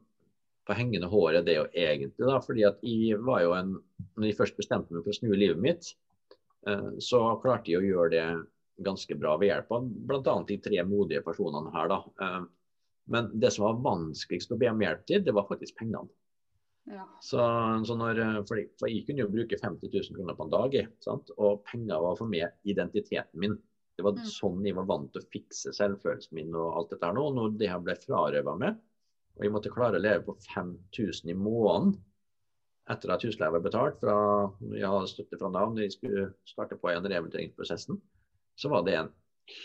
på 0.69 0.77
hengende 0.77 1.09
håret 1.09 1.47
det 1.47 1.57
jo 1.57 1.65
egentlig, 1.73 2.27
da. 2.29 2.37
Fordi 2.45 2.67
at 2.69 2.83
jeg 2.85 3.21
var 3.25 3.45
jo 3.45 3.55
en 3.57 3.79
Når 4.19 4.27
jeg 4.27 4.37
først 4.39 4.59
bestemte 4.59 4.95
meg 4.95 5.05
for 5.05 5.15
å 5.15 5.17
snu 5.17 5.33
livet 5.33 5.61
mitt, 5.63 5.93
uh, 6.69 6.93
så 7.03 7.23
klarte 7.43 7.73
jeg 7.73 7.81
å 7.81 7.87
gjøre 7.87 8.11
det 8.15 8.27
ganske 8.85 9.15
bra 9.19 9.37
ved 9.39 9.51
hjelp 9.51 9.73
av 9.75 9.87
bl.a. 9.87 10.35
de 10.47 10.57
tre 10.63 10.83
modige 10.87 11.23
personene 11.27 11.73
her, 11.75 11.91
da. 11.91 12.01
Um, 12.23 12.49
men 13.09 13.31
det 13.41 13.51
som 13.55 13.67
var 13.67 13.83
vanskeligst 13.85 14.53
å 14.53 14.59
be 14.61 14.69
om 14.71 14.83
hjelp 14.85 15.05
til, 15.09 15.23
det 15.25 15.35
var 15.37 15.47
faktisk 15.49 15.79
pengene. 15.81 16.09
Ja. 16.89 17.05
Så, 17.21 17.41
så 17.85 17.97
når, 18.01 18.21
for, 18.49 18.61
jeg, 18.61 18.71
for 18.81 18.89
jeg 18.89 19.05
kunne 19.05 19.25
jo 19.25 19.33
bruke 19.33 19.59
50 19.61 19.91
000 19.93 20.17
kroner 20.17 20.37
på 20.37 20.47
en 20.47 20.53
dag, 20.55 20.77
sant? 21.05 21.33
og 21.37 21.63
penger 21.69 22.01
var 22.05 22.17
for 22.21 22.31
meg 22.33 22.55
identiteten 22.69 23.41
min. 23.43 23.59
Det 23.99 24.05
var 24.07 24.15
Mm. 24.15 24.27
sånn 24.31 24.61
jeg 24.65 24.77
var 24.77 24.87
vant 24.87 25.09
til 25.13 25.21
å 25.21 25.31
fikse 25.33 25.73
selvfølelsen 25.75 26.37
min 26.39 26.55
og 26.55 26.77
alt 26.79 26.93
dette 26.93 27.09
her 27.09 27.17
nå. 27.17 27.25
Når 27.35 27.57
det 27.59 27.71
her 27.73 27.81
ble 27.83 27.97
frarøva 27.99 28.55
meg, 28.61 28.77
og 29.37 29.45
jeg 29.45 29.53
måtte 29.55 29.73
klare 29.75 29.99
å 29.99 30.03
leve 30.03 30.23
på 30.27 30.37
5000 30.55 31.33
i 31.33 31.35
måneden 31.37 31.97
etter 32.89 33.13
at 33.13 33.25
husleia 33.27 33.53
var 33.53 33.65
betalt, 33.65 33.99
fra 34.01 34.15
jeg 34.73 34.89
hadde 34.89 35.11
støtte 35.11 35.39
fra 35.41 35.51
Nav 35.53 35.75
når 35.75 35.85
jeg 35.85 35.97
skulle 35.99 36.29
starte 36.49 36.79
på 36.79 36.89
igjen 36.89 37.09
rehabiliteringsprosessen, 37.11 37.99
så 38.59 38.71
var 38.73 38.87
det 38.87 38.95
en 38.97 39.11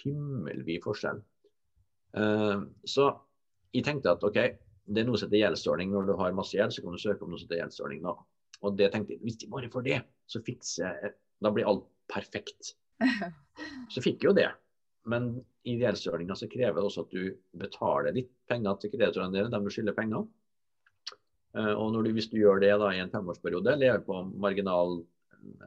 himmelvid 0.01 0.83
forskjell. 0.83 1.21
Uh, 2.17 2.67
så 2.85 3.13
jeg 3.73 3.85
tenkte 3.87 4.13
at 4.13 4.23
OK, 4.27 4.39
det 4.85 5.01
er 5.01 5.07
noe 5.07 5.19
som 5.19 5.29
heter 5.29 5.41
gjeldsordning. 5.41 5.91
Når 5.93 6.09
du 6.09 6.13
har 6.19 6.35
masse 6.35 6.55
gjeld, 6.57 6.73
så 6.75 6.83
kan 6.83 6.95
du 6.95 7.01
søke 7.01 7.25
om 7.25 7.31
noe 7.33 7.41
som 7.41 7.47
heter 7.47 7.61
gjeldsordning. 7.63 8.03
Da. 8.05 8.15
Og 8.63 8.77
det 8.79 8.91
tenkte 8.93 9.15
jeg, 9.15 9.23
hvis 9.23 9.39
de 9.41 9.49
bare 9.51 9.71
får 9.71 9.85
det, 9.87 10.01
så 10.29 10.41
fikser 10.43 10.85
jeg 10.87 11.13
Da 11.43 11.51
blir 11.51 11.67
alt 11.67 11.87
perfekt. 12.07 12.75
Så 13.93 14.01
fikk 14.01 14.21
jeg 14.23 14.29
jo 14.29 14.35
det. 14.37 14.47
Men 15.11 15.25
i 15.67 15.75
gjeldsordninga 15.81 16.35
så 16.39 16.47
krever 16.47 16.77
det 16.77 16.87
også 16.87 17.03
at 17.03 17.11
du 17.11 17.33
betaler 17.59 18.15
litt 18.15 18.29
penger 18.47 18.77
til 18.79 18.93
kreditorene 18.93 19.35
dine, 19.35 19.51
dem 19.51 19.65
du 19.67 19.71
skylder 19.73 19.95
penger. 19.97 20.23
Eh, 21.57 21.73
Og 21.73 21.91
når 21.93 22.07
du, 22.07 22.11
hvis 22.15 22.29
du 22.31 22.37
gjør 22.39 22.61
det 22.63 22.71
da 22.79 22.91
i 22.93 23.01
en 23.03 23.11
femårsperiode, 23.11 23.75
lever 23.81 24.05
på 24.07 24.21
marginal, 24.45 25.01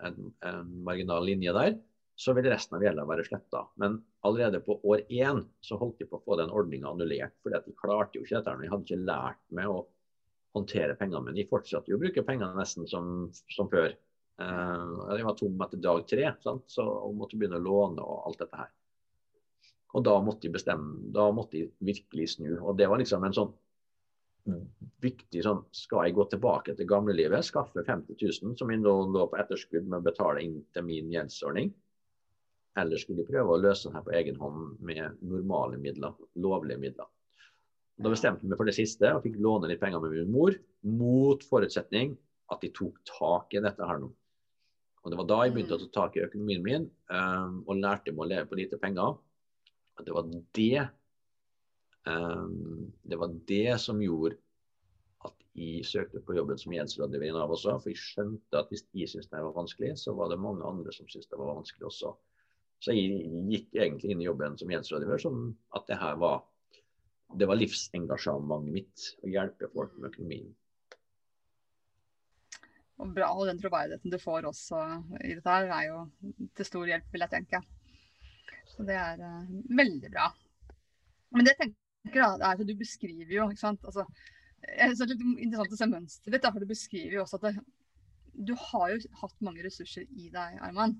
en, 0.08 0.32
en 0.48 0.72
marginal 0.86 1.28
linje 1.28 1.52
der, 1.56 1.76
så 2.16 2.32
vil 2.32 2.48
resten 2.48 2.78
av 2.78 2.84
gjelda 2.84 3.04
være 3.08 3.26
sletta. 3.26 3.66
Men 3.82 3.98
allerede 4.24 4.62
på 4.64 4.78
år 4.88 5.02
én 5.12 5.42
så 5.60 5.76
holdt 5.80 6.00
de 6.00 6.08
på 6.08 6.16
å 6.16 6.24
få 6.24 6.38
den 6.40 6.52
ordninga 6.52 6.88
annullert. 6.88 7.34
For 7.44 7.52
de 7.52 7.76
klarte 7.76 8.16
jo 8.16 8.24
ikke 8.24 8.38
dette. 8.38 8.54
De 8.62 8.70
hadde 8.72 8.88
ikke 8.88 9.04
lært 9.04 9.42
meg 9.58 9.68
å 9.68 9.82
håndtere 10.56 10.96
pengene 10.96 11.20
Men 11.26 11.36
De 11.36 11.44
fortsatte 11.50 11.92
jo 11.92 11.98
å 11.98 12.00
bruke 12.00 12.24
pengene 12.24 12.56
nesten 12.56 12.88
som, 12.88 13.28
som 13.52 13.68
før. 13.68 13.92
Eh, 14.40 14.86
jeg 15.12 15.28
var 15.28 15.36
tom 15.36 15.60
etter 15.66 15.84
dag 15.84 16.02
tre, 16.08 16.32
sant? 16.40 16.64
så 16.72 16.86
og 16.86 17.20
måtte 17.20 17.36
begynne 17.36 17.60
å 17.60 17.66
låne 17.66 18.00
og 18.00 18.30
alt 18.30 18.40
dette 18.46 18.64
her. 18.64 18.72
Og 19.96 20.04
da 20.04 20.16
måtte 20.24 20.48
de 20.48 20.56
bestemme, 20.56 20.96
da 21.12 21.28
måtte 21.32 21.60
de 21.60 21.68
virkelig 21.84 22.32
snu. 22.36 22.50
Og 22.62 22.76
det 22.80 22.88
var 22.88 23.00
liksom 23.00 23.24
en 23.28 23.36
sånn 23.36 23.54
viktig 25.02 25.40
sånn 25.42 25.64
Skal 25.74 26.06
jeg 26.06 26.14
gå 26.14 26.24
tilbake 26.30 26.76
til 26.78 26.86
gamlelivet, 26.86 27.42
skaffe 27.42 27.82
50 27.82 28.14
000 28.14 28.58
som 28.60 28.70
jeg 28.70 28.78
nå 28.78 28.92
lå 29.10 29.24
på 29.26 29.40
etterskudd 29.40 29.88
med 29.88 29.98
å 29.98 30.06
betale 30.06 30.44
inn 30.44 30.60
til 30.70 30.86
min 30.86 31.10
gjeldsordning? 31.10 31.72
Eller 32.76 33.00
skulle 33.00 33.22
de 33.22 33.30
prøve 33.30 33.54
å 33.54 33.60
løse 33.62 33.90
her 33.92 34.04
på 34.04 34.12
egen 34.18 34.36
hånd 34.40 34.76
med 34.84 35.20
normale 35.24 35.78
midler, 35.80 36.16
lovlige 36.36 36.80
midler? 36.82 37.08
Da 37.96 38.12
bestemte 38.12 38.44
jeg 38.44 38.52
meg 38.52 38.60
for 38.60 38.68
det 38.68 38.76
siste 38.76 39.10
og 39.16 39.22
fikk 39.24 39.38
låne 39.40 39.70
litt 39.70 39.80
penger 39.80 40.02
med 40.02 40.12
min 40.12 40.32
mor, 40.34 40.56
mot 40.84 41.44
forutsetning 41.48 42.12
at 42.52 42.60
de 42.62 42.70
tok 42.76 42.98
tak 43.08 43.56
i 43.56 43.62
dette 43.64 43.88
her 43.88 44.02
nå. 44.02 44.10
Og 45.06 45.12
Det 45.12 45.18
var 45.20 45.28
da 45.30 45.38
jeg 45.44 45.54
begynte 45.54 45.76
å 45.78 45.80
ta 45.84 45.88
tak 46.02 46.16
i 46.18 46.24
økonomien 46.26 46.64
min 46.66 46.84
um, 47.14 47.60
og 47.64 47.78
lærte 47.78 48.12
meg 48.12 48.24
å 48.24 48.30
leve 48.32 48.48
på 48.50 48.58
lite 48.58 48.78
penger. 48.82 49.14
Og 49.96 50.04
det 50.04 50.16
var 50.16 50.26
det 50.58 50.82
um, 52.10 52.90
det 53.06 53.20
var 53.20 53.36
det 53.48 53.78
som 53.80 54.02
gjorde 54.02 54.34
at 55.24 55.46
jeg 55.56 55.86
søkte 55.86 56.20
på 56.26 56.36
jobben 56.36 56.58
som 56.60 56.74
gjeldsrådgiver 56.74 57.30
i 57.30 57.34
Nav 57.36 57.54
også. 57.54 57.78
For 57.80 57.94
jeg 57.94 58.02
skjønte 58.02 58.60
at 58.60 58.72
hvis 58.72 58.84
jeg 58.98 59.12
syntes 59.12 59.30
det 59.30 59.44
var 59.46 59.54
vanskelig, 59.56 59.94
så 60.02 60.14
var 60.18 60.28
det 60.32 60.42
mange 60.42 60.66
andre 60.66 60.92
som 60.92 61.08
syntes 61.08 61.30
det 61.30 61.38
var 61.38 61.54
vanskelig 61.54 61.88
også. 61.88 62.12
Så 62.82 62.92
jeg 62.92 63.24
gikk 63.50 63.78
egentlig 63.78 64.12
inn 64.12 64.22
i 64.22 64.28
jobben 64.28 64.58
som 64.60 64.70
gjeldsrådgiver 64.70 65.22
som 65.22 65.48
at 65.76 65.88
det 65.88 65.98
her 66.00 66.18
var 66.20 66.44
det 67.34 67.48
var 67.48 67.58
livsengasjementet 67.58 68.74
mitt 68.74 69.06
å 69.24 69.30
hjelpe 69.32 69.68
folk 69.72 69.96
med 69.98 70.12
økonomien. 70.12 70.52
Og 73.02 73.10
bra, 73.12 73.32
og 73.34 73.48
den 73.50 73.58
troverdigheten 73.60 74.12
du 74.12 74.18
får 74.20 74.46
også 74.48 74.82
i 75.20 75.34
dette, 75.34 75.52
her 75.52 75.72
er 75.74 75.88
jo 75.90 75.98
til 76.56 76.68
stor 76.68 76.92
hjelp, 76.92 77.08
vil 77.12 77.24
jeg 77.26 77.34
tenke. 77.34 77.60
Så 78.70 78.86
det 78.88 78.96
er 78.96 79.20
uh, 79.20 79.50
veldig 79.76 80.12
bra. 80.14 80.30
Men 81.34 81.44
det 81.44 81.56
jeg 81.56 81.60
tenker 81.64 82.22
da, 82.22 82.30
er 82.38 82.54
at 82.54 82.64
du 82.64 82.72
beskriver 82.78 83.34
jo 83.34 83.50
ikke 83.50 83.64
sant? 83.66 83.84
Altså, 83.84 84.06
det 84.62 84.78
er 84.86 85.10
litt 85.10 85.26
interessant 85.26 85.74
å 85.76 85.80
se 85.80 85.90
mønsteret 85.90 86.38
ditt, 86.38 86.48
for 86.48 86.62
du 86.62 86.70
beskriver 86.70 87.18
jo 87.18 87.26
også 87.26 87.40
at 87.40 87.48
det, 87.50 87.54
du 88.48 88.54
har 88.70 88.94
jo 88.94 89.12
hatt 89.20 89.44
mange 89.44 89.64
ressurser 89.66 90.08
i 90.16 90.30
deg, 90.32 90.56
Arman. 90.64 90.96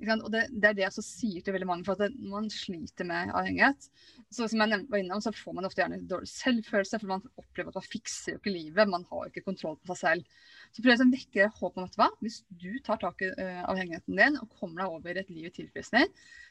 Og 0.00 0.30
det, 0.32 0.46
det, 0.48 0.64
er 0.64 0.76
det 0.76 0.82
jeg 0.86 0.92
også 0.94 1.04
sier 1.04 1.44
til 1.44 1.52
veldig 1.52 1.68
mange. 1.68 1.84
for 1.84 2.00
at 2.00 2.14
Når 2.16 2.30
man 2.32 2.48
sliter 2.52 3.04
med 3.04 3.32
avhengighet, 3.36 3.88
så 4.32 4.46
som 4.48 4.62
jeg 4.62 4.86
var 4.88 5.02
innom, 5.02 5.20
så 5.20 5.32
får 5.36 5.56
man 5.58 5.68
ofte 5.68 5.82
gjerne 5.82 6.00
dårlig 6.08 6.30
selvfølelse, 6.32 7.00
for 7.02 7.10
man 7.10 7.26
opplever 7.40 7.68
at 7.68 7.80
man 7.80 7.88
fikser 7.92 8.32
jo 8.32 8.40
ikke 8.40 8.54
livet. 8.54 8.88
Man 8.88 9.04
har 9.10 9.28
ikke 9.28 9.44
kontroll 9.44 9.76
på 9.76 9.92
seg 9.92 10.00
selv. 10.00 10.40
Så 10.72 10.84
prøv 10.86 11.04
å 11.04 11.08
vekke 11.12 11.48
håp 11.58 11.78
om 11.80 11.88
at 11.88 11.98
hva? 12.00 12.08
hvis 12.24 12.40
du 12.48 12.70
tar 12.86 13.00
tak 13.02 13.20
i 13.26 13.30
uh, 13.34 13.62
avhengigheten 13.68 14.16
din 14.16 14.38
og 14.40 14.52
kommer 14.60 14.84
deg 14.84 14.96
over 14.96 15.20
et 15.20 15.32
liv 15.32 15.48
i 15.50 15.54
tilfriskning, 15.54 16.08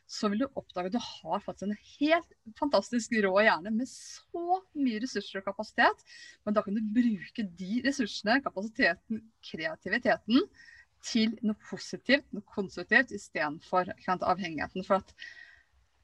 så 0.10 0.30
vil 0.30 0.44
du 0.44 0.48
oppdage 0.58 0.90
at 0.90 0.98
du 0.98 1.02
har 1.02 1.42
faktisk 1.46 1.70
en 1.70 1.78
helt 2.00 2.34
fantastisk 2.60 3.14
rå 3.24 3.36
hjerne 3.46 3.72
med 3.74 3.90
så 3.90 4.60
mye 4.78 5.02
ressurser 5.02 5.42
og 5.42 5.48
kapasitet. 5.50 6.04
Men 6.46 6.58
da 6.58 6.66
kan 6.66 6.78
du 6.78 6.82
bruke 6.96 7.46
de 7.62 7.80
ressursene, 7.86 8.42
kapasiteten, 8.46 9.24
kreativiteten 9.46 10.44
til 11.06 11.36
noe 11.46 11.58
positivt, 11.70 12.28
noe 12.36 12.46
konstruktivt, 12.56 13.14
istedenfor 13.16 13.94
avhengigheten. 14.08 14.86
For 14.88 15.00
at 15.00 15.14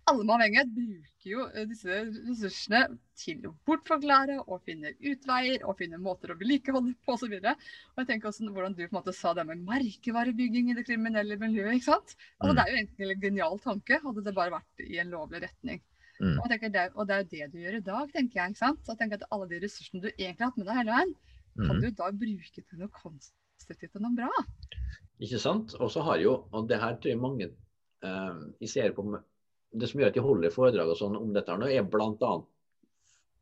alle 0.05 0.21
med 0.21 0.35
avhengighet 0.35 0.73
bruker 0.75 1.29
jo 1.31 1.45
eh, 1.49 1.65
disse 1.69 1.95
ressursene 2.27 2.81
til 3.17 3.47
å 3.49 3.53
bortforklare 3.65 4.37
og 4.43 4.61
finne 4.67 4.91
utveier 4.99 5.65
og 5.65 5.79
finne 5.79 5.97
måter 6.01 6.31
å 6.31 6.37
vedlikeholde 6.37 6.93
på 7.05 7.15
osv. 7.15 7.33
Jeg 7.33 8.09
tenker 8.09 8.29
også 8.29 8.45
hvordan 8.45 8.75
du 8.77 8.83
på 8.83 8.91
en 8.91 8.99
måte 8.99 9.15
sa 9.17 9.33
det 9.37 9.47
med 9.49 9.63
merkevarebygging 9.65 10.69
i 10.71 10.77
det 10.77 10.85
kriminelle 10.85 11.39
miljøet. 11.41 11.79
ikke 11.79 11.89
sant? 11.89 12.15
Altså, 12.37 12.51
mm. 12.51 12.55
Det 12.55 12.63
er 12.63 12.71
jo 12.71 12.79
egentlig 12.81 13.09
en 13.15 13.23
genial 13.25 13.59
tanke, 13.63 14.01
hadde 14.03 14.25
det 14.27 14.35
bare 14.37 14.57
vært 14.59 14.85
i 14.85 14.99
en 15.01 15.13
lovlig 15.15 15.41
retning. 15.47 15.81
Mm. 16.19 16.35
Og, 16.37 16.45
det, 16.51 16.59
og, 16.93 17.07
det, 17.09 17.15
er 17.15 17.23
jo 17.23 17.31
det 17.31 17.47
du 17.51 17.57
gjør 17.63 17.79
i 17.79 17.87
dag, 17.89 18.11
tenker 18.13 18.41
jeg. 18.41 18.53
ikke 18.53 18.61
sant? 18.61 18.83
Så 18.85 18.93
jeg 18.93 19.01
tenker 19.01 19.19
at 19.19 19.33
Alle 19.35 19.49
de 19.49 19.63
ressursene 19.65 20.05
du 20.05 20.11
egentlig 20.13 20.45
har 20.45 20.53
hatt 20.53 20.61
med 20.61 20.69
deg 20.69 20.79
hele 20.83 20.93
veien, 20.99 21.17
kan 21.55 21.73
mm. 21.79 21.81
du 21.81 21.89
da 21.97 22.11
bruke 22.13 22.61
til 22.61 22.83
noe 22.83 22.93
konstruktivt 22.93 23.41
og 23.63 24.01
noe 24.03 24.17
bra. 24.17 24.31
Ikke 25.23 25.39
sant? 25.39 25.75
Og 25.79 25.91
så 25.93 26.03
har 26.05 26.19
jo, 26.21 26.35
og 26.51 26.67
det 26.69 26.81
her 26.81 26.97
tror 26.99 27.13
jeg 27.13 27.21
mange 27.21 27.47
eh, 28.03 28.67
ser 28.67 28.95
på 28.97 29.05
Det 29.75 29.89
som 29.89 29.99
gjør 29.99 30.11
at 30.11 30.17
de 30.17 30.23
holder 30.23 30.53
foredrag 30.53 30.91
og 30.91 30.99
sånn 30.99 31.17
om 31.19 31.33
dette, 31.35 31.51
her 31.51 31.59
nå, 31.59 31.67
er 31.67 31.83
bl.a. 31.83 32.33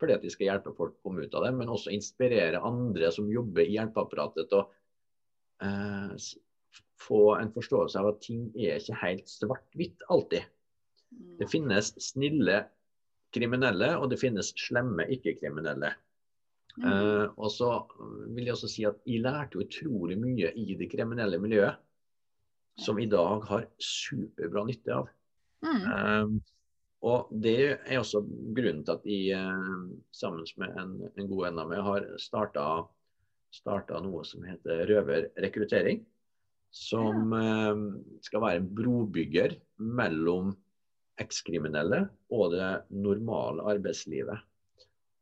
fordi 0.01 0.15
at 0.15 0.23
de 0.23 0.31
skal 0.33 0.47
hjelpe 0.47 0.73
folk 0.77 0.95
å 0.97 1.09
komme 1.09 1.25
ut 1.25 1.35
av 1.37 1.45
det, 1.45 1.51
men 1.57 1.69
også 1.69 1.93
inspirere 1.93 2.61
andre 2.65 3.11
som 3.13 3.29
jobber 3.29 3.65
i 3.65 3.75
hjelpeapparatet 3.75 4.49
til 4.49 4.63
å 4.63 4.65
eh, 5.65 6.15
få 7.03 7.21
en 7.37 7.51
forståelse 7.53 7.99
av 7.99 8.13
at 8.13 8.23
ting 8.25 8.47
er 8.57 8.79
ikke 8.79 9.01
helt 9.03 9.29
svart-hvitt 9.29 10.05
alltid. 10.13 10.47
Det 11.39 11.49
finnes 11.51 11.91
snille 12.01 12.63
kriminelle, 13.33 13.91
og 13.97 14.09
det 14.11 14.21
finnes 14.21 14.53
slemme 14.59 15.05
ikke-kriminelle. 15.13 15.93
Mm. 16.81 16.85
Uh, 16.89 17.25
og 17.37 17.51
så 17.53 17.69
vil 18.33 18.47
jeg 18.47 18.55
også 18.55 18.69
si 18.71 18.85
at 18.89 18.97
jeg 19.05 19.21
lærte 19.21 19.61
utrolig 19.61 20.17
mye 20.17 20.49
i 20.57 20.73
det 20.79 20.89
kriminelle 20.89 21.37
miljøet 21.41 21.77
som 22.81 22.97
i 22.97 23.05
dag 23.05 23.43
har 23.45 23.67
superbra 23.77 24.63
nytte 24.65 24.95
av. 24.95 25.11
Mm. 25.63 25.83
Um, 25.85 26.39
og 27.03 27.29
det 27.43 27.57
er 27.75 27.99
også 27.99 28.23
grunnen 28.25 28.81
til 28.87 28.95
at 28.95 29.05
jeg 29.05 29.99
sammen 30.15 30.47
med 30.57 30.79
en, 30.79 30.95
en 31.11 31.29
god 31.29 31.43
venn 31.45 31.61
av 31.61 31.69
meg 31.69 31.83
har 31.85 32.07
starta, 32.17 33.99
noe 34.01 34.23
som 34.25 34.45
heter 34.47 34.85
Røverrekruttering. 34.89 36.01
Som 36.73 37.35
ja. 37.37 37.75
skal 38.25 38.41
være 38.41 38.61
en 38.63 38.69
brobygger 38.73 39.51
mellom 39.77 40.55
ekskriminelle 41.21 42.07
og 42.33 42.55
det 42.55 42.71
normale 42.89 43.67
arbeidslivet. 43.75 44.39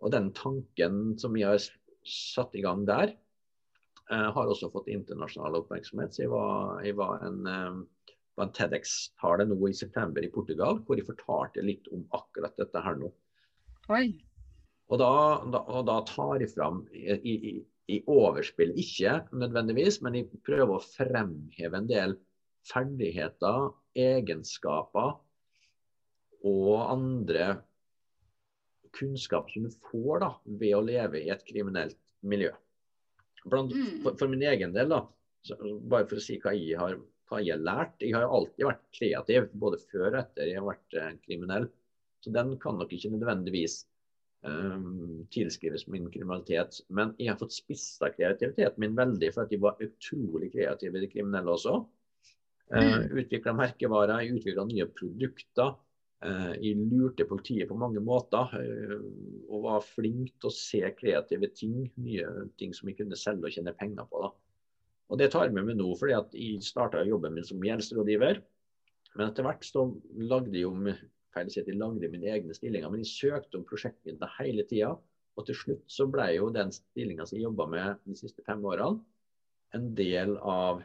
Og 0.02 0.14
den 0.14 0.32
tanken 0.38 1.18
som 1.22 1.36
vi 1.38 1.45
har 1.45 1.62
satt 2.08 2.56
i 2.58 2.64
gang 2.66 2.86
der, 2.89 3.14
eh, 4.10 4.30
har 4.36 4.49
også 4.49 4.72
fått 4.74 4.89
internasjonal 4.91 5.60
oppmerksomhet. 5.62 6.16
Så 6.16 6.26
jeg 6.26 6.34
var, 6.34 6.82
jeg 6.86 6.97
var 6.97 7.22
en, 7.28 7.45
eh, 7.47 8.16
en 8.41 8.54
TEDX-tale 8.58 9.45
nå 9.45 9.60
i 9.70 9.78
september 9.78 10.26
i 10.26 10.32
Portugal, 10.34 10.82
hvor 10.86 10.97
jeg 10.97 11.10
fortalte 11.10 11.66
litt 11.66 11.88
om 11.93 12.08
akkurat 12.18 12.58
dette 12.58 12.82
her 12.82 12.97
nå. 12.97 13.12
Oi. 13.89 14.06
Og 14.91 14.99
da, 14.99 15.12
da, 15.54 15.62
og 15.72 15.86
da 15.88 16.02
tar 16.08 16.41
jeg 16.41 16.52
fram 16.52 16.82
i, 16.91 17.14
i, 17.14 17.54
i, 17.88 18.02
overspill, 18.12 18.74
ikke 18.80 19.22
nødvendigvis, 19.32 20.02
men 20.04 20.18
jeg 20.18 20.41
prøver 20.43 20.76
å 20.76 20.84
fremheve 20.84 21.78
en 21.78 21.88
del 21.88 22.18
ferdigheter, 22.68 23.70
egenskaper 23.95 25.16
og 26.47 26.76
andre 26.89 27.62
kunnskap 28.98 29.52
som 29.52 29.66
du 29.68 29.72
får 29.92 30.24
da, 30.24 30.32
ved 30.62 30.76
å 30.78 30.84
leve 30.86 31.22
i 31.22 31.32
et 31.34 31.44
kriminelt 31.48 31.98
miljø. 32.22 32.52
Blant, 33.46 33.74
mm. 33.74 34.02
for, 34.04 34.18
for, 34.20 34.32
min 34.32 34.44
egen 34.46 34.76
del, 34.76 34.92
da, 34.94 35.02
så, 35.48 35.58
bare 35.89 36.08
for 36.10 36.22
å 36.22 36.24
si 36.24 36.38
hva 36.42 36.54
jeg 36.56 36.78
har, 36.80 36.98
hva 37.32 37.39
jeg 37.42 37.56
har 37.56 37.64
lært. 37.66 37.96
Jeg 38.04 38.16
har 38.18 38.28
alltid 38.28 38.68
vært 38.68 38.84
kreativ, 38.98 39.48
både 39.64 39.80
før 39.88 40.10
og 40.12 40.20
etter 40.24 40.52
jeg 40.52 40.60
har 40.60 40.68
vært 40.68 41.00
eh, 41.00 41.16
kriminell. 41.26 41.70
Så 42.22 42.34
den 42.36 42.54
kan 42.62 42.78
nok 42.78 42.92
ikke 42.94 43.10
nødvendigvis 43.16 43.80
um, 44.46 45.24
tilskrives 45.34 45.88
min 45.89 46.06
kriminalitet. 46.14 46.84
Men 46.94 47.16
jeg 47.18 47.32
har 47.32 47.39
fått 47.39 47.56
spissa 47.56 48.12
kreativiteten 48.14 48.84
min 48.84 48.98
veldig, 48.98 49.32
for 49.34 49.46
at 49.46 49.56
jeg 49.56 49.64
var 49.64 49.82
utrolig 49.82 50.52
kreativ 50.54 50.94
i 50.94 51.02
det 51.06 51.10
kriminelle 51.14 51.56
også. 51.56 51.80
Uh, 52.72 52.78
mm. 52.78 53.08
Utvikla 53.24 53.56
merkevarer, 53.58 54.28
utvikla 54.36 54.68
nye 54.70 54.86
produkter. 54.94 55.74
Eh, 56.22 56.53
jeg 56.61 56.78
lurte 56.91 57.26
politiet 57.26 57.69
på 57.69 57.78
mange 57.82 58.01
måter 58.03 58.51
eh, 58.59 58.97
og 59.49 59.63
var 59.65 59.86
flink 59.86 60.36
til 60.36 60.51
å 60.51 60.53
se 60.53 60.82
kreative 60.97 61.49
ting. 61.57 61.88
Nye 61.97 62.47
ting 62.61 62.76
som 62.78 62.91
jeg 62.91 62.99
kunne 62.99 63.17
selge 63.17 63.49
og 63.49 63.55
tjene 63.55 63.74
penger 63.78 64.05
på. 64.09 64.22
Da. 64.26 64.32
Og 65.11 65.19
Det 65.19 65.32
tar 65.34 65.47
jeg 65.47 65.55
med 65.57 65.72
meg 65.72 65.80
nå, 65.80 65.89
fordi 65.99 66.13
at 66.15 66.36
jeg 66.38 66.61
starta 66.63 67.01
jobben 67.07 67.34
min 67.36 67.47
som 67.47 67.63
gjeldsrådgiver. 67.65 68.43
Men 69.17 69.28
etter 69.28 69.47
hvert 69.47 69.65
så 69.67 69.88
lagde 70.22 70.53
jeg 70.55 70.67
jo 70.67 70.93
feil 71.34 71.49
å 71.49 71.51
si 71.51 71.63
at 71.63 71.72
jeg 71.72 71.80
lagde 71.80 72.11
mine 72.11 72.30
egne 72.32 72.55
stillinger, 72.55 72.91
men 72.91 73.01
jeg 73.03 73.11
søkte 73.11 73.59
om 73.59 73.65
prosjektene 73.67 74.30
hele 74.38 74.63
tida. 74.69 74.93
Og 75.39 75.47
til 75.47 75.57
slutt 75.57 75.84
så 75.89 76.05
ble 76.11 76.28
jo 76.36 76.51
den 76.53 76.72
stillinga 76.76 77.26
som 77.26 77.39
jeg 77.39 77.47
jobba 77.47 77.67
med 77.72 78.05
de 78.05 78.17
siste 78.19 78.43
fem 78.45 78.61
årene, 78.67 79.01
en 79.76 79.93
del 79.95 80.36
av 80.43 80.84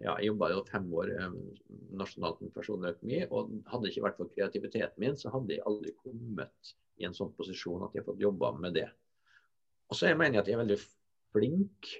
ja, 0.00 0.14
jeg 0.16 0.30
jobba 0.30 0.48
jo 0.54 0.60
fem 0.68 0.86
år 0.96 1.10
eh, 1.12 1.34
nasjonalt 2.00 2.40
med 2.40 2.54
personlig 2.56 2.94
økonomi. 2.94 3.20
Og 3.28 3.54
hadde 3.70 3.90
ikke 3.90 4.04
vært 4.06 4.20
for 4.20 4.32
kreativiteten 4.34 5.02
min, 5.02 5.18
så 5.20 5.32
hadde 5.34 5.56
jeg 5.56 5.66
aldri 5.68 5.94
kommet 6.00 6.74
i 7.00 7.08
en 7.08 7.16
sånn 7.16 7.32
posisjon 7.36 7.84
at 7.84 7.96
jeg 7.96 8.02
har 8.02 8.10
fått 8.10 8.24
jobba 8.24 8.52
med 8.60 8.76
det. 8.78 8.86
Og 9.90 9.98
så 9.98 10.12
mener 10.14 10.38
jeg 10.38 10.44
at 10.44 10.50
jeg 10.50 10.56
er 10.56 10.62
veldig 10.62 10.80
flink 11.34 11.90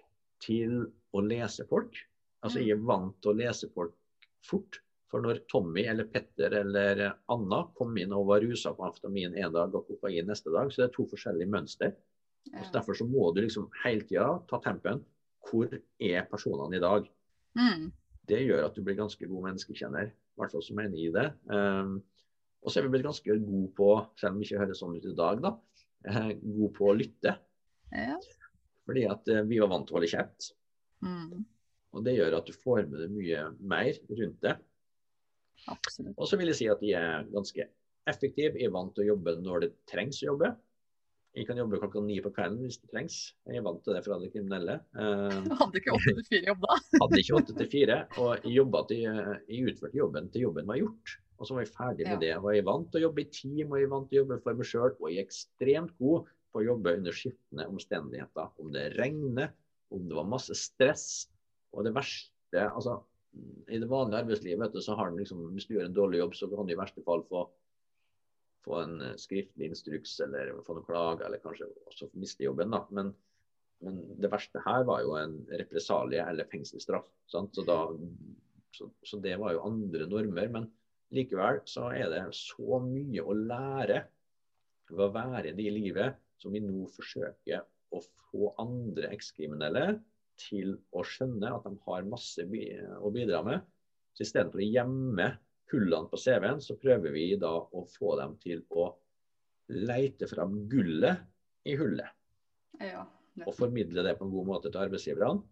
til 0.41 0.77
å 1.13 1.25
lese 1.25 1.67
folk. 1.69 1.97
Altså 2.41 2.63
jeg 2.63 2.77
er 2.77 2.87
vant 2.89 3.17
til 3.21 3.35
å 3.35 3.39
lese 3.41 3.69
folk 3.75 3.97
fort. 4.47 4.81
For 5.11 5.23
når 5.25 5.43
Tommy 5.51 5.83
eller 5.91 6.07
Petter 6.07 6.55
eller 6.61 7.03
Anna 7.35 7.65
kom 7.77 7.97
inn 7.99 8.15
og 8.15 8.29
var 8.29 8.45
rusa 8.47 8.71
på 8.77 8.85
amfetamin 8.87 9.35
en 9.43 9.57
dag 9.57 9.75
og 9.75 9.89
kokain 9.89 10.29
neste 10.31 10.53
dag, 10.55 10.71
så 10.71 10.85
det 10.85 10.87
er 10.87 10.95
to 10.95 11.07
forskjellige 11.11 11.51
mønster. 11.51 11.97
Ja. 12.55 12.63
derfor 12.73 12.97
så 12.97 13.05
må 13.05 13.27
du 13.37 13.43
liksom 13.43 13.67
hele 13.83 14.07
tida 14.09 14.39
ta 14.49 14.61
tempen. 14.65 15.03
Hvor 15.45 15.69
er 15.69 16.29
personene 16.31 16.79
i 16.79 16.83
dag? 16.83 17.09
Mm. 17.59 17.91
Det 18.31 18.41
gjør 18.45 18.67
at 18.69 18.77
du 18.77 18.85
blir 18.87 18.99
ganske 18.99 19.27
god 19.27 19.47
menneskekjenner. 19.49 20.11
I 20.11 20.41
hvert 20.41 20.55
fall 20.55 20.65
som 20.65 20.79
mener 20.79 21.01
i 21.01 21.11
det. 21.15 21.27
Um, 21.51 21.99
og 22.61 22.71
så 22.71 22.81
er 22.81 22.87
vi 22.87 22.93
blitt 22.95 23.07
ganske 23.07 23.37
gode 23.43 23.71
på, 23.77 23.89
selv 24.21 24.35
om 24.35 24.41
vi 24.41 24.47
ikke 24.49 24.61
høres 24.63 24.83
sånn 24.83 24.97
ut 24.97 25.09
i 25.09 25.17
dag, 25.17 25.41
da, 25.45 25.55
uh, 26.11 26.31
god 26.37 26.75
på 26.77 26.91
å 26.91 26.97
lytte. 26.97 27.35
Ja. 27.91 28.19
Fordi 28.87 29.07
at 29.11 29.33
uh, 29.33 29.43
vi 29.49 29.61
var 29.63 29.73
vant 29.73 29.89
til 29.89 29.97
å 29.97 29.99
holde 29.99 30.13
kjeft. 30.13 30.53
Mm. 31.05 31.45
Og 31.97 32.07
det 32.07 32.17
gjør 32.17 32.39
at 32.39 32.49
du 32.49 32.55
får 32.55 32.85
med 32.87 33.01
deg 33.03 33.15
mye 33.15 33.45
mer 33.73 33.93
rundt 34.21 34.43
det. 34.47 34.57
Absolutt. 35.69 36.17
Og 36.17 36.29
så 36.29 36.39
vil 36.41 36.53
jeg 36.53 36.61
si 36.61 36.69
at 36.73 36.83
de 36.83 36.95
er 36.97 37.29
ganske 37.33 37.67
effektive. 38.11 38.61
Er 38.61 38.73
vant 38.75 38.95
til 38.95 39.05
å 39.05 39.13
jobbe 39.15 39.37
når 39.43 39.65
det 39.65 39.73
trengs 39.91 40.23
å 40.23 40.31
jobbe. 40.31 40.53
Jeg 41.39 41.47
kan 41.47 41.59
jobbe 41.61 41.79
klokka 41.79 42.01
ni 42.03 42.17
på 42.25 42.33
kvelden 42.35 42.65
hvis 42.65 42.81
det 42.83 42.91
trengs. 42.91 43.17
Jeg 43.47 43.61
er 43.61 43.65
vant 43.67 43.83
til 43.87 43.95
det 43.95 44.03
fra 44.03 44.17
det 44.19 44.33
kriminelle. 44.33 44.81
Uh, 44.99 45.37
hadde 45.61 45.79
ikke 45.79 45.95
åtte 45.95 46.15
til 46.17 46.27
fire 46.27 46.49
jobb 46.51 46.65
da? 46.65 46.79
hadde 47.05 47.21
ikke 47.23 47.37
åtte 47.39 47.57
til 47.61 47.69
fire. 47.75 47.99
Og 48.19 48.49
jeg, 48.51 48.65
til, 48.91 49.05
jeg 49.47 49.69
utførte 49.71 50.01
jobben 50.01 50.31
til 50.35 50.47
jobben 50.49 50.71
var 50.71 50.81
gjort. 50.81 51.15
Og 51.41 51.49
så 51.49 51.57
var 51.57 51.65
jeg 51.65 51.73
ferdig 51.73 52.09
med 52.09 52.21
det. 52.25 52.33
Og 52.41 52.51
jeg 52.53 52.67
vant 52.67 52.91
til 52.91 53.01
å 53.01 53.05
jobbe 53.07 53.23
i 53.23 53.31
team 53.33 53.71
og 53.71 53.79
jeg 53.81 53.93
vant 53.95 54.11
til 54.11 54.19
å 54.19 54.23
jobbe 54.25 54.41
for 54.43 54.59
meg 54.59 54.71
sjøl. 54.73 54.97
Og 54.99 55.07
jeg 55.09 55.23
er 55.23 55.29
ekstremt 55.29 55.95
god 56.03 56.33
på 56.51 56.61
å 56.61 56.67
jobbe 56.67 56.97
under 56.99 57.17
skiftende 57.17 57.69
omstendigheter. 57.71 58.51
Om 58.61 58.75
det 58.75 58.89
regner, 58.99 59.55
om 59.95 60.11
det 60.11 60.19
var 60.19 60.29
masse 60.35 60.57
stress. 60.59 61.07
Og 61.71 61.87
det 61.87 61.95
verste 61.95 62.67
altså, 62.67 62.99
I 63.71 63.79
det 63.79 63.87
vanlige 63.87 64.25
arbeidslivet 64.25 64.65
vet 64.65 64.75
du, 64.75 64.83
så 64.83 64.99
har 64.99 65.13
den 65.13 65.23
liksom, 65.23 65.47
hvis 65.55 65.71
du 65.71 65.77
gjør 65.77 65.87
en 65.87 65.97
dårlig 65.97 66.25
jobb, 66.25 66.35
så 66.35 66.51
kan 66.51 66.67
du 66.67 66.75
i 66.75 66.81
verste 66.83 67.07
fall 67.07 67.23
få 67.31 67.47
få 68.65 68.79
en 68.83 69.01
eh, 69.07 69.17
skriftlig 69.21 69.71
instruks 69.71 70.19
eller 70.27 70.55
få 70.67 70.77
noen 70.77 70.87
klager, 70.87 71.27
eller 71.27 71.43
kanskje 71.43 71.71
også 71.91 72.11
miste 72.21 72.47
jobben. 72.47 72.73
da, 72.77 72.85
men 72.95 73.15
men 73.85 74.01
det 74.21 74.29
verste 74.33 74.61
her 74.65 74.85
var 74.89 75.03
jo 75.05 75.15
en 75.17 75.39
represalie 75.57 76.21
eller 76.21 76.49
fengselsstraff. 76.51 77.07
Så, 77.31 77.47
så, 77.57 78.89
så, 79.03 79.21
det 79.25 79.39
var 79.41 79.55
jo 79.57 79.65
andre 79.65 80.09
normer. 80.11 80.51
Men 80.53 80.69
likevel 81.17 81.63
så 81.69 81.89
er 81.97 82.11
det 82.13 82.27
så 82.37 82.81
mye 82.85 83.25
å 83.25 83.37
lære 83.37 84.03
ved 84.91 85.05
å 85.07 85.15
være 85.15 85.55
det 85.57 85.69
i 85.69 85.73
livet 85.73 86.19
som 86.41 86.53
vi 86.53 86.63
nå 86.65 86.85
forsøker 86.93 87.65
å 87.97 88.03
få 88.31 88.53
andre 88.61 89.11
ekskriminelle 89.15 89.87
til 90.41 90.77
å 90.97 91.05
skjønne 91.05 91.53
at 91.53 91.67
de 91.67 91.75
har 91.87 92.09
masse 92.09 92.45
å 92.45 93.13
bidra 93.15 93.43
med. 93.47 93.65
Så 94.17 94.27
istedenfor 94.27 94.61
å 94.61 94.69
gjemme 94.69 95.31
hullene 95.71 96.11
på 96.11 96.19
CV-en, 96.21 96.61
så 96.63 96.77
prøver 96.81 97.15
vi 97.15 97.29
da 97.41 97.53
å 97.61 97.85
få 97.89 98.17
dem 98.21 98.37
til 98.43 98.65
å 98.71 98.91
leite 99.71 100.27
fram 100.31 100.57
gullet 100.71 101.23
i 101.69 101.77
hullet. 101.79 102.11
Ja 102.81 103.07
og 103.47 103.57
formidle 103.57 104.05
det 104.05 104.17
på 104.19 104.27
en 104.27 104.35
god 104.35 104.49
måte 104.49 104.71
til 104.71 104.83
arbeidsgiverne. 104.83 105.43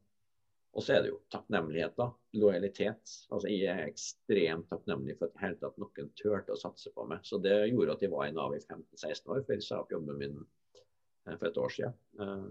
Og 0.76 0.84
så 0.84 0.94
er 0.94 1.02
det 1.02 1.10
jo 1.10 1.18
takknemlighet, 1.32 1.94
da. 1.98 2.10
Lojalitet. 2.38 3.12
Altså 3.32 3.50
Jeg 3.50 3.70
er 3.72 3.88
ekstremt 3.88 4.68
takknemlig 4.70 5.16
for 5.18 5.30
at 5.30 5.40
hele 5.42 5.58
tatt 5.62 5.78
noen 5.80 6.10
turte 6.18 6.54
å 6.54 6.60
satse 6.60 6.92
på 6.94 7.06
meg. 7.08 7.24
Så 7.26 7.40
det 7.42 7.54
gjorde 7.70 7.96
at 7.96 8.04
jeg 8.04 8.12
var 8.12 8.28
i 8.28 8.34
Nav 8.36 8.54
i 8.54 8.60
15-16 8.60 9.32
år, 9.32 9.40
før 9.46 9.56
jeg 9.56 9.66
sa 9.66 9.80
opp 9.82 9.94
jobben 9.94 10.20
min 10.20 10.36
eh, 10.44 11.34
for 11.38 11.48
et 11.48 11.62
år 11.64 11.74
siden. 11.74 11.96
Eh, 12.20 12.44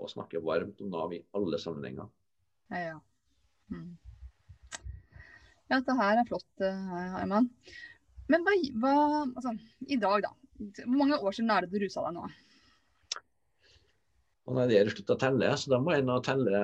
og 0.00 0.12
snakker 0.14 0.46
varmt 0.46 0.80
om 0.80 0.94
Nav 0.94 1.12
i 1.16 1.20
alle 1.36 1.60
sammenhenger. 1.60 2.08
Ja, 2.70 2.84
ja. 2.86 2.96
Mm. 3.74 3.90
Ja 5.70 5.78
dette 5.78 5.96
her 5.98 6.20
er 6.20 6.28
flott. 6.28 6.50
Eh, 6.66 7.26
Men 8.30 8.46
hva, 8.46 8.54
hva 8.82 8.94
altså, 9.24 9.54
i 9.86 9.98
dag, 10.00 10.26
da. 10.26 10.34
Hvor 10.84 10.98
mange 10.98 11.18
år 11.18 11.34
siden 11.34 11.50
er 11.54 11.64
det 11.64 11.72
du 11.72 11.80
rusa 11.82 12.04
deg 12.04 12.16
nå? 12.18 12.26
Og 14.50 14.56
nei, 14.56 14.66
det 14.70 14.80
er 14.80 14.90
slutta 14.90 15.16
å 15.16 15.20
telle, 15.20 15.50
så 15.56 15.70
da 15.72 15.78
må 15.82 15.94
jeg 15.94 16.04
nå 16.06 16.18
telle 16.26 16.60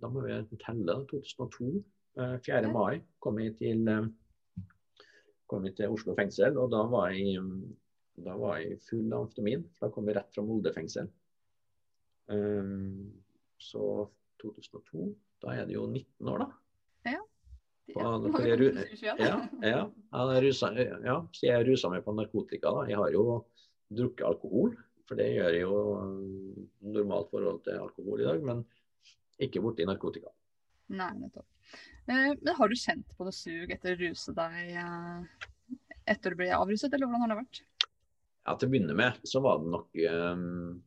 Da 0.00 0.10
må 0.12 0.22
vi 0.24 0.38
telle 0.62 1.00
2002. 1.10 1.82
4. 2.14 2.58
Eh, 2.60 2.70
mai 2.70 3.00
kom 3.24 3.40
jeg 3.42 3.56
til, 3.58 3.88
eh, 3.90 4.62
kom 5.50 5.64
jeg 5.66 5.74
til 5.80 5.90
Oslo 5.90 6.14
fengsel, 6.14 6.54
og 6.62 6.70
da 6.70 6.84
var 6.86 7.10
jeg, 7.10 7.40
da 8.22 8.36
var 8.38 8.60
jeg 8.62 8.78
full 8.86 9.08
av 9.10 9.24
amfetamin. 9.24 9.64
Da 9.80 9.90
kom 9.90 10.06
jeg 10.06 10.20
rett 10.20 10.36
fra 10.36 10.44
Molde 10.46 10.70
fengsel. 10.76 11.10
Så 13.64 13.88
2002, 14.40 15.08
da 15.42 15.56
er 15.58 15.66
det 15.66 15.74
jo 15.74 15.88
19 15.88 16.30
år, 16.30 16.44
da. 16.44 16.63
Ja. 17.92 19.34
Ja, 19.60 19.80
ja, 21.04 21.18
så 21.34 21.46
jeg 21.46 21.66
rusa 21.68 21.90
meg 21.92 22.04
på 22.06 22.14
narkotika. 22.16 22.72
da. 22.72 22.86
Jeg 22.88 22.96
har 23.00 23.12
jo 23.12 23.24
drukket 23.92 24.26
alkohol 24.26 24.72
for 25.08 25.20
det 25.20 25.30
gjør 25.34 25.52
jeg 25.52 25.64
jo 25.66 25.80
normalt 26.94 27.30
forhold 27.32 27.60
til 27.66 27.80
alkohol 27.80 28.22
i 28.22 28.28
dag, 28.28 28.44
men 28.44 28.62
ikke 29.44 29.62
borti 29.64 29.86
narkotika. 29.88 30.32
Nei, 30.94 31.10
nettopp. 31.18 31.46
Eh, 32.08 32.32
men 32.40 32.56
har 32.58 32.70
du 32.70 32.76
kjent 32.78 33.12
på 33.16 33.26
noe 33.26 33.34
sug 33.34 33.72
etter 33.72 33.94
å 33.94 34.00
ruse 34.00 34.34
deg 34.36 34.72
eh, 34.80 35.44
etter 36.12 36.32
du 36.32 36.40
ble 36.40 36.50
avruset, 36.56 36.92
eller 36.92 37.08
hvordan 37.08 37.24
har 37.24 37.32
det 37.32 37.40
vært? 37.42 37.62
Ja, 38.44 38.56
Til 38.56 38.68
å 38.68 38.72
begynne 38.74 38.96
med 38.96 39.20
så 39.28 39.40
var 39.44 39.60
det 39.62 39.70
nok 39.72 40.02
um, 40.12 40.82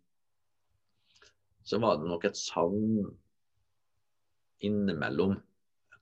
så 1.65 1.79
var 1.81 1.97
det 1.97 2.09
nok 2.09 2.27
et 2.29 2.37
savn 2.37 3.07
innimellom. 4.63 5.35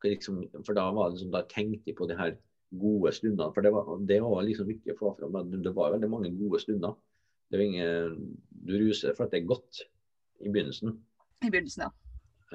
Liksom, 0.05 0.43
for 0.65 0.77
da 0.77 0.85
var 0.93 1.09
det 1.09 1.17
liksom, 1.17 1.33
da 1.33 1.43
tenkte 1.51 1.91
jeg 1.91 1.97
på 1.99 2.07
de 2.09 2.17
her 2.19 2.37
gode 2.79 3.11
stundene. 3.15 3.51
For 3.55 3.65
det 3.65 3.73
var, 3.75 3.91
det 4.09 4.21
var 4.23 4.45
liksom 4.45 4.69
viktig 4.69 4.95
å 4.95 5.01
få 5.01 5.11
fram. 5.19 5.37
Det 5.51 5.73
var 5.75 5.93
veldig 5.95 6.11
mange 6.11 6.31
gode 6.37 6.61
stunder. 6.63 6.95
Det 7.49 7.59
var 7.59 7.65
ingen, 7.65 8.23
du 8.65 8.73
ruser 8.81 9.13
for 9.13 9.27
at 9.27 9.35
det 9.35 9.43
er 9.43 9.51
godt 9.51 9.83
i 10.41 10.49
begynnelsen. 10.49 10.97
I 11.45 11.51
begynnelsen, 11.51 11.85
ja. 11.85 11.91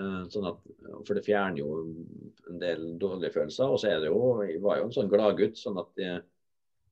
Eh, 0.00 0.24
sånn 0.32 0.46
at, 0.48 0.60
for 1.06 1.16
det 1.16 1.24
fjerner 1.26 1.60
jo 1.62 1.70
en 2.50 2.60
del 2.62 2.84
dårlige 3.00 3.34
følelser. 3.36 3.70
Og 3.70 3.80
så 3.82 3.92
er 3.92 4.02
det 4.02 4.10
jo, 4.10 4.20
jeg 4.46 4.62
var 4.64 4.80
jo 4.80 4.88
en 4.88 4.96
sånn 4.96 5.10
gladgutt. 5.12 5.58
sånn 5.60 5.78
at 5.82 5.90
jeg, 6.00 6.24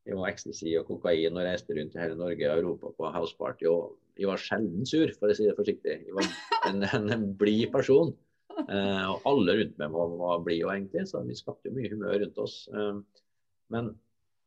jeg 0.08 0.18
var 0.18 0.30
ecstasy 0.32 0.74
og 0.80 0.88
kokain 0.88 1.36
og 1.36 1.46
reiste 1.46 1.76
rundt 1.76 1.96
i 1.96 2.02
hele 2.02 2.18
Norge 2.18 2.48
og 2.48 2.62
Europa 2.62 2.94
på 2.96 3.12
houseparty. 3.16 3.68
Og 3.70 3.98
jeg 4.18 4.30
var 4.30 4.42
sjelden 4.42 4.88
sur, 4.88 5.12
for 5.18 5.30
å 5.30 5.36
si 5.36 5.46
det 5.46 5.58
forsiktig. 5.58 6.00
Jeg 6.08 6.16
var 6.16 6.30
en, 6.70 6.82
en, 6.88 7.12
en 7.18 7.28
blid 7.38 7.68
person. 7.74 8.14
Eh, 8.68 9.04
og 9.08 9.28
alle 9.28 9.54
rundt 9.62 9.78
meg 9.80 9.94
var, 9.94 10.16
var 10.20 10.42
blide 10.44 10.72
egentlig, 10.74 11.06
så 11.08 11.22
vi 11.24 11.36
skapte 11.38 11.70
jo 11.70 11.76
mye 11.78 11.92
humør 11.92 12.18
rundt 12.24 12.40
oss. 12.42 12.56
Eh, 12.72 12.98
men 13.72 13.92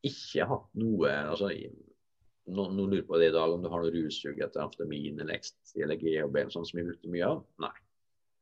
ikke 0.05 0.47
hatt 0.49 0.67
noe 0.81 1.13
altså 1.13 1.51
noen, 1.51 2.75
noen 2.77 2.89
lurer 2.93 3.05
på 3.07 3.19
det 3.21 3.31
i 3.31 3.35
dag, 3.35 3.53
om 3.53 3.61
du 3.63 3.69
har 3.69 3.83
noe 3.83 3.93
russug 3.93 4.41
etter 4.41 4.63
amfetamin 4.63 5.21
eller 5.21 5.37
ecstasy 5.37 5.83
eller 5.85 5.99
GHB 6.01 6.43
sånn 6.53 6.67
som 6.67 6.79
vi 6.79 6.87
brukte 6.89 7.13
mye 7.13 7.29
av. 7.29 7.43
Nei, 7.61 7.73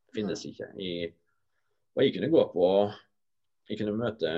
det 0.07 0.19
finnes 0.21 0.45
ikke. 0.47 0.71
I, 0.79 0.91
og 1.95 2.03
jeg 2.03 2.15
kunne 2.15 2.33
gå 2.33 2.43
på 2.53 2.67
jeg 3.69 3.77
kunne 3.83 3.99
møte 3.99 4.29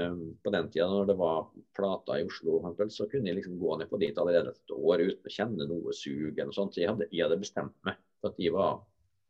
På 0.44 0.52
den 0.52 0.66
tida 0.74 0.90
når 0.92 1.06
det 1.08 1.14
var 1.16 1.46
Plata 1.78 2.18
i 2.20 2.26
Oslo, 2.28 2.58
så 2.92 3.06
kunne 3.08 3.30
jeg 3.32 3.38
liksom 3.38 3.60
gå 3.62 3.78
ned 3.80 3.88
på 3.88 4.00
dit 4.02 4.18
allerede 4.20 4.52
et 4.52 4.74
år 4.76 5.06
uten 5.06 5.30
å 5.30 5.32
kjenne 5.32 5.68
noe 5.70 5.94
sug. 5.96 6.36
eller 6.36 6.52
sånt. 6.52 6.76
Så 6.76 6.84
jeg 6.84 6.92
hadde, 6.92 7.08
jeg 7.14 7.24
hadde 7.24 7.40
bestemt 7.40 7.78
meg 7.88 7.96
for 8.20 8.34
at 8.34 8.42
jeg 8.44 8.52
var 8.52 8.82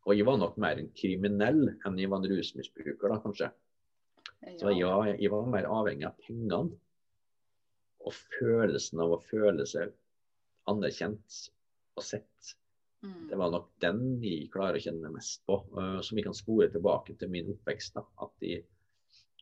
Og 0.08 0.16
jeg 0.18 0.26
var 0.26 0.40
nok 0.42 0.56
mer 0.62 0.80
en 0.82 0.90
kriminell 0.98 1.68
enn 1.86 2.00
jeg 2.00 2.10
var 2.10 2.22
en 2.22 2.32
rusmisbruker, 2.32 3.12
da 3.12 3.20
kanskje. 3.22 3.52
Så 4.58 4.72
jeg, 4.74 5.18
jeg 5.22 5.30
var 5.30 5.50
mer 5.54 5.68
avhengig 5.70 6.08
av 6.08 6.18
pengene 6.26 6.80
og 8.02 8.16
følelsen 8.40 9.02
av 9.04 9.14
å 9.14 9.22
føle 9.30 9.68
seg 9.70 9.92
anerkjent 10.72 11.38
og 12.00 12.06
sett. 12.06 12.56
Mm. 13.06 13.28
Det 13.30 13.38
var 13.38 13.52
nok 13.54 13.70
den 13.82 14.02
jeg 14.26 14.50
klarer 14.54 14.78
å 14.78 14.84
kjenne 14.84 15.12
mest 15.14 15.42
på, 15.50 15.60
uh, 15.78 16.00
som 16.06 16.18
vi 16.18 16.26
kan 16.26 16.38
spore 16.38 16.70
tilbake 16.74 17.16
til 17.20 17.32
min 17.34 17.50
oppvekst. 17.54 17.98
Da. 17.98 18.06
At, 18.26 18.34
de, 18.42 18.60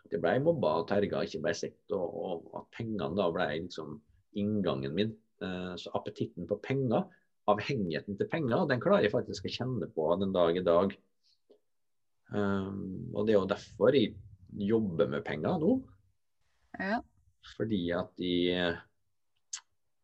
at 0.06 0.16
jeg 0.16 0.24
ble 0.24 0.36
mobba 0.44 0.78
og 0.82 0.88
terga, 0.92 1.24
ikke 1.24 1.44
ble 1.44 1.56
sett, 1.58 1.82
og, 1.96 2.20
og, 2.20 2.52
at 2.62 2.70
pengene 2.76 3.16
da 3.20 3.28
ble 3.36 3.50
liksom 3.56 3.98
inngangen 4.40 4.96
min. 4.96 5.16
Uh, 5.44 5.76
så 5.80 5.92
appetitten 5.96 6.48
på 6.48 6.60
penger, 6.64 7.08
avhengigheten 7.54 8.18
til 8.20 8.30
penger, 8.32 8.66
den 8.70 8.82
klarer 8.84 9.06
jeg 9.06 9.14
faktisk 9.14 9.48
å 9.48 9.54
kjenne 9.54 9.90
på 9.96 10.10
den 10.22 10.34
dag 10.36 10.58
i 10.58 10.66
dag. 10.66 10.96
Um, 12.30 13.10
og 13.16 13.26
det 13.26 13.34
er 13.34 13.40
jo 13.40 13.50
derfor 13.50 13.96
jeg 13.98 14.14
jobber 14.70 15.10
med 15.10 15.26
penger 15.26 15.58
nå. 15.62 15.80
Ja. 16.78 17.00
Fordi 17.56 17.82
at 17.96 18.12
de 18.20 18.34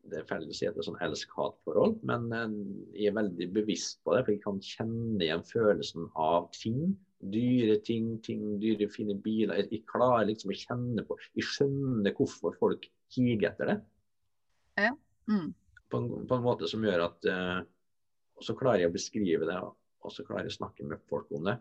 det 0.09 0.19
er 0.19 0.27
feil 0.29 0.45
å 0.45 0.53
si 0.53 0.67
at 0.67 0.75
det 0.75 0.83
er 0.83 0.87
sånn 0.87 1.01
elsk-hat-forhold, 1.01 1.97
men 2.05 2.27
eh, 2.35 2.51
jeg 2.93 3.09
er 3.09 3.17
veldig 3.17 3.47
bevisst 3.55 4.03
på 4.05 4.13
det. 4.13 4.21
For 4.25 4.35
jeg 4.35 4.43
kan 4.43 4.61
kjenne 4.61 5.17
igjen 5.23 5.45
følelsen 5.49 6.09
av 6.21 6.49
ting. 6.53 6.93
Dyre 7.33 7.79
ting, 7.87 8.11
ting, 8.25 8.43
dyre, 8.61 8.87
fine 8.93 9.15
biler. 9.23 9.63
Jeg, 9.63 9.71
jeg 9.73 9.87
klarer 9.89 10.27
liksom 10.29 10.53
å 10.53 10.59
kjenne 10.59 11.05
på 11.07 11.17
Jeg 11.33 11.47
skjønner 11.49 12.13
hvorfor 12.17 12.57
folk 12.59 12.85
higer 13.15 13.49
etter 13.49 13.71
det. 13.71 13.77
Ja. 14.85 14.93
Mm. 15.31 15.53
På, 15.89 16.01
en, 16.01 16.27
på, 16.27 16.35
en, 16.35 16.43
måte 16.45 16.67
som 16.67 16.83
gjør 16.83 17.05
at 17.05 17.27
eh, 17.29 17.59
Og 18.35 18.43
så 18.43 18.55
klarer 18.57 18.83
jeg 18.83 18.91
å 18.91 18.95
beskrive 18.95 19.47
det, 19.47 19.57
og 20.05 20.11
så 20.11 20.25
klarer 20.27 20.47
jeg 20.47 20.55
å 20.55 20.59
snakke 20.59 20.87
med 20.87 21.03
folk 21.09 21.29
om 21.37 21.45
det. 21.47 21.55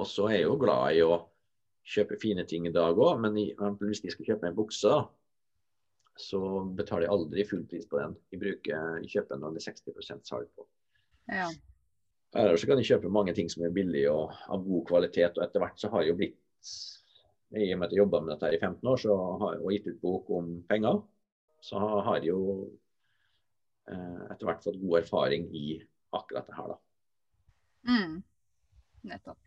Og 0.00 0.08
så 0.08 0.26
er 0.30 0.40
jeg 0.40 0.48
jo 0.48 0.56
glad 0.58 0.96
i 0.96 1.02
å 1.04 1.20
kjøpe 1.86 2.18
fine 2.18 2.44
ting 2.48 2.66
i 2.66 2.74
dag 2.74 2.98
òg, 2.98 3.20
men 3.22 3.36
i, 3.38 3.50
hvis 3.82 4.02
de 4.02 4.10
skal 4.10 4.32
kjøpe 4.32 4.48
meg 4.48 4.56
bukse, 4.58 4.96
så 6.18 6.40
betaler 6.76 7.06
jeg 7.06 7.14
aldri 7.14 7.44
full 7.48 7.62
pris 7.68 7.86
på 7.88 8.00
den. 8.00 8.16
Jeg 8.32 8.42
bruker 8.42 8.72
jeg 8.74 9.12
kjøper 9.14 9.40
når 9.40 9.54
det 9.54 9.62
er 9.62 9.68
60% 9.70 10.28
salg 10.28 10.50
på. 10.56 10.66
Ja. 11.32 11.48
Eller 12.36 12.56
så 12.56 12.68
kan 12.68 12.80
jeg 12.80 12.88
kjøpe 12.88 13.12
mange 13.12 13.34
ting 13.36 13.50
som 13.52 13.64
er 13.66 13.74
billige 13.74 14.12
og 14.12 14.32
av 14.52 14.64
god 14.64 14.86
kvalitet. 14.88 15.36
Og 15.36 15.44
etter 15.44 15.62
hvert 15.62 15.80
så 15.80 15.90
har 15.92 16.04
jeg 16.04 16.12
jo 16.12 16.18
blitt 16.20 16.38
I 17.52 17.72
og 17.74 17.80
med 17.80 17.88
at 17.88 17.94
jeg 17.94 18.00
jobba 18.00 18.22
med 18.22 18.32
dette 18.32 18.48
her 18.48 18.56
i 18.56 18.60
15 18.60 18.92
år 18.92 19.00
så 19.02 19.16
har, 19.42 19.58
og 19.60 19.74
gitt 19.74 19.88
ut 19.90 20.04
bok 20.04 20.30
om 20.32 20.54
penger, 20.70 21.02
så 21.62 21.78
har 21.78 22.18
jeg 22.18 22.32
jo 22.32 22.40
eh, 23.90 24.22
etter 24.32 24.48
hvert 24.48 24.64
fått 24.64 24.80
god 24.82 24.98
erfaring 25.02 25.46
i 25.54 25.66
akkurat 26.12 26.48
det 26.48 26.56
her, 26.58 26.74
da. 26.74 26.80
Mm. 27.92 28.18
Nettopp. 29.10 29.38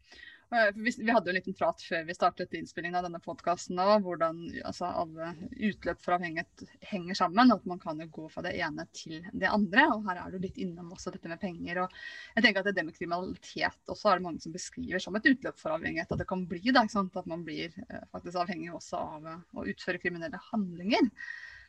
Vi 0.76 1.12
hadde 1.12 1.28
jo 1.28 1.34
en 1.34 1.36
liten 1.40 1.56
prat 1.58 1.82
før 1.82 2.04
vi 2.06 2.14
startet 2.16 2.54
innspillingen 2.54 2.96
av 3.00 3.08
denne 3.08 3.20
podkasten 3.24 3.80
hvordan 4.06 4.44
altså, 4.62 4.88
alle 4.88 5.32
utløp 5.52 6.04
for 6.04 6.16
avhengighet 6.16 6.64
henger 6.86 7.18
sammen. 7.18 7.52
At 7.52 7.66
man 7.68 7.82
kan 7.82 8.00
jo 8.00 8.08
gå 8.20 8.28
fra 8.32 8.44
det 8.46 8.54
ene 8.62 8.86
til 8.96 9.26
det 9.34 9.50
andre. 9.50 9.88
Og 9.96 10.06
her 10.06 10.22
er 10.22 10.36
du 10.36 10.38
litt 10.44 10.60
innom 10.62 10.94
også 10.94 11.16
dette 11.16 11.32
med 11.32 11.42
penger. 11.42 11.82
Og 11.84 11.98
jeg 12.38 12.46
tenker 12.46 12.62
at 12.62 12.78
det 12.78 12.86
med 12.86 12.96
kriminalitet 12.96 13.92
også 13.92 14.12
er 14.12 14.22
det 14.22 14.28
mange 14.28 14.46
som 14.46 14.54
beskriver 14.56 15.02
som 15.04 15.18
et 15.18 15.28
utløp 15.34 15.60
for 15.60 15.76
avhengighet. 15.76 16.14
At 16.14 16.22
det 16.22 16.30
kan 16.30 16.46
bli 16.48 16.64
da, 16.70 16.86
at 16.86 17.32
man 17.32 17.44
blir 17.48 17.74
eh, 17.90 18.06
faktisk 18.14 18.40
avhengig 18.46 18.72
også 18.76 19.02
av 19.02 19.28
eh, 19.32 19.44
å 19.58 19.66
utføre 19.74 20.04
kriminelle 20.04 20.40
handlinger. 20.52 21.10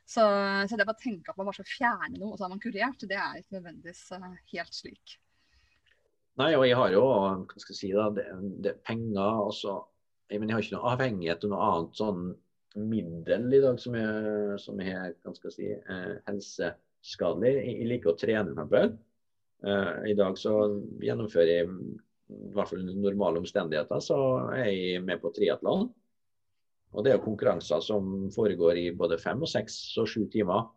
Så, 0.07 0.23
så 0.71 0.79
det 0.79 0.87
å 0.87 0.95
tenke 1.01 1.33
at 1.33 1.39
man 1.39 1.49
bare 1.49 1.59
skal 1.59 1.67
fjerne 1.69 2.21
noe, 2.21 2.33
og 2.33 2.39
så 2.39 2.47
er 2.47 2.53
man 2.53 2.63
kurert, 2.63 3.07
det 3.11 3.19
er 3.19 3.41
ikke 3.41 3.57
nødvendigvis 3.59 4.03
eh, 4.15 4.27
helt 4.55 4.77
slik. 4.77 5.17
Nei, 6.39 6.53
og 6.55 6.67
jeg 6.69 6.77
har 6.79 6.93
jo 6.93 7.05
hva 7.09 7.61
skal 7.63 7.73
jeg 7.73 7.81
si 7.81 7.93
da, 7.97 8.07
det, 8.15 8.27
det, 8.63 8.77
penger 8.87 9.41
også. 9.49 9.81
Jeg, 10.31 10.41
men 10.43 10.51
jeg 10.51 10.57
har 10.57 10.65
ikke 10.67 10.77
noe 10.77 10.93
avhengighet 10.93 11.47
av 11.47 11.53
noe 11.53 11.69
annet 11.71 12.01
sånn 12.03 12.25
middel 12.77 13.57
i 13.57 13.63
dag 13.65 13.79
som 13.81 13.97
er, 13.97 14.57
som 14.61 14.83
er 14.85 15.15
si, 15.49 15.71
eh, 15.73 16.15
helseskadelig. 16.29 17.55
Jeg, 17.57 17.77
jeg 17.81 17.91
liker 17.95 18.13
å 18.13 18.19
trene, 18.21 18.67
f.eks. 18.67 18.99
Eh, 19.67 19.93
I 20.13 20.17
dag 20.19 20.37
så 20.39 20.55
gjennomfører 21.03 21.53
jeg 21.55 21.71
i 21.71 22.51
hvert 22.55 22.69
fall 22.69 22.83
under 22.83 22.99
normale 23.01 23.41
omstendigheter, 23.41 24.03
så 24.03 24.19
er 24.55 24.69
jeg 24.69 25.03
med 25.07 25.23
på 25.23 25.33
triatlon. 25.35 25.89
Og 26.95 27.05
det 27.05 27.13
er 27.13 27.19
jo 27.19 27.27
konkurranser 27.27 27.83
som 27.85 28.29
foregår 28.35 28.79
i 28.81 28.87
både 28.97 29.19
fem 29.21 29.43
og 29.43 29.51
seks 29.51 29.79
og 30.01 30.09
sju 30.11 30.27
timer. 30.33 30.69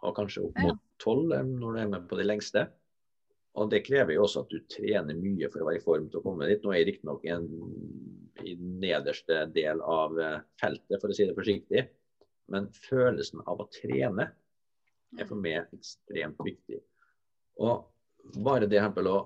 Og 0.00 0.14
kanskje 0.16 0.44
opp 0.46 0.60
mot 0.64 0.82
tolv 1.02 1.32
eh, 1.36 1.46
når 1.46 1.76
du 1.76 1.80
er 1.82 1.90
med 1.94 2.06
på 2.10 2.18
de 2.20 2.26
lengste. 2.28 2.66
Og 3.58 3.70
det 3.72 3.82
krever 3.86 4.14
jo 4.14 4.24
også 4.24 4.44
at 4.44 4.52
du 4.52 4.60
trener 4.70 5.18
mye 5.18 5.48
for 5.50 5.62
å 5.62 5.68
være 5.68 5.80
i 5.80 5.84
form 5.84 6.06
til 6.10 6.20
å 6.20 6.24
komme 6.24 6.46
dit. 6.48 6.62
Nå 6.62 6.72
er 6.72 6.80
jeg 6.80 6.90
riktignok 6.92 7.24
i 7.26 8.54
nederste 8.60 9.42
del 9.54 9.82
av 9.82 10.20
eh, 10.20 10.38
feltet, 10.60 11.00
for 11.00 11.10
å 11.10 11.16
si 11.16 11.26
det 11.26 11.36
forsiktig. 11.36 11.88
Men 12.50 12.70
følelsen 12.86 13.42
av 13.50 13.62
å 13.62 13.68
trene 13.74 14.30
er 15.18 15.26
for 15.26 15.38
meg 15.38 15.72
ekstremt 15.74 16.38
viktig. 16.46 16.78
Og 17.60 17.90
bare 18.46 18.70
det 18.70 18.80
å 18.80 19.18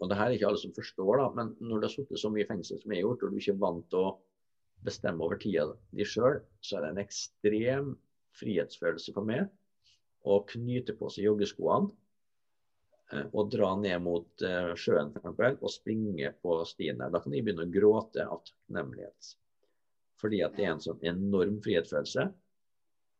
og 0.00 0.10
det 0.10 0.16
her 0.16 0.30
er 0.30 0.36
ikke 0.36 0.48
alle 0.48 0.60
som 0.60 0.74
forstår, 0.74 1.18
da, 1.18 1.26
men 1.36 1.50
når 1.62 1.80
du 1.80 1.86
har 1.86 1.92
sittet 1.92 2.20
så 2.20 2.30
mye 2.32 2.44
i 2.44 2.48
fengsel 2.48 2.78
som 2.80 2.92
jeg 2.92 3.02
har 3.02 3.08
gjort, 3.08 3.24
og 3.24 3.32
du 3.32 3.40
ikke 3.40 3.54
er 3.54 3.62
vant 3.62 3.86
til 3.90 4.00
å 4.00 4.12
bestemme 4.84 5.24
over 5.24 5.40
tida 5.40 5.66
di 5.94 6.06
sjøl, 6.08 6.40
så 6.60 6.78
er 6.78 6.84
det 6.84 6.92
en 6.92 7.02
ekstrem 7.04 7.92
frihetsfølelse 8.38 9.14
for 9.14 9.26
meg 9.28 9.46
å 10.24 10.40
knyte 10.48 10.96
på 10.98 11.10
seg 11.12 11.28
joggeskoene 11.28 11.90
eh, 13.12 13.26
og 13.30 13.50
dra 13.52 13.74
ned 13.80 14.00
mot 14.04 14.44
uh, 14.46 14.72
sjøen 14.78 15.12
for 15.12 15.20
eksempel, 15.20 15.58
og 15.60 15.72
springe 15.72 16.32
på 16.42 16.60
stien 16.68 17.00
der. 17.00 17.12
Da 17.12 17.20
kan 17.22 17.34
jeg 17.36 17.44
begynne 17.46 17.66
å 17.66 17.74
gråte 17.74 18.24
av 18.24 18.40
takknemlighet. 18.48 19.34
Fordi 20.20 20.40
at 20.46 20.56
det 20.56 20.64
er 20.66 20.72
en 20.72 20.82
sånn 20.84 21.04
enorm 21.04 21.60
frihetsfølelse. 21.64 22.30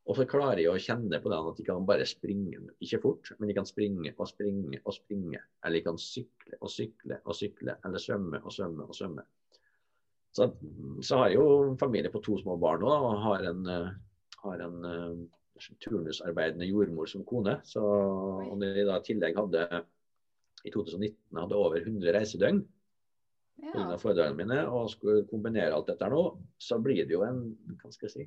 Og 0.05 0.19
så 0.19 0.27
klarer 0.29 0.61
jeg 0.61 0.69
å 0.69 0.81
kjenne 0.81 1.21
på 1.21 1.31
den 1.33 1.47
at 1.49 1.61
de 1.61 1.65
kan 1.65 1.87
bare 1.89 2.05
springe, 2.09 2.59
ikke 2.85 3.01
fort, 3.01 3.31
men 3.39 3.49
de 3.49 3.55
kan 3.57 3.69
springe 3.69 4.13
og 4.19 4.29
springe 4.29 4.81
og 4.83 4.93
springe. 4.97 5.41
Eller 5.65 5.81
de 5.81 5.87
kan 5.87 6.01
sykle 6.01 6.59
og 6.61 6.73
sykle 6.73 7.21
og 7.25 7.37
sykle, 7.39 7.79
eller 7.89 8.03
svømme 8.03 8.41
og 8.45 8.53
svømme 8.53 8.85
og 8.85 8.99
svømme. 8.99 9.25
Så, 10.35 10.49
så 11.07 11.21
har 11.21 11.31
jeg 11.31 11.39
jo 11.39 11.75
familie 11.79 12.11
på 12.11 12.23
to 12.25 12.37
små 12.41 12.57
barn 12.61 12.83
nå, 12.83 12.91
og 12.91 13.21
har 13.23 13.47
en, 13.53 13.67
eh, 13.71 13.91
har 14.43 14.63
en 14.65 14.87
uh, 14.87 15.69
turnusarbeidende 15.85 16.67
jordmor 16.67 17.07
som 17.11 17.23
kone. 17.27 17.61
Så, 17.69 17.83
og 17.83 18.57
når 18.59 18.81
jeg 18.81 18.89
da 18.89 18.99
i 18.99 19.07
tillegg 19.07 19.39
hadde 19.39 19.67
i 20.65 20.73
2019 20.73 21.39
hadde 21.39 21.61
over 21.61 21.79
100 21.85 22.17
reisedøgn 22.17 22.65
pga. 22.65 23.71
Ja. 23.79 23.99
foredragene 24.01 24.39
mine, 24.41 24.61
og 24.67 24.91
skulle 24.91 25.27
kombinere 25.31 25.77
alt 25.77 25.93
dette 25.93 26.09
nå, 26.11 26.25
så 26.59 26.81
blir 26.83 27.05
det 27.07 27.15
jo 27.15 27.23
en 27.27 27.45
hva 27.79 27.93
skal 27.95 28.09
jeg 28.09 28.15
si, 28.15 28.27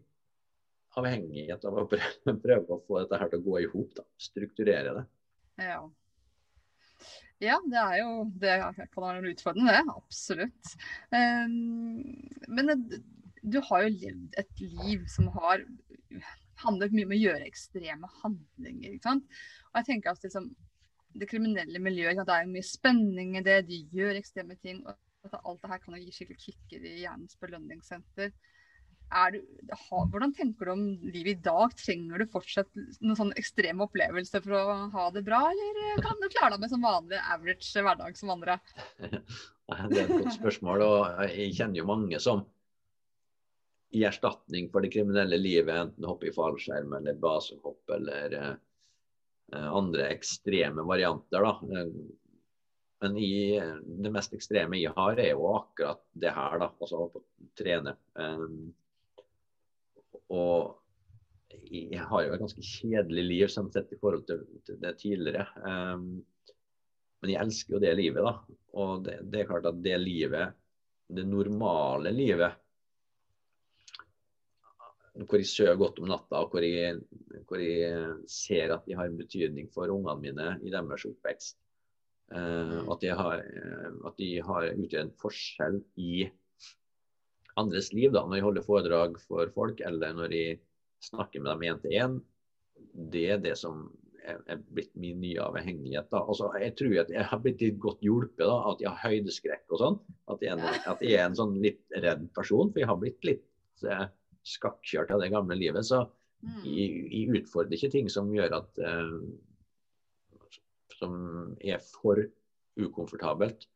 avhengighet 0.97 1.65
av 1.67 1.81
å 1.81 1.85
prøve 2.45 2.63
å 2.71 2.81
få 2.87 3.01
dette 3.01 3.19
her 3.19 3.31
til 3.33 3.41
å 3.41 3.47
gå 3.49 3.61
i 3.61 3.69
hop. 3.73 3.99
Strukturere 4.21 4.95
det. 4.99 5.05
Ja. 5.67 5.81
Ja. 7.43 7.59
det 7.69 7.79
er 7.81 7.99
jo 8.01 8.09
Det 8.41 8.55
kan 8.93 9.03
være 9.03 9.31
utfordrende, 9.33 9.75
det. 9.75 9.83
Absolutt. 9.93 10.73
Um, 11.13 12.13
men 12.47 12.73
du 13.43 13.61
har 13.69 13.85
jo 13.85 13.93
levd 13.93 14.39
et 14.41 14.63
liv 14.63 15.05
som 15.11 15.29
har 15.37 15.63
handlet 16.63 16.95
mye 16.95 17.07
om 17.07 17.13
å 17.13 17.19
gjøre 17.21 17.47
ekstreme 17.47 18.09
handlinger. 18.21 18.95
ikke 18.95 19.09
sant? 19.09 19.37
Og 19.71 19.81
jeg 19.81 19.89
tenker 19.91 20.13
at 20.13 20.25
liksom, 20.25 20.49
Det 21.17 21.29
kriminelle 21.29 21.79
miljøet, 21.81 22.19
det 22.27 22.33
er 22.33 22.43
jo 22.45 22.53
mye 22.53 22.65
spenning 22.65 23.37
i 23.39 23.45
det. 23.45 23.61
De 23.69 23.79
gjør 23.95 24.19
ekstreme 24.19 24.57
ting. 24.61 24.83
og 24.85 25.39
Alt 25.43 25.63
det 25.63 25.71
her 25.71 25.81
kan 25.81 25.95
jo 25.95 26.03
gi 26.03 26.13
skikkelig 26.13 26.43
kicker 26.43 26.83
i 26.85 26.99
hjernens 27.01 27.39
belønningssenter 27.41 28.33
du, 29.33 29.37
hvordan 30.11 30.33
tenker 30.35 30.67
du 30.67 30.71
om 30.73 30.83
livet 31.05 31.37
i 31.37 31.43
dag? 31.47 31.73
Trenger 31.79 32.21
du 32.21 32.31
fortsatt 32.31 32.69
noen 32.75 33.17
sånn 33.19 33.33
ekstreme 33.39 33.85
opplevelser 33.87 34.43
for 34.43 34.57
å 34.57 34.75
ha 34.93 35.07
det 35.15 35.23
bra, 35.27 35.41
eller 35.51 36.03
kan 36.03 36.19
du 36.21 36.27
klare 36.31 36.55
deg 36.55 36.65
med 36.65 36.73
som 36.73 36.85
vanlig 36.85 37.21
average 37.23 37.71
hverdag 37.75 38.19
som 38.19 38.35
andre? 38.35 38.59
Det 39.67 39.97
er 39.99 40.05
et 40.05 40.13
godt 40.13 40.37
spørsmål, 40.37 40.81
og 40.85 41.25
jeg 41.27 41.55
kjenner 41.57 41.81
jo 41.81 41.89
mange 41.89 42.19
som 42.23 42.45
i 43.95 44.05
erstatning 44.07 44.69
for 44.71 44.83
det 44.83 44.93
kriminelle 44.93 45.39
livet, 45.39 45.75
enten 45.75 46.07
hoppe 46.07 46.29
i 46.29 46.31
fallskjerm 46.35 46.93
eller 46.95 47.19
basehopp 47.19 47.91
eller 47.97 48.37
eh, 48.39 49.67
andre 49.67 50.07
ekstreme 50.13 50.83
varianter. 50.87 51.43
da. 51.43 51.83
Men 53.03 53.17
i, 53.21 53.59
det 54.03 54.11
mest 54.13 54.33
ekstreme 54.33 54.79
jeg 54.79 54.95
har, 54.95 55.19
er 55.21 55.31
jo 55.35 55.51
akkurat 55.53 56.01
det 56.17 56.33
her. 56.33 56.57
da, 56.63 56.71
altså 56.81 57.05
å 57.05 57.23
trene. 57.59 57.93
Um, 58.17 58.73
og 60.33 60.77
jeg 61.71 62.03
har 62.09 62.23
jo 62.23 62.33
et 62.33 62.41
ganske 62.41 62.63
kjedelig 62.63 63.23
liv 63.25 63.51
sånn 63.51 63.69
sett 63.73 63.91
i 63.95 63.99
forhold 63.99 64.25
til, 64.27 64.43
det 64.81 64.93
tidligere. 65.01 65.47
Um, 65.63 66.07
men 67.21 67.33
jeg 67.33 67.41
elsker 67.41 67.75
jo 67.75 67.81
det 67.81 67.93
livet, 67.97 68.23
da. 68.23 68.57
Og 68.77 69.03
det, 69.05 69.19
det, 69.31 69.41
er 69.41 69.49
klart 69.49 69.67
at 69.69 69.83
det 69.83 69.97
livet, 70.01 70.55
det 71.07 71.25
normale 71.27 72.11
livet, 72.13 72.63
hvor 75.17 75.41
jeg 75.41 75.49
sover 75.49 75.79
godt 75.79 76.01
om 76.03 76.11
natta, 76.11 76.43
og 76.43 76.51
hvor 76.53 76.65
jeg, 76.65 76.99
hvor 77.49 77.61
jeg, 77.63 78.17
ser 78.29 78.75
at 78.75 78.85
jeg 78.85 78.99
har 78.99 79.09
en 79.09 79.17
betydning 79.17 79.71
for 79.73 79.89
ungene 79.89 80.19
mine 80.21 80.51
i 80.61 80.73
deres 80.73 81.07
oppvekst. 81.09 81.57
Uh, 82.27 82.83
at 82.91 82.99
de 83.01 83.13
har, 83.15 83.39
at 83.39 84.17
de 84.19 84.33
har 84.43 84.73
utgjør 84.73 85.05
en 85.05 85.15
forskjell 85.21 85.79
i 86.03 86.27
andres 87.57 87.91
liv, 87.93 88.11
da, 88.13 88.23
når 88.25 88.39
jeg 88.39 88.47
holder 88.47 88.65
foredrag 88.65 89.21
for 89.23 89.53
folk, 89.55 89.81
eller 89.85 90.15
når 90.17 90.35
jeg 90.35 90.59
snakker 91.07 91.43
med 91.43 91.53
dem 91.53 91.65
én 91.67 91.79
til 91.83 91.95
én, 91.97 92.19
det 93.13 93.23
er 93.33 93.41
det 93.41 93.55
som 93.59 93.87
er, 94.27 94.39
er 94.51 94.61
blitt 94.75 94.93
min 94.99 95.19
nye 95.21 95.41
avhengighet. 95.43 96.09
da. 96.11 96.21
Altså, 96.21 96.49
jeg 96.61 96.75
tror 96.79 96.95
at 97.03 97.11
jeg 97.13 97.25
har 97.31 97.41
blitt 97.43 97.63
litt 97.63 97.79
godt 97.83 98.03
hjulpet 98.05 98.43
da, 98.43 98.57
at 98.71 98.83
jeg 98.83 98.91
har 98.91 99.11
høydeskrekk 99.11 99.75
og 99.75 99.81
sånn. 99.83 99.99
At, 100.27 100.43
at, 100.43 101.03
jeg 101.05 101.17
er 101.17 101.25
en 101.25 101.37
sånn 101.37 101.57
litt 101.63 101.83
redd 101.95 102.27
person, 102.37 102.71
for 102.71 102.83
jeg 102.83 102.91
har 102.91 103.01
blitt 103.01 103.27
litt 103.27 103.87
eh, 103.87 104.07
skakkjørt 104.47 105.13
av 105.15 105.23
det 105.23 105.31
gamle 105.33 105.57
livet. 105.59 105.87
Så 105.87 106.03
mm. 106.03 106.59
jeg, 106.65 106.89
jeg, 107.13 107.41
utfordrer 107.41 107.79
ikke 107.79 107.93
ting 107.95 108.11
som 108.13 108.33
gjør 108.35 108.59
at 108.61 108.83
eh, 108.83 109.15
Som 110.97 111.17
er 111.61 111.81
for 111.93 112.23
ukomfortabelt 112.77 113.67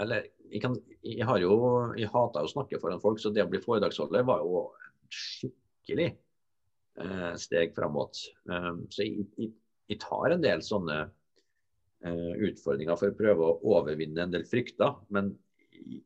eller 0.00 0.26
jeg, 0.50 0.62
kan, 0.62 0.76
jeg 1.04 1.26
har 1.26 1.40
jo 1.42 1.56
jeg 1.98 2.10
hater 2.12 2.46
å 2.46 2.50
snakke 2.50 2.80
foran 2.82 3.02
folk, 3.02 3.20
så 3.22 3.32
det 3.34 3.44
å 3.44 3.50
bli 3.50 3.60
foredragsholder 3.62 4.26
var 4.26 4.44
jo 4.44 4.66
skikkelig 5.12 6.08
eh, 7.02 7.32
steg 7.40 7.74
framåt. 7.76 8.22
Um, 8.50 8.84
så 8.90 9.06
jeg, 9.06 9.26
jeg, 9.38 9.52
jeg, 9.90 10.00
tar 10.02 10.34
en 10.34 10.44
del 10.44 10.64
sånne 10.66 11.00
eh, 11.06 12.32
utfordringer 12.48 12.98
for 12.98 13.12
å 13.12 13.18
prøve 13.18 13.50
å 13.50 13.58
overvinne 13.76 14.26
en 14.26 14.34
del 14.34 14.46
frykter. 14.48 14.96
Men 15.14 15.34
jeg, 15.76 16.02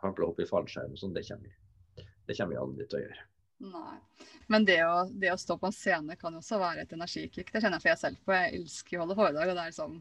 har 0.00 0.12
å 0.12 0.28
hoppe 0.28 0.44
i 0.44 0.48
fallskjerm 0.48 0.98
sånn, 1.00 1.14
det 1.16 1.24
kommer, 1.28 1.54
det 1.96 2.36
kommer 2.36 2.52
vi 2.52 2.60
aldri 2.60 2.88
til 2.88 3.00
å 3.00 3.06
gjøre. 3.06 3.30
Nei. 3.64 3.96
Men 4.52 4.66
det 4.68 4.80
å, 4.84 5.06
det 5.08 5.30
å, 5.32 5.38
stå 5.40 5.56
på 5.56 5.70
en 5.70 5.74
scene 5.74 6.16
kan 6.20 6.34
også 6.36 6.58
være 6.60 6.84
et 6.84 6.92
energikick. 6.92 7.48
Det 7.48 7.62
kjenner 7.62 7.78
jeg 7.78 7.84
for 7.84 7.92
jeg 7.92 8.02
selv 8.02 8.24
på. 8.24 8.34
Jeg 8.36 8.58
elsker 8.58 8.98
å 8.98 9.04
holde 9.04 9.16
foredrag. 9.16 9.52
og 9.52 9.56
det 9.56 9.64
er 9.64 9.76
sånn 9.76 10.00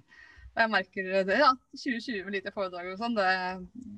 og 0.54 0.62
jeg 0.62 0.72
merker 0.74 1.08
det, 1.26 1.39
ja. 1.39 1.51
2020 1.74 2.26
med 2.28 2.36
lite 2.38 2.54
foredrag 2.54 2.91
og 2.91 2.99
sånn. 3.01 3.18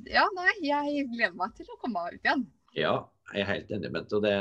Ja, 0.08 0.24
nei, 0.38 0.52
jeg 0.64 1.10
gleder 1.12 1.36
meg 1.40 1.56
til 1.58 1.68
å 1.72 1.80
komme 1.82 2.06
ut 2.14 2.22
igjen. 2.22 2.46
Ja, 2.76 2.96
jeg 3.32 3.42
er 3.42 3.50
helt 3.50 3.74
enig 3.74 3.92
med 3.94 4.12
det. 4.24 4.36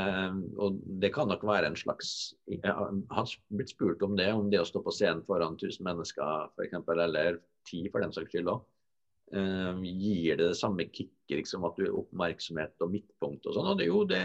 Og 0.61 0.79
det 1.01 1.11
kan 1.15 1.29
nok 1.31 1.43
være 1.47 1.71
en 1.71 1.77
slags 1.79 2.35
Jeg 2.51 2.61
har 2.69 3.35
blitt 3.55 3.71
spurt 3.71 4.03
om 4.05 4.15
det, 4.19 4.27
om 4.33 4.49
det 4.51 4.61
å 4.61 4.67
stå 4.67 4.83
på 4.85 4.93
scenen 4.93 5.23
foran 5.27 5.55
1000 5.57 5.83
mennesker 5.87 6.49
f.eks., 6.53 6.75
eller 6.93 7.39
10 7.71 7.91
for 7.93 8.03
den 8.03 8.15
saks 8.15 8.33
skyld 8.33 8.51
òg. 8.51 8.65
Uh, 9.33 9.81
gir 9.81 10.37
det 10.37 10.51
det 10.51 10.57
samme 10.59 10.85
kicket, 10.85 11.39
liksom, 11.39 11.63
at 11.65 11.79
du 11.79 11.87
er 11.87 11.95
oppmerksomhet 11.97 12.83
og 12.85 12.91
midtpunkt 12.93 13.47
og 13.49 13.55
sånn? 13.55 13.71
Og 13.71 13.79
det, 13.79 13.87
jo, 13.89 14.03
det, 14.07 14.21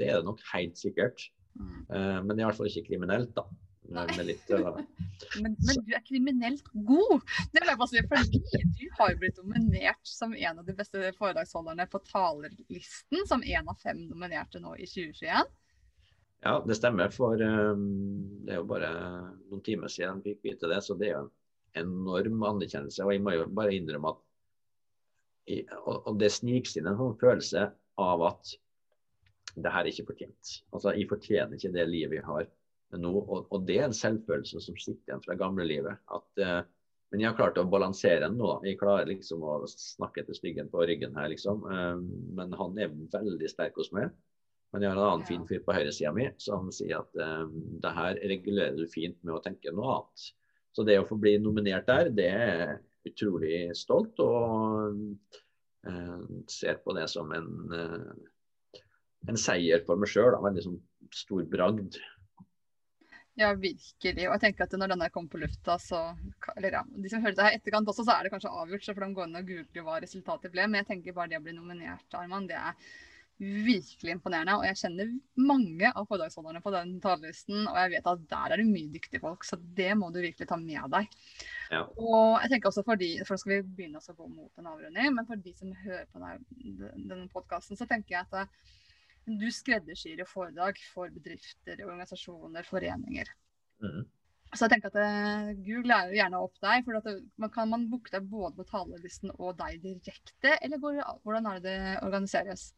det, 0.00 0.08
er 0.08 0.22
det 0.22 0.28
nok 0.30 0.40
helt 0.54 0.80
sikkert. 0.80 1.26
Uh, 1.58 2.22
men 2.24 2.32
det 2.32 2.38
er 2.38 2.46
i 2.46 2.48
hvert 2.48 2.60
fall 2.62 2.70
ikke 2.70 2.86
kriminelt, 2.88 3.34
da. 3.36 3.44
Litt, 3.88 4.42
ja. 4.48 4.58
men, 5.42 5.54
men, 5.56 5.78
du 5.86 5.94
er 5.96 6.02
kriminelt 6.04 6.66
god! 6.72 7.22
Det 7.52 7.62
vil 7.62 7.70
jeg 7.72 7.78
bare 7.80 7.88
si, 7.88 8.02
fordi 8.10 8.40
Du 8.76 8.84
har 8.98 9.14
blitt 9.16 9.40
nominert 9.40 10.10
som 10.10 10.34
en 10.36 10.60
av 10.60 10.66
de 10.66 10.74
beste 10.76 11.12
foredragsholderne 11.16 11.86
på 11.88 12.02
talerlisten, 12.10 13.24
som 13.30 13.42
en 13.42 13.72
av 13.72 13.80
fem 13.80 14.02
nominerte 14.10 14.60
nå 14.60 14.74
i 14.76 14.84
2021. 14.84 15.48
Ja, 16.44 16.54
det 16.66 16.76
stemmer. 16.78 17.10
For 17.14 17.40
um, 17.40 17.88
det 18.44 18.54
er 18.54 18.60
jo 18.60 18.68
bare 18.70 18.92
noen 19.48 19.64
timer 19.66 19.90
siden 19.90 20.20
vi 20.22 20.36
fikk 20.36 20.44
vite 20.52 20.70
det. 20.70 20.82
Så 20.84 20.98
det 20.98 21.08
er 21.08 21.16
jo 21.16 21.24
en 21.24 21.88
enorm 21.88 22.44
anerkjennelse. 22.52 23.02
Og 23.06 23.16
jeg 23.16 23.24
må 23.24 23.34
jo 23.34 23.48
bare 23.48 23.74
innrømme 23.74 24.12
at 24.12 24.24
i, 25.48 25.62
og, 25.80 26.02
og 26.04 26.20
det 26.20 26.28
sniker 26.34 26.76
inn 26.76 26.90
en 26.90 27.00
sånn 27.00 27.16
følelse 27.20 27.70
av 27.98 28.24
at 28.28 28.52
det 29.56 29.72
her 29.72 29.86
er 29.86 29.90
ikke 29.90 30.10
fortjent. 30.12 30.54
Altså, 30.76 30.92
Jeg 30.92 31.08
fortjener 31.10 31.56
ikke 31.56 31.72
det 31.74 31.88
livet 31.88 32.20
jeg 32.20 32.28
har 32.28 32.46
nå. 32.96 33.12
Og, 33.20 33.46
og, 33.50 33.62
det 33.68 33.78
er 33.78 33.88
en 33.88 33.96
selvfølelse 33.96 34.62
som 34.64 34.76
sitter 34.80 35.12
igjen 35.12 35.24
fra 35.24 35.36
gamlelivet. 35.38 36.00
Eh, 36.40 36.60
men 37.08 37.22
jeg 37.22 37.30
har 37.30 37.36
klart 37.38 37.60
å 37.60 37.66
balansere 37.68 38.26
den 38.26 38.38
nå. 38.40 38.54
Jeg 38.68 38.80
klarer 38.80 39.08
liksom 39.08 39.44
å 39.44 39.60
snakke 39.68 40.24
til 40.26 40.36
styggen 40.36 40.68
på 40.72 40.84
ryggen 40.88 41.16
her, 41.16 41.30
liksom. 41.32 41.64
Eh, 41.68 42.00
men 42.38 42.56
han 42.60 42.80
er 42.80 42.92
veldig 43.12 43.52
sterk 43.52 43.80
hos 43.80 43.92
meg. 43.96 44.12
Men 44.72 44.84
jeg 44.84 44.92
har 44.92 44.98
en 44.98 45.06
annen 45.06 45.24
Ja. 45.24 45.28
fin 45.30 45.46
fyr 45.48 45.62
på 45.64 45.72
høyresida 45.72 46.12
mi 46.12 46.26
som 46.36 46.68
sier 46.72 46.98
at 47.00 47.16
eh, 47.16 47.46
det 47.80 47.94
her 47.96 48.20
regulerer 48.32 48.76
du 48.76 48.86
fint 48.86 49.16
med 49.24 49.34
å 49.38 49.42
tenke 49.44 49.72
noe 49.72 49.94
annet. 49.94 50.26
Så 50.76 50.84
det 50.84 50.98
å 51.00 51.06
få 51.08 51.16
bli 51.18 51.38
nominert 51.40 51.88
der, 51.88 52.10
det 52.12 52.28
er 52.28 52.78
utrolig 53.08 53.74
stolt, 53.76 54.20
og 54.20 55.00
eh, 55.88 56.20
ser 56.52 56.82
på 56.84 56.92
det 56.98 57.08
som 57.08 57.32
en, 57.32 57.48
eh, 57.72 58.82
en 59.28 59.40
seier 59.40 59.82
for 59.86 59.96
meg 59.96 60.12
sjøl. 60.12 60.36
Veldig 60.44 60.66
sånn 60.66 60.80
stor 61.16 61.48
bragd. 61.48 61.96
Ja, 63.38 63.52
virkelig. 63.54 64.24
Og 64.26 64.32
jeg 64.34 64.42
tenker 64.42 64.66
at 64.66 64.72
når 64.74 64.94
denne 64.94 65.10
kommer 65.14 65.30
på 65.30 65.40
lufta, 65.44 65.76
så 65.78 66.00
Eller 66.56 66.80
ja, 66.80 66.80
de 66.90 67.10
som 67.12 67.22
hører 67.22 67.36
det 67.38 67.44
her 67.46 67.54
i 67.54 67.60
etterkant 67.60 67.90
også, 67.90 68.06
så 68.06 68.16
er 68.16 68.26
det 68.26 68.32
kanskje 68.32 68.50
avgjort, 68.50 68.86
så 68.86 68.94
får 68.96 69.04
de 69.04 69.14
gå 69.14 69.26
inn 69.28 69.38
og 69.38 69.52
google 69.52 69.84
hva 69.86 70.00
resultatet 70.02 70.54
ble. 70.54 70.64
Men 70.66 70.82
jeg 70.82 70.88
tenker 70.88 71.14
bare 71.14 71.30
det 71.30 71.38
å 71.38 71.44
bli 71.44 71.54
nominert, 71.54 72.18
Arman, 72.18 72.48
det 72.50 72.58
er 72.58 72.74
virkelig 73.38 74.16
imponerende. 74.16 74.56
Og 74.58 74.66
jeg 74.66 74.80
kjenner 74.80 75.12
mange 75.38 75.92
av 75.92 76.08
foredragsholderne 76.08 76.62
på 76.64 76.72
den 76.74 76.96
talerlisten, 77.04 77.60
og 77.70 77.78
jeg 77.78 77.92
vet 77.94 78.10
at 78.10 78.24
der 78.32 78.54
er 78.56 78.62
det 78.62 78.66
mye 78.72 78.90
dyktige 78.96 79.22
folk, 79.22 79.46
så 79.46 79.60
det 79.78 79.92
må 80.00 80.10
du 80.10 80.18
virkelig 80.24 80.48
ta 80.50 80.58
med 80.58 80.90
deg. 80.96 81.14
Ja. 81.70 81.84
Og 81.94 82.40
jeg 82.42 82.54
tenker 82.54 82.72
også 82.72 82.82
for 82.86 82.98
de, 82.98 83.12
for 83.22 83.36
nå 83.36 83.44
skal 83.44 83.54
vi 83.54 83.60
begynne 83.78 84.02
å 84.02 84.18
gå 84.18 84.26
mot 84.32 84.58
en 84.58 84.72
avrunding, 84.72 85.14
men 85.14 85.30
for 85.30 85.46
de 85.46 85.54
som 85.54 85.70
hører 85.84 86.10
på 86.10 86.24
denne, 86.24 86.90
denne 86.96 87.30
podkasten, 87.30 87.78
så 87.78 87.86
tenker 87.86 88.18
jeg 88.18 88.26
at 88.26 88.50
du 89.40 89.48
skreddersyr 89.52 90.22
jo 90.22 90.28
foredrag 90.28 90.78
for 90.92 91.10
bedrifter, 91.12 91.82
organisasjoner, 91.84 92.64
foreninger. 92.66 93.28
Mm. 93.84 94.06
Så 94.56 94.64
jeg 94.64 94.72
tenker 94.72 94.88
at 94.88 94.96
Google 94.96 95.58
Google 95.66 95.90
lærer 95.92 96.14
gjerne 96.16 96.38
opp 96.40 96.54
deg. 96.64 96.84
for 96.86 96.96
det, 96.96 97.16
man 97.36 97.50
Kan 97.52 97.68
man 97.68 97.90
booke 97.90 98.10
deg 98.14 98.30
både 98.30 98.56
på 98.56 98.64
talerlisten 98.70 99.30
og 99.36 99.58
deg 99.58 99.82
direkte, 99.82 100.54
eller 100.62 100.80
går, 100.80 101.02
hvordan 101.22 101.46
er 101.50 101.60
det 101.60 101.64
det 101.68 101.98
organiseres? 102.06 102.70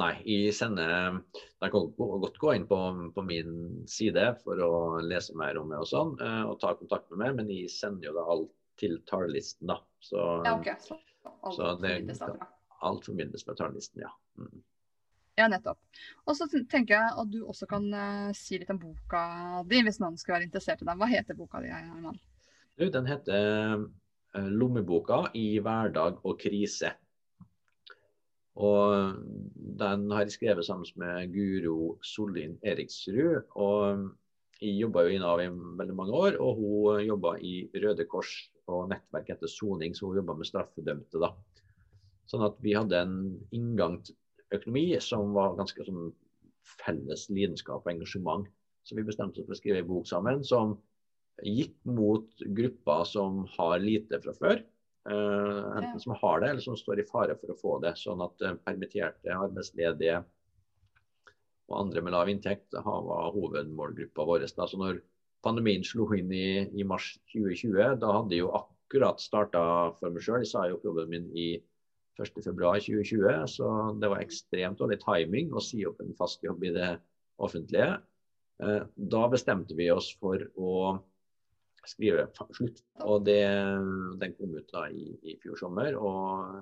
Nei, 0.00 0.12
jeg 0.24 0.54
sender 0.54 1.18
Jeg 1.60 1.72
kan 1.72 1.90
godt 1.96 2.38
gå 2.40 2.54
inn 2.54 2.66
på, 2.68 2.78
på 3.14 3.24
min 3.26 3.56
side 3.90 4.26
for 4.44 4.60
å 4.64 4.72
lese 5.02 5.34
mer 5.36 5.58
om 5.60 5.68
meg 5.72 5.82
og 5.82 5.88
sånn, 5.90 6.14
eh, 6.20 6.42
og 6.48 6.60
ta 6.62 6.74
kontakt 6.78 7.10
med 7.10 7.24
meg, 7.24 7.36
men 7.40 7.52
jeg 7.52 7.72
sender 7.72 8.10
jo 8.10 8.16
det 8.16 8.26
alt 8.34 8.52
til 8.80 8.96
talerlisten, 9.10 9.68
da. 9.72 9.80
Så 10.00 10.20
Ja, 10.46 10.54
ok. 10.56 10.70
Så, 10.80 10.96
alt, 11.42 11.54
Så 11.56 11.74
det- 11.80 11.96
formidles 11.96 12.22
alt 12.80 13.04
formidles 13.04 13.46
med 13.46 13.56
talerlisten, 13.56 14.02
ja. 14.06 14.12
Mm. 14.38 14.62
Ja, 15.40 15.46
nettopp. 15.48 15.78
Og 16.28 16.36
så 16.36 16.46
tenker 16.52 16.96
jeg 16.98 17.12
at 17.22 17.30
du 17.32 17.38
også 17.48 17.68
kan 17.70 17.86
uh, 17.94 18.32
si 18.36 18.58
litt 18.60 18.72
om 18.72 18.80
boka 18.80 19.22
di, 19.70 19.80
hvis 19.86 20.00
noen 20.02 20.18
skulle 20.20 20.38
være 20.38 20.50
interessert 20.50 20.82
i 20.84 20.88
den. 20.88 20.98
Hva 21.00 21.08
heter 21.08 21.38
boka 21.38 21.62
di? 21.64 21.70
Herman? 21.72 22.18
Du, 22.80 22.86
den 22.92 23.08
heter 23.08 23.46
eh, 24.36 24.50
'Lommeboka 24.50 25.26
i 25.36 25.58
hverdag 25.60 26.20
og 26.24 26.38
krise'. 26.40 26.94
Og 28.60 29.16
den 29.80 30.06
har 30.10 30.26
jeg 30.26 30.34
skrevet 30.36 30.66
sammen 30.66 30.88
med 31.00 31.32
Guro 31.32 31.98
Sollin 32.04 32.58
Eriksrud. 32.66 33.46
Og 33.56 34.10
jeg 34.60 34.76
jobba 34.76 35.06
jo 35.06 35.14
i 35.14 35.20
Nav 35.22 35.40
i 35.40 35.48
veldig 35.50 35.96
mange 35.96 36.16
år, 36.16 36.40
og 36.40 36.58
hun 36.60 37.04
jobba 37.04 37.36
i 37.40 37.54
Røde 37.84 38.04
Kors 38.10 38.32
og 38.68 38.90
nettverk 38.90 39.30
etter 39.32 39.48
soning, 39.50 39.96
så 39.96 40.10
hun 40.10 40.20
jobba 40.20 40.36
med 40.36 40.48
straffedømte. 40.48 41.20
da. 41.22 41.32
Sånn 42.28 42.44
at 42.46 42.58
vi 42.62 42.76
hadde 42.76 43.00
en 43.00 43.14
inngang 43.56 43.98
økonomi 44.54 44.86
som 45.02 45.34
var 45.36 45.56
ganske 45.58 45.84
sånn 45.86 46.10
felles 46.80 47.28
lidenskap 47.32 47.84
og 47.84 47.92
engasjement. 47.92 48.48
Så 48.86 48.96
vi 48.96 49.04
bestemte 49.06 49.40
oss 49.40 49.48
for 49.48 49.56
å 49.56 49.60
skrive 49.60 49.82
en 49.82 49.90
bok 49.90 50.08
sammen 50.08 50.44
som 50.46 50.76
gikk 51.44 51.76
mot 51.88 52.42
grupper 52.58 53.06
som 53.08 53.44
har 53.56 53.78
lite 53.82 54.20
fra 54.22 54.34
før. 54.36 54.62
Uh, 55.08 55.78
enten 55.78 56.00
som 56.02 56.12
har 56.20 56.42
det, 56.42 56.50
eller 56.50 56.64
som 56.64 56.76
står 56.76 57.00
i 57.00 57.06
fare 57.08 57.36
for 57.40 57.52
å 57.52 57.56
få 57.58 57.78
det. 57.84 57.94
Sånn 57.96 58.20
at 58.24 58.44
uh, 58.44 58.56
permitterte, 58.66 59.32
arbeidsledige 59.32 60.20
og 61.70 61.76
andre 61.78 62.02
med 62.04 62.12
lav 62.12 62.28
inntekt 62.28 62.74
har- 62.74 63.06
var 63.06 63.32
hovedmålgruppa 63.32 64.26
vår. 64.26 64.44
Da. 64.56 64.66
Så 64.66 64.76
når 64.80 65.00
pandemien 65.44 65.84
slo 65.86 66.08
inn 66.16 66.32
i, 66.32 66.68
i 66.76 66.84
mars 66.84 67.14
2020, 67.32 67.96
da 68.02 68.12
hadde 68.18 68.36
jeg 68.36 68.44
jo 68.44 68.52
akkurat 68.58 69.22
starta 69.22 69.62
for 69.98 70.10
meg 70.10 70.24
sjøl. 70.26 70.42
Jeg 70.44 70.52
sa 70.52 70.66
jo 70.68 70.76
opp 70.76 70.84
jobben 70.84 71.08
min 71.08 71.30
i 71.32 71.50
1.2.2020, 72.20 73.46
så 73.48 73.68
det 74.00 74.10
var 74.12 74.22
ekstremt 74.22 74.80
dårlig 74.80 75.00
timing 75.02 75.52
å 75.56 75.62
si 75.64 75.82
opp 75.88 76.00
en 76.04 76.16
fast 76.18 76.44
jobb 76.44 76.64
i 76.68 76.74
det 76.76 76.90
offentlige. 77.40 78.00
Eh, 78.62 78.82
Da 78.94 79.22
bestemte 79.32 79.76
vi 79.76 79.90
oss 79.92 80.10
for 80.20 80.42
å 80.56 80.74
skrive 81.88 82.28
slutt. 82.56 82.82
Og 83.06 83.24
det, 83.24 83.42
den 84.20 84.36
kom 84.36 84.52
ut 84.56 84.68
da 84.72 84.86
i, 84.92 85.14
i 85.24 85.36
fjor 85.40 85.58
sommer. 85.60 85.96
Og 85.96 86.60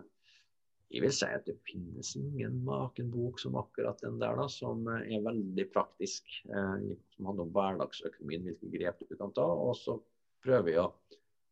jeg 0.89 1.03
vil 1.05 1.13
si 1.13 1.29
at 1.29 1.49
det 1.49 1.59
finnes 1.69 2.15
ingen 2.17 2.63
maken 2.65 3.11
bok 3.13 3.41
som 3.43 3.59
akkurat 3.61 4.01
den 4.05 4.21
der, 4.23 4.39
da, 4.39 4.47
som 4.49 4.87
er 4.95 5.25
veldig 5.27 5.67
praktisk. 5.75 6.31
Eh, 6.49 6.87
som 7.17 7.31
handler 7.31 7.49
om 7.49 7.53
hverdagsøkonomien, 7.57 8.47
hvilke 8.47 8.73
grep 8.79 9.03
du 9.05 9.19
kan 9.19 9.35
ta. 9.37 9.45
Og 9.45 9.75
så 9.81 9.99
prøver 10.45 10.69
vi 10.71 10.79
å 10.81 10.89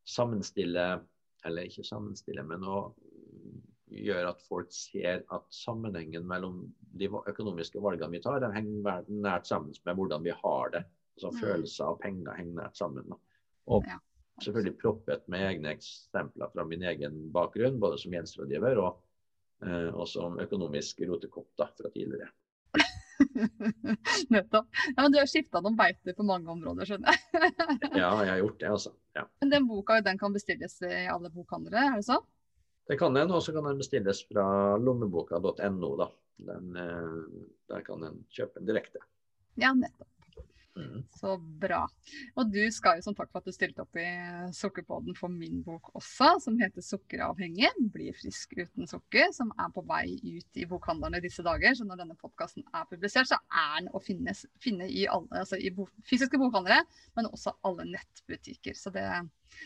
sammenstille, 0.06 0.86
eller 1.46 1.68
ikke 1.68 1.84
sammenstille, 1.86 2.46
men 2.46 2.64
å 2.64 2.78
gjøre 3.96 4.28
at 4.34 4.42
folk 4.48 4.68
ser 4.74 5.22
at 5.32 5.46
sammenhengen 5.54 6.26
mellom 6.28 6.60
de 6.96 7.08
økonomiske 7.08 7.80
valgene 7.82 8.12
vi 8.16 8.20
tar, 8.24 8.40
den 8.44 8.54
henger 8.56 9.04
nært 9.08 9.46
sammen 9.48 9.74
med 9.86 9.96
hvordan 9.98 10.24
vi 10.26 10.34
har 10.36 10.70
det. 10.76 10.84
Altså 11.16 11.30
Mm. 11.32 11.40
Følelser 11.40 11.84
og 11.84 12.00
penger 12.00 12.34
henger 12.36 12.62
nært 12.62 12.76
sammen. 12.76 13.12
Og 13.66 13.84
Ja. 13.88 13.96
selvfølgelig 14.44 14.78
proppet 14.78 15.28
med 15.28 15.40
egne 15.40 15.72
eksempler 15.72 16.50
fra 16.52 16.64
min 16.64 16.82
egen 16.82 17.32
bakgrunn, 17.32 17.80
både 17.80 17.98
som 17.98 18.12
gjeldsrådgiver 18.12 18.78
og, 18.82 18.98
eh, 19.62 19.88
og 19.94 20.06
som 20.08 20.38
økonomisk 20.38 21.00
rotekopp 21.08 21.48
da, 21.58 21.66
fra 21.66 21.90
tidligere. 21.90 22.28
Nettopp. 24.28 24.66
Ja, 24.96 25.02
men 25.02 25.12
du 25.12 25.18
har 25.18 25.26
skifta 25.30 25.60
noen 25.64 25.76
beiter 25.78 26.12
på 26.16 26.24
mange 26.26 26.50
områder, 26.52 26.84
skjønner 26.88 27.12
jeg. 27.12 27.52
Ja, 27.96 28.10
jeg 28.22 28.30
har 28.32 28.40
gjort 28.42 28.58
det, 28.60 28.68
altså. 28.70 28.92
Ja. 29.16 29.24
Men 29.40 29.52
den 29.52 29.66
boka 29.68 30.00
den 30.04 30.18
kan 30.20 30.34
bestilles 30.36 30.78
i 30.84 31.06
alle 31.08 31.30
bokhandlere, 31.32 31.86
er 31.94 31.96
det 32.00 32.06
sånn? 32.08 32.24
Det 32.86 32.98
kan 33.00 33.16
en, 33.18 33.32
og 33.34 33.42
så 33.42 33.54
kan 33.54 33.66
den 33.66 33.80
bestilles 33.80 34.22
fra 34.28 34.46
lommeboka.no. 34.78 35.92
da. 35.98 36.10
Den, 36.46 36.76
eh, 36.76 37.46
der 37.72 37.86
kan 37.86 38.04
en 38.06 38.20
kjøpe 38.30 38.60
den 38.60 38.68
direkte. 38.68 39.02
Ja, 39.56 39.72
nettopp. 39.74 40.10
Mm. 40.76 41.04
Så 41.16 41.38
bra. 41.38 41.86
Og 42.36 42.50
du 42.52 42.60
skal 42.74 42.98
jo 42.98 43.06
som 43.06 43.14
takk 43.16 43.30
for 43.32 43.40
at 43.40 43.48
du 43.48 43.54
stilte 43.54 43.80
opp 43.80 43.96
i 43.96 44.06
Sukkerpodden 44.52 45.16
for 45.16 45.32
min 45.32 45.62
bok 45.64 45.88
også, 45.96 46.34
som 46.44 46.58
heter 46.60 46.84
'Sukkeravhengig 46.84 47.70
bli 47.94 48.10
frisk 48.12 48.52
uten 48.58 48.88
sukker', 48.90 49.32
som 49.32 49.52
er 49.58 49.70
på 49.72 49.84
vei 49.88 50.18
ut 50.20 50.60
i 50.60 50.66
bokhandlerne 50.68 51.22
disse 51.24 51.44
dager. 51.46 51.74
Så 51.74 51.86
når 51.88 52.02
denne 52.02 52.18
podkasten 52.20 52.66
er 52.74 52.84
publisert, 52.90 53.30
så 53.32 53.40
er 53.48 53.80
den 53.80 53.88
å 53.96 54.02
finne, 54.04 54.36
finne 54.60 54.88
i 54.88 55.06
alle, 55.08 55.28
altså 55.32 55.56
i 55.56 55.72
bo, 55.72 55.88
fysiske 56.04 56.38
bokhandlere, 56.38 56.84
men 57.16 57.32
også 57.32 57.56
alle 57.64 57.88
nettbutikker. 57.96 58.76
Så 58.76 58.92
det, 58.92 59.06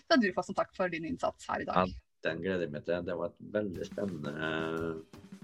det 0.06 0.14
er 0.14 0.22
du 0.22 0.30
fast 0.36 0.52
som 0.52 0.58
takk 0.62 0.70
for 0.76 0.88
din 0.88 1.10
innsats 1.10 1.50
her 1.50 1.66
i 1.66 1.68
dag. 1.68 1.90
Ja. 1.90 2.09
Den 2.24 2.42
gleder 2.44 2.66
jeg 2.66 2.74
meg 2.74 2.86
til. 2.86 3.04
Det 3.06 3.16
var 3.16 3.30
et 3.30 3.44
veldig 3.54 3.86
spennende, 3.88 4.32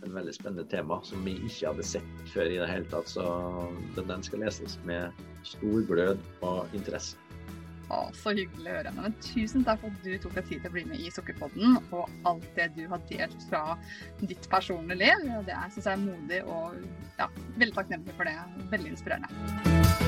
en 0.04 0.16
veldig 0.16 0.34
spennende 0.36 0.66
tema 0.68 0.98
som 1.08 1.22
vi 1.24 1.38
ikke 1.38 1.70
hadde 1.70 1.86
sett 1.88 2.26
før 2.34 2.50
i 2.50 2.58
det 2.60 2.68
hele 2.68 2.90
tatt. 2.92 3.08
Så 3.08 3.24
den, 3.96 4.26
skal 4.26 4.44
leses 4.44 4.76
med 4.88 5.24
stor 5.46 5.86
glød 5.88 6.20
og 6.44 6.76
interesse. 6.76 7.16
Å, 7.86 8.00
så 8.18 8.32
hyggelig 8.34 8.66
å 8.66 8.74
høre. 8.80 8.92
Men 8.96 9.14
tusen 9.22 9.62
takk 9.64 9.78
for 9.84 9.94
at 9.94 10.02
du 10.02 10.16
tok 10.18 10.34
deg 10.40 10.48
tid 10.48 10.64
til 10.64 10.72
å 10.72 10.74
bli 10.74 10.82
med 10.90 11.04
i 11.04 11.12
Sukkerpodden, 11.14 11.78
og 11.94 12.10
alt 12.26 12.48
det 12.58 12.72
du 12.74 12.82
har 12.90 13.04
delt 13.12 13.46
fra 13.46 13.62
ditt 14.24 14.50
personlige 14.50 14.98
liv. 15.04 15.30
Det 15.46 15.60
syns 15.76 15.86
jeg 15.86 15.94
er 15.94 16.02
modig 16.02 16.42
og 16.50 16.82
ja, 17.20 17.30
veldig 17.54 17.78
takknemlig 17.78 18.18
for 18.18 18.28
det. 18.28 18.36
Veldig 18.74 18.92
inspirerende. 18.96 20.05